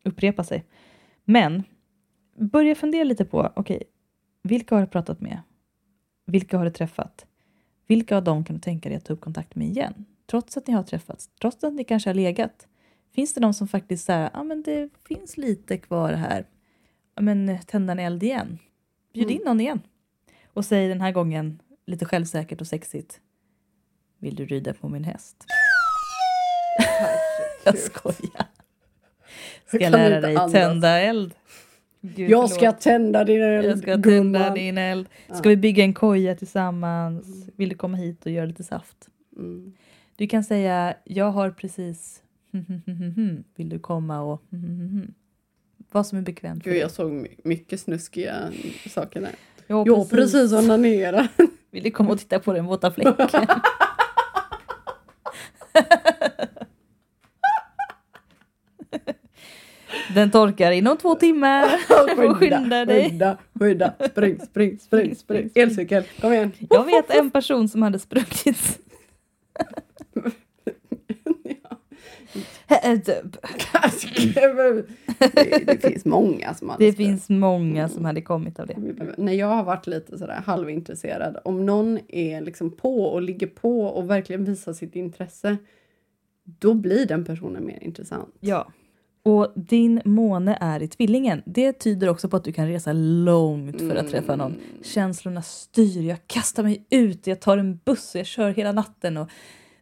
upprepar 0.03 0.43
sig. 0.43 0.65
Men 1.25 1.63
börja 2.37 2.75
fundera 2.75 3.03
lite 3.03 3.25
på, 3.25 3.51
okej, 3.55 3.83
vilka 4.43 4.75
har 4.75 4.81
du 4.81 4.87
pratat 4.87 5.21
med? 5.21 5.39
Vilka 6.25 6.57
har 6.57 6.65
du 6.65 6.71
träffat? 6.71 7.25
Vilka 7.87 8.17
av 8.17 8.23
dem 8.23 8.43
kan 8.43 8.55
du 8.55 8.61
tänka 8.61 8.89
dig 8.89 8.97
att 8.97 9.05
ta 9.05 9.13
upp 9.13 9.21
kontakt 9.21 9.55
med 9.55 9.67
igen? 9.67 10.05
Trots 10.25 10.57
att 10.57 10.67
ni 10.67 10.73
har 10.73 10.83
träffats, 10.83 11.29
trots 11.41 11.63
att 11.63 11.73
ni 11.73 11.83
kanske 11.83 12.09
har 12.09 12.15
legat. 12.15 12.67
Finns 13.15 13.33
det 13.33 13.41
de 13.41 13.53
som 13.53 13.67
faktiskt 13.67 14.05
säger, 14.05 14.43
men 14.43 14.63
det 14.63 14.89
finns 15.07 15.37
lite 15.37 15.77
kvar 15.77 16.13
här. 16.13 16.45
Men 17.19 17.57
tända 17.67 17.91
en 17.91 17.99
eld 17.99 18.23
igen. 18.23 18.59
Bjud 19.13 19.31
in 19.31 19.41
någon 19.45 19.61
igen. 19.61 19.81
Och 20.53 20.65
säg 20.65 20.87
den 20.87 21.01
här 21.01 21.11
gången 21.11 21.61
lite 21.85 22.05
självsäkert 22.05 22.61
och 22.61 22.67
sexigt. 22.67 23.19
Vill 24.19 24.35
du 24.35 24.45
rida 24.45 24.73
på 24.73 24.89
min 24.89 25.03
häst? 25.03 25.45
Jag 27.65 27.77
skojar. 27.77 28.45
Ska 29.65 29.79
jag 29.79 29.91
lära 29.91 30.21
dig 30.21 30.51
tända 30.51 30.99
eld? 30.99 31.33
Gud, 32.15 32.29
Jag 32.29 32.49
förlåt. 32.49 32.51
ska 32.51 32.71
tända 32.71 33.23
din 33.23 33.41
eld, 33.43 33.65
Jag 33.65 33.77
ska 33.77 33.85
tända 33.91 34.09
gumman. 34.09 34.53
din 34.53 34.77
eld. 34.77 35.09
Ska 35.27 35.35
Ja. 35.37 35.41
vi 35.49 35.57
bygga 35.57 35.83
en 35.83 35.93
koja 35.93 36.35
tillsammans? 36.35 37.49
Vill 37.55 37.69
du 37.69 37.75
komma 37.75 37.97
hit 37.97 38.25
och 38.25 38.31
göra 38.31 38.45
lite 38.45 38.63
saft? 38.63 38.97
Mm. 39.37 39.73
Du 40.15 40.27
kan 40.27 40.43
säga, 40.43 40.95
jag 41.03 41.31
har 41.31 41.49
precis... 41.51 42.21
Vill 43.55 43.69
du 43.69 43.79
komma 43.79 44.21
och... 44.21 44.41
Vad 45.91 46.07
som 46.07 46.17
är 46.17 46.21
bekvämt 46.21 46.63
för 46.63 46.71
Gud, 46.71 46.79
jag 46.81 46.91
såg 46.91 47.11
my- 47.11 47.35
mycket 47.43 47.79
snuskiga 47.79 48.35
saker 48.89 49.21
där. 49.21 49.31
Jag 49.67 49.75
har 49.95 50.05
precis 50.05 50.53
onanerat. 50.53 51.29
Vill 51.71 51.83
du 51.83 51.91
komma 51.91 52.11
och 52.11 52.19
titta 52.19 52.39
på 52.39 52.53
den 52.53 52.65
våta 52.65 52.91
fläcken? 52.91 53.27
Den 60.13 60.31
torkar 60.31 60.71
inom 60.71 60.97
två 60.97 61.15
timmar. 61.15 61.67
Får 62.15 62.33
skynda 62.33 62.85
dig. 62.85 63.09
Skynda, 63.09 63.37
skynda. 63.59 63.93
Spring, 64.11 64.39
spring, 64.39 64.79
spring, 64.79 65.15
spring. 65.15 65.49
Elcykel, 65.55 66.03
kom 66.21 66.33
igen. 66.33 66.51
Jag 66.69 66.85
vet 66.85 67.09
en 67.09 67.31
person 67.31 67.69
som 67.69 67.81
hade 67.81 67.99
sprungit. 67.99 68.79
det, 72.67 73.23
det 75.65 75.81
finns 75.89 76.05
många 76.05 76.53
som 76.53 76.69
hade 76.69 76.85
Det 76.85 76.91
sprungit. 76.91 77.11
finns 77.11 77.29
många 77.29 77.89
som 77.89 78.05
hade 78.05 78.21
kommit 78.21 78.59
av 78.59 78.67
det. 78.67 78.75
När 79.17 79.33
jag 79.33 79.47
har 79.47 79.63
varit 79.63 79.87
lite 79.87 80.17
sådär 80.17 80.41
halvintresserad, 80.45 81.37
om 81.43 81.65
någon 81.65 81.99
är 82.07 82.41
liksom 82.41 82.71
på 82.71 83.03
och 83.05 83.21
ligger 83.21 83.47
på 83.47 83.81
och 83.81 84.09
verkligen 84.09 84.45
visar 84.45 84.73
sitt 84.73 84.95
intresse, 84.95 85.57
då 86.43 86.73
blir 86.73 87.05
den 87.05 87.25
personen 87.25 87.65
mer 87.65 87.83
intressant. 87.83 88.35
Ja. 88.39 88.67
Och 89.25 89.53
din 89.55 90.01
måne 90.05 90.57
är 90.61 90.83
i 90.83 90.87
tvillingen. 90.87 91.41
Det 91.45 91.73
tyder 91.73 92.09
också 92.09 92.29
på 92.29 92.37
att 92.37 92.43
du 92.43 92.51
kan 92.51 92.67
resa 92.67 92.93
långt 92.93 93.79
för 93.81 93.95
att 93.95 94.09
träffa 94.09 94.35
någon. 94.35 94.55
Känslorna 94.83 95.41
styr, 95.41 96.01
jag 96.09 96.17
kastar 96.27 96.63
mig 96.63 96.85
ut, 96.89 97.27
jag 97.27 97.39
tar 97.39 97.57
en 97.57 97.79
buss 97.85 98.15
och 98.15 98.19
jag 98.19 98.25
kör 98.27 98.49
hela 98.49 98.71
natten. 98.71 99.17
Och 99.17 99.29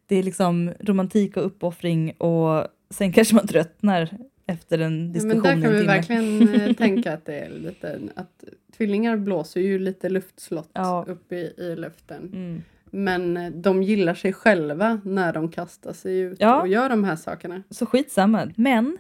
det 0.08 0.16
är 0.16 0.24
liksom 0.24 0.72
romantik 0.80 1.38
och 1.38 1.46
uppoffring 1.46 2.12
och 2.12 2.68
sen 2.90 3.12
kanske 3.14 3.36
man 3.36 3.48
tröttnar 3.48 4.10
efter 4.46 4.80
en 4.80 5.08
Ja, 5.08 5.14
diskussion 5.14 5.60
men 5.60 5.62
där 5.62 5.62
kan 5.62 5.72
vi 5.72 5.80
timme. 5.80 5.86
verkligen 5.94 6.62
eh, 6.70 6.74
tänka 6.78 7.14
att 7.14 7.26
det 7.26 7.40
är 7.40 7.50
lite, 7.50 8.00
att 8.16 8.44
tvillingar 8.78 9.18
blåser 9.18 9.62
ju 9.62 9.80
lite 9.80 10.10
luftslott 10.10 10.70
Ja. 10.74 11.06
upp 11.08 11.32
i, 11.32 11.54
i 11.58 11.76
luften. 11.76 12.30
Mm. 12.34 12.62
Men 12.86 13.38
eh, 13.38 13.52
de 13.52 13.84
gillar 13.84 14.14
sig 14.14 14.34
själva 14.34 15.02
när 15.04 15.34
de 15.34 15.52
kastar 15.52 15.94
sig 15.94 16.20
ut 16.20 16.38
Ja. 16.42 16.62
och 16.62 16.68
gör 16.68 16.90
de 16.90 17.04
här 17.04 17.16
sakerna. 17.16 17.64
Så 17.70 17.86
skitsamma. 17.86 18.52
Men 18.56 18.98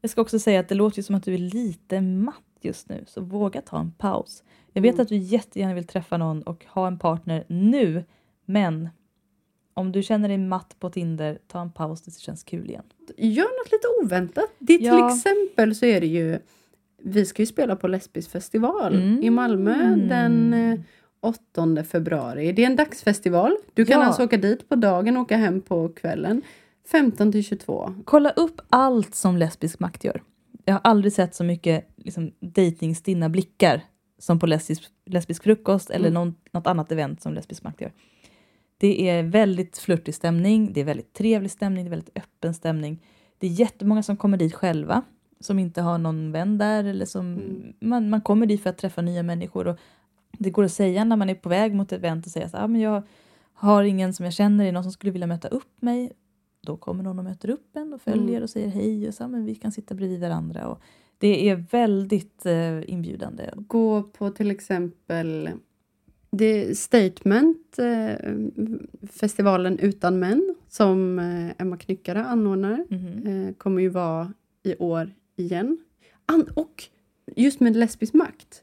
jag 0.00 0.10
ska 0.10 0.20
också 0.20 0.38
säga 0.38 0.60
att 0.60 0.68
det 0.68 0.74
låter 0.74 0.96
ju 0.96 1.02
som 1.02 1.14
att 1.14 1.22
du 1.24 1.34
är 1.34 1.38
lite 1.38 2.00
matt 2.00 2.42
just 2.60 2.88
nu. 2.88 3.04
Så 3.06 3.20
våga 3.20 3.60
ta 3.60 3.78
en 3.80 3.90
paus. 3.90 4.42
Jag 4.72 4.82
vet 4.82 4.94
Mm. 4.94 5.02
att 5.02 5.08
du 5.08 5.16
jättegärna 5.16 5.74
vill 5.74 5.86
träffa 5.86 6.16
någon 6.16 6.42
och 6.42 6.64
ha 6.68 6.86
en 6.86 6.98
partner 6.98 7.44
nu. 7.48 8.04
Men 8.44 8.88
om 9.74 9.92
du 9.92 10.02
känner 10.02 10.28
dig 10.28 10.38
matt 10.38 10.76
på 10.80 10.90
Tinder, 10.90 11.38
ta 11.46 11.60
en 11.60 11.70
paus, 11.72 12.02
det 12.02 12.18
känns 12.18 12.44
kul 12.44 12.70
igen. 12.70 12.84
Gör 13.16 13.64
något 13.64 13.72
lite 13.72 13.86
oväntat. 14.04 14.50
Det 14.58 14.74
är 14.74 14.78
till 14.78 14.86
Ja. 14.86 15.14
exempel 15.14 15.74
så 15.74 15.86
är 15.86 16.00
det 16.00 16.06
ju, 16.06 16.38
vi 17.02 17.24
ska 17.26 17.42
ju 17.42 17.46
spela 17.46 17.76
på 17.76 17.88
Lesbisk 17.88 18.30
festival 18.30 18.94
Mm. 18.94 19.22
i 19.22 19.30
Malmö 19.30 19.96
den 19.96 20.54
eh, 20.54 20.80
8 21.20 21.84
februari. 21.84 22.52
Det 22.52 22.62
är 22.62 22.66
en 22.66 22.76
dagsfestival. 22.76 23.56
Du 23.74 23.84
kan 23.84 24.00
Ja. 24.00 24.06
alltså 24.06 24.24
åka 24.24 24.36
dit 24.36 24.68
på 24.68 24.74
dagen 24.76 25.16
och 25.16 25.22
åka 25.22 25.36
hem 25.36 25.60
på 25.60 25.88
kvällen. 25.88 26.42
15 26.90 27.32
till 27.32 27.44
22. 27.44 27.94
Kolla 28.04 28.30
upp 28.30 28.60
allt 28.70 29.14
som 29.14 29.36
lesbisk 29.36 29.80
makt 29.80 30.04
gör. 30.04 30.22
Jag 30.64 30.74
har 30.74 30.80
aldrig 30.84 31.12
sett 31.12 31.34
så 31.34 31.44
mycket 31.44 31.88
liksom, 31.96 32.32
dejtingstinna 32.40 33.28
blickar 33.28 33.82
som 34.18 34.38
på 34.38 34.46
lesbisk, 34.46 34.82
lesbisk 35.06 35.42
frukost 35.42 35.90
eller 35.90 36.08
Mm. 36.08 36.14
någon, 36.14 36.34
något 36.52 36.66
annat 36.66 36.92
event 36.92 37.22
som 37.22 37.34
lesbisk 37.34 37.62
makt 37.62 37.80
gör. 37.80 37.92
Det 38.78 39.08
är 39.08 39.22
väldigt 39.22 39.78
flörtig 39.78 40.14
stämning, 40.14 40.72
det 40.72 40.80
är 40.80 40.84
väldigt 40.84 41.12
trevlig 41.12 41.50
stämning, 41.50 41.84
det 41.84 41.88
är 41.88 41.90
väldigt 41.90 42.16
öppen 42.18 42.54
stämning. 42.54 43.02
Det 43.38 43.46
är 43.46 43.50
jättemånga 43.50 44.02
som 44.02 44.16
kommer 44.16 44.36
dit 44.36 44.54
själva, 44.54 45.02
som 45.40 45.58
inte 45.58 45.82
har 45.82 45.98
någon 45.98 46.32
vän 46.32 46.58
där 46.58 46.84
eller 46.84 47.06
som 47.06 47.26
Mm. 47.34 47.72
man, 47.80 48.10
man 48.10 48.20
kommer 48.20 48.46
dit 48.46 48.62
för 48.62 48.70
att 48.70 48.78
träffa 48.78 49.02
nya 49.02 49.22
människor. 49.22 49.66
Och 49.68 49.78
det 50.38 50.50
går 50.50 50.64
att 50.64 50.72
säga 50.72 51.04
när 51.04 51.16
man 51.16 51.30
är 51.30 51.34
på 51.34 51.48
väg 51.48 51.74
mot 51.74 51.92
ett 51.92 51.98
event 51.98 52.26
och 52.26 52.32
säga 52.32 52.48
så 52.48 52.56
ah, 52.56 52.66
men 52.66 52.80
jag 52.80 53.02
har 53.52 53.82
ingen 53.84 54.14
som 54.14 54.24
jag 54.24 54.32
känner, 54.34 54.66
är 54.66 54.72
någon 54.72 54.82
som 54.82 54.92
skulle 54.92 55.12
vilja 55.12 55.26
möta 55.26 55.48
upp 55.48 55.82
mig? 55.82 56.12
Då 56.60 56.76
kommer 56.76 57.02
någon 57.02 57.18
och 57.18 57.24
möter 57.24 57.50
upp 57.50 57.76
en 57.76 57.94
och 57.94 58.02
följer 58.02 58.28
Mm. 58.28 58.42
och 58.42 58.50
säger 58.50 58.68
hej 58.68 59.08
och 59.08 59.14
så, 59.14 59.28
men 59.28 59.44
vi 59.44 59.54
kan 59.54 59.72
sitta 59.72 59.94
bredvid 59.94 60.20
varandra. 60.20 60.68
Och 60.68 60.80
det 61.18 61.48
är 61.48 61.64
väldigt 61.70 62.46
eh, 62.46 62.90
inbjudande. 62.90 63.50
Gå 63.56 64.02
på 64.02 64.30
till 64.30 64.50
exempel 64.50 65.50
det 66.30 66.78
Statement, 66.78 67.78
eh, 67.78 68.14
festivalen 69.10 69.78
utan 69.78 70.18
män, 70.18 70.54
som 70.68 71.18
eh, 71.18 71.62
Emma 71.62 71.76
Knyckare 71.76 72.24
anordnar. 72.24 72.84
Eh, 73.24 73.54
kommer 73.54 73.82
ju 73.82 73.88
vara 73.88 74.32
i 74.62 74.76
år 74.76 75.10
igen. 75.36 75.78
An- 76.26 76.48
och 76.54 76.84
just 77.36 77.60
med 77.60 77.76
lesbisk 77.76 78.14
makt. 78.14 78.62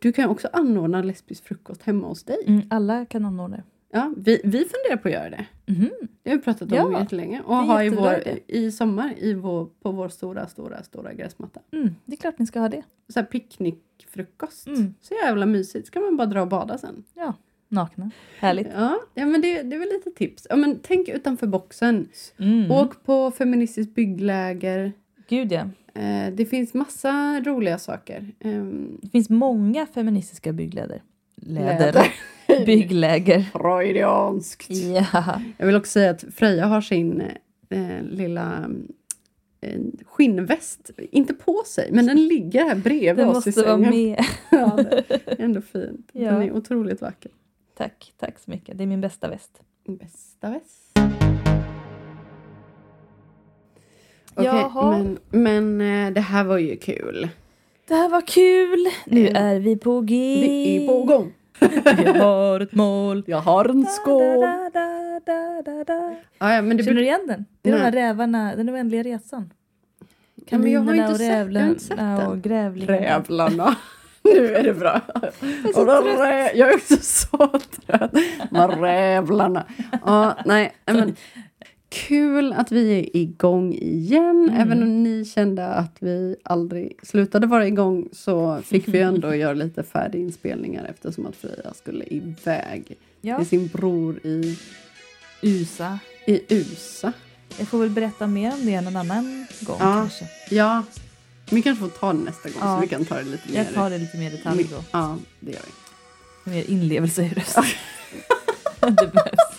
Du 0.00 0.12
kan 0.12 0.30
också 0.30 0.48
anordna 0.52 1.02
lesbisk 1.02 1.44
frukost 1.44 1.82
hemma 1.82 2.06
hos 2.08 2.22
dig. 2.24 2.38
Mm, 2.46 2.62
alla 2.70 3.06
kan 3.06 3.24
anordna 3.24 3.56
det. 3.56 3.62
Ja, 3.96 4.14
vi, 4.16 4.40
vi 4.44 4.58
funderar 4.58 4.96
på 4.96 5.08
att 5.08 5.14
göra 5.14 5.30
det. 5.30 5.46
Mhm. 5.66 5.90
Det 6.22 6.30
har 6.30 6.36
vi 6.36 6.42
pratat 6.42 6.72
om 6.72 6.76
Ja, 6.78 7.00
jättelänge. 7.00 7.42
Och 7.44 7.56
ha 7.56 7.84
i, 7.84 7.88
vår, 7.88 8.22
i 8.46 8.72
sommar 8.72 9.14
i 9.18 9.34
vår, 9.34 9.68
på 9.82 9.90
vår 9.92 10.08
stora, 10.08 10.46
stora, 10.48 10.82
stora 10.82 11.12
gräsmatta. 11.14 11.60
Mm, 11.72 11.94
det 12.04 12.12
är 12.12 12.16
klart 12.16 12.38
ni 12.38 12.46
ska 12.46 12.60
ha 12.60 12.68
det. 12.68 12.82
Så 13.08 13.20
här 13.20 13.26
picknickfrukost. 13.26 14.66
Mm. 14.66 14.94
Så 15.00 15.14
jävla 15.14 15.46
mysigt. 15.46 15.86
ska 15.86 16.00
man 16.00 16.16
bara 16.16 16.26
dra 16.26 16.40
och 16.40 16.48
bada 16.48 16.78
sen. 16.78 17.04
Nakna. 17.68 18.10
Härligt. 18.38 18.66
Ja, 18.74 18.98
ja 19.14 19.26
men 19.26 19.40
det, 19.40 19.62
det 19.62 19.76
är 19.76 19.80
väl 19.80 19.88
lite 19.88 20.10
tips. 20.10 20.46
Ja, 20.50 20.56
men 20.56 20.78
tänk 20.82 21.08
utanför 21.08 21.46
boxen. 21.46 22.08
Mm. 22.38 22.70
Åk 22.70 23.04
på 23.04 23.30
feministiskt 23.30 23.94
byggläger. 23.94 24.92
Gud 25.28 25.52
ja. 25.52 25.60
Eh, 25.94 26.32
det 26.34 26.46
finns 26.46 26.74
massa 26.74 27.40
roliga 27.40 27.78
saker. 27.78 28.26
Ehm, 28.40 28.98
Det 29.02 29.08
finns 29.08 29.30
många 29.30 29.86
feministiska 29.86 30.52
byggläder. 30.52 31.02
Läder. 31.36 31.78
Läder. 31.78 32.06
Byggläger. 32.64 33.40
Freudianskt. 33.52 34.70
Ja. 34.70 35.40
Jag 35.58 35.66
vill 35.66 35.76
också 35.76 35.90
säga 35.90 36.10
att 36.10 36.24
Freja 36.34 36.66
har 36.66 36.80
sin 36.80 37.22
eh, 37.70 38.02
lilla 38.10 38.70
eh, 39.60 39.80
skinnväst, 40.06 40.90
inte 41.10 41.34
på 41.34 41.62
sig, 41.66 41.88
men 41.92 42.06
den 42.06 42.26
ligger 42.28 42.64
här 42.64 42.74
bredvid 42.74 43.24
Det 43.26 43.30
oss 43.30 43.46
i 43.46 43.48
måste 43.50 43.62
vara 43.62 43.76
sängen. 43.76 43.90
med. 43.90 44.24
Ja, 44.50 44.76
det 44.76 45.10
är 45.26 45.44
ändå 45.44 45.60
fint. 45.60 46.10
Ja. 46.12 46.30
Den 46.32 46.42
är 46.42 46.52
otroligt 46.52 47.00
vacker. 47.00 47.30
Tack, 47.76 48.12
tack 48.18 48.38
så 48.38 48.50
mycket. 48.50 48.78
Det 48.78 48.84
är 48.84 48.86
min 48.88 49.00
bästa 49.00 49.28
väst. 49.28 49.60
Bästa 49.88 50.50
väst. 50.50 50.98
Okej, 54.34 54.46
Jaha. 54.46 54.90
men, 54.90 55.18
men 55.30 56.06
eh, 56.06 56.12
det 56.12 56.20
här 56.20 56.44
var 56.44 56.58
ju 56.58 56.76
kul. 56.76 57.28
Det 57.88 57.94
här 57.94 58.08
var 58.08 58.20
kul. 58.20 58.86
Nu 59.06 59.20
Mm. 59.28 59.42
är 59.42 59.60
vi 59.60 59.76
på 59.76 60.00
G. 60.00 60.14
Vi 60.40 60.76
är 60.84 60.86
på 60.88 61.02
gång. 61.02 61.32
Jag 62.04 62.14
har 62.14 62.60
ett 62.60 62.72
mål. 62.74 63.24
Jag 63.26 63.40
har 63.40 63.64
en 63.64 63.86
skål. 63.86 64.40
Da, 64.40 64.70
da, 64.72 65.20
da, 65.26 65.62
da, 65.64 65.84
da. 65.84 66.14
Ja, 66.38 66.54
ja, 66.54 66.62
men 66.62 66.76
det 66.76 66.82
Känner 66.82 66.94
du 66.94 67.00
blir... 67.00 67.02
igen 67.02 67.20
den? 67.26 67.44
Det 67.62 67.68
är 67.70 67.72
de 67.72 67.78
Nej. 67.78 67.84
här 67.84 67.92
rävarna, 67.92 68.56
den 68.56 68.70
oändliga 68.70 69.02
resan. 69.02 69.52
Men 70.50 70.72
jag 70.72 70.80
har 70.80 70.88
och 70.90 70.96
jag 70.96 71.20
rävlarna 71.20 72.28
och 72.28 72.42
grävlingarna. 72.42 72.98
Rävlarna. 72.98 73.76
Nu 74.22 74.54
är 74.54 74.62
det 74.62 74.74
bra. 74.74 75.00
så 75.74 75.80
Och 75.80 75.86
då 75.86 76.02
trött. 76.02 76.50
jag 76.54 76.68
är 76.72 76.74
också 76.74 76.96
så 77.00 77.48
trött. 77.86 78.12
De 78.50 78.70
rävlarna. 78.70 79.64
Ja, 80.04 80.36
nej, 80.44 80.72
men, 80.86 81.16
kul 81.88 82.52
att 82.52 82.72
vi 82.72 82.98
är 82.98 83.16
igång 83.16 83.74
igen. 83.74 84.48
Mm. 84.50 84.60
Även 84.60 84.82
om 84.82 85.02
ni 85.02 85.24
kände 85.24 85.66
att 85.66 85.96
vi 85.98 86.36
aldrig 86.42 86.98
slutade 87.02 87.46
vara 87.46 87.66
igång 87.66 88.08
så 88.12 88.60
fick 88.64 88.88
vi 88.88 89.00
ändå 89.00 89.34
göra 89.34 89.52
lite 89.54 89.82
färdiginspelningar 89.82 90.84
eftersom 90.84 91.26
att 91.26 91.36
Freja 91.36 91.74
skulle 91.74 92.04
iväg 92.04 92.96
Ja, 93.20 93.38
till 93.38 93.46
sin 93.48 93.66
bror 93.66 94.18
i, 94.26 94.58
USA. 95.42 95.98
i 96.26 96.40
USA. 96.54 97.12
Jag 97.58 97.68
får 97.68 97.78
väl 97.78 97.90
berätta 97.90 98.26
mer 98.26 98.52
om 98.52 98.66
det 98.66 98.80
någon 98.80 98.96
annan 98.96 99.46
gång 99.60 99.76
Ja. 99.80 99.92
kanske. 99.94 100.24
Ja, 100.50 100.84
vi 101.50 101.62
kanske 101.62 101.80
får 101.80 101.88
ta 101.98 102.12
det 102.12 102.18
nästa 102.18 102.48
gång 102.48 102.58
Ja. 102.60 102.76
så 102.76 102.80
vi 102.80 102.88
kan 102.88 103.04
ta 103.04 103.14
det 103.14 103.22
lite 103.24 103.48
mer. 103.52 103.56
Jag 103.56 103.74
tar 103.74 103.90
det 103.90 103.98
lite 103.98 104.16
mer 104.18 104.30
i 104.30 104.36
detalj 104.36 104.66
då. 104.70 104.84
Ja, 104.92 105.18
det 105.40 105.50
gör 105.52 105.60
vi. 106.44 106.50
Mer 106.50 106.70
inlevelse 106.70 107.22
i 107.22 107.28
rösten. 107.28 107.64
det 108.80 109.12
behövs. 109.12 109.55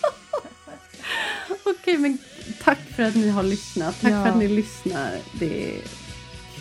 Okej, 1.69 1.97
men 1.97 2.17
tack 2.63 2.79
för 2.95 3.03
att 3.03 3.15
ni 3.15 3.29
har 3.29 3.43
lyssnat. 3.43 4.01
Tack 4.01 4.11
Ja. 4.11 4.23
för 4.23 4.29
att 4.29 4.37
ni 4.37 4.47
lyssnar. 4.47 5.11
Det 5.39 5.75
är 5.77 5.81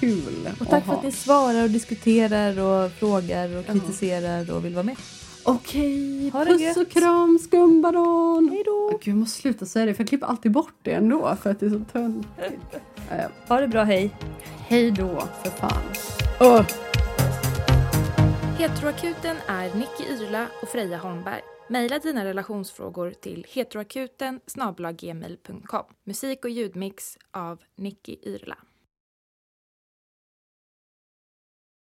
kul 0.01 0.49
Och 0.61 0.69
tack 0.69 0.85
för 0.85 0.93
ha. 0.93 0.99
att 0.99 1.05
ni 1.05 1.13
svarar 1.13 1.63
och 1.63 1.71
diskuterar 1.71 2.59
och 2.61 2.93
frågar 2.93 3.57
och 3.57 3.67
kritiserar 3.67 4.51
och 4.51 4.65
vill 4.65 4.75
vara 4.75 4.85
med. 4.85 4.97
Okej, 5.43 6.31
Ha 6.31 6.45
puss 6.45 6.61
gött. 6.61 6.77
och 6.77 6.91
kram 6.91 7.39
skumbaron. 7.43 8.49
Hej 8.53 8.63
då! 8.67 8.91
Gud, 9.05 9.13
jag 9.15 9.17
måste 9.17 9.41
sluta 9.41 9.67
säga 9.67 9.87
det 9.87 9.95
för 9.95 10.03
jag 10.03 10.09
klipper 10.09 10.27
alltid 10.27 10.53
bort 10.53 10.75
det 10.83 10.93
ändå 10.93 11.37
för 11.43 11.51
att 11.51 11.61
det 11.61 11.67
är 11.67 11.71
så 11.71 11.81
töntigt. 11.93 12.31
Ha 13.49 13.61
det 13.61 13.69
bra, 13.69 13.83
hej! 13.85 14.11
hej 14.69 14.91
då, 14.91 15.23
för 15.43 15.51
fan. 15.51 15.83
Åh. 16.41 16.63
Heteroakuten 18.59 19.37
är 19.49 19.65
Nicky 19.75 20.05
Irla 20.25 20.47
och 20.63 20.69
Freja 20.69 20.99
Holmberg. 20.99 21.41
Mejla 21.69 21.99
dina 21.99 22.25
relationsfrågor 22.25 23.11
till 23.11 23.47
heteroakuten 23.49 24.41
Musik 26.05 26.45
och 26.45 26.51
ljudmix 26.51 27.19
av 27.31 27.63
Nicky 27.77 28.17
Irla. 28.23 28.59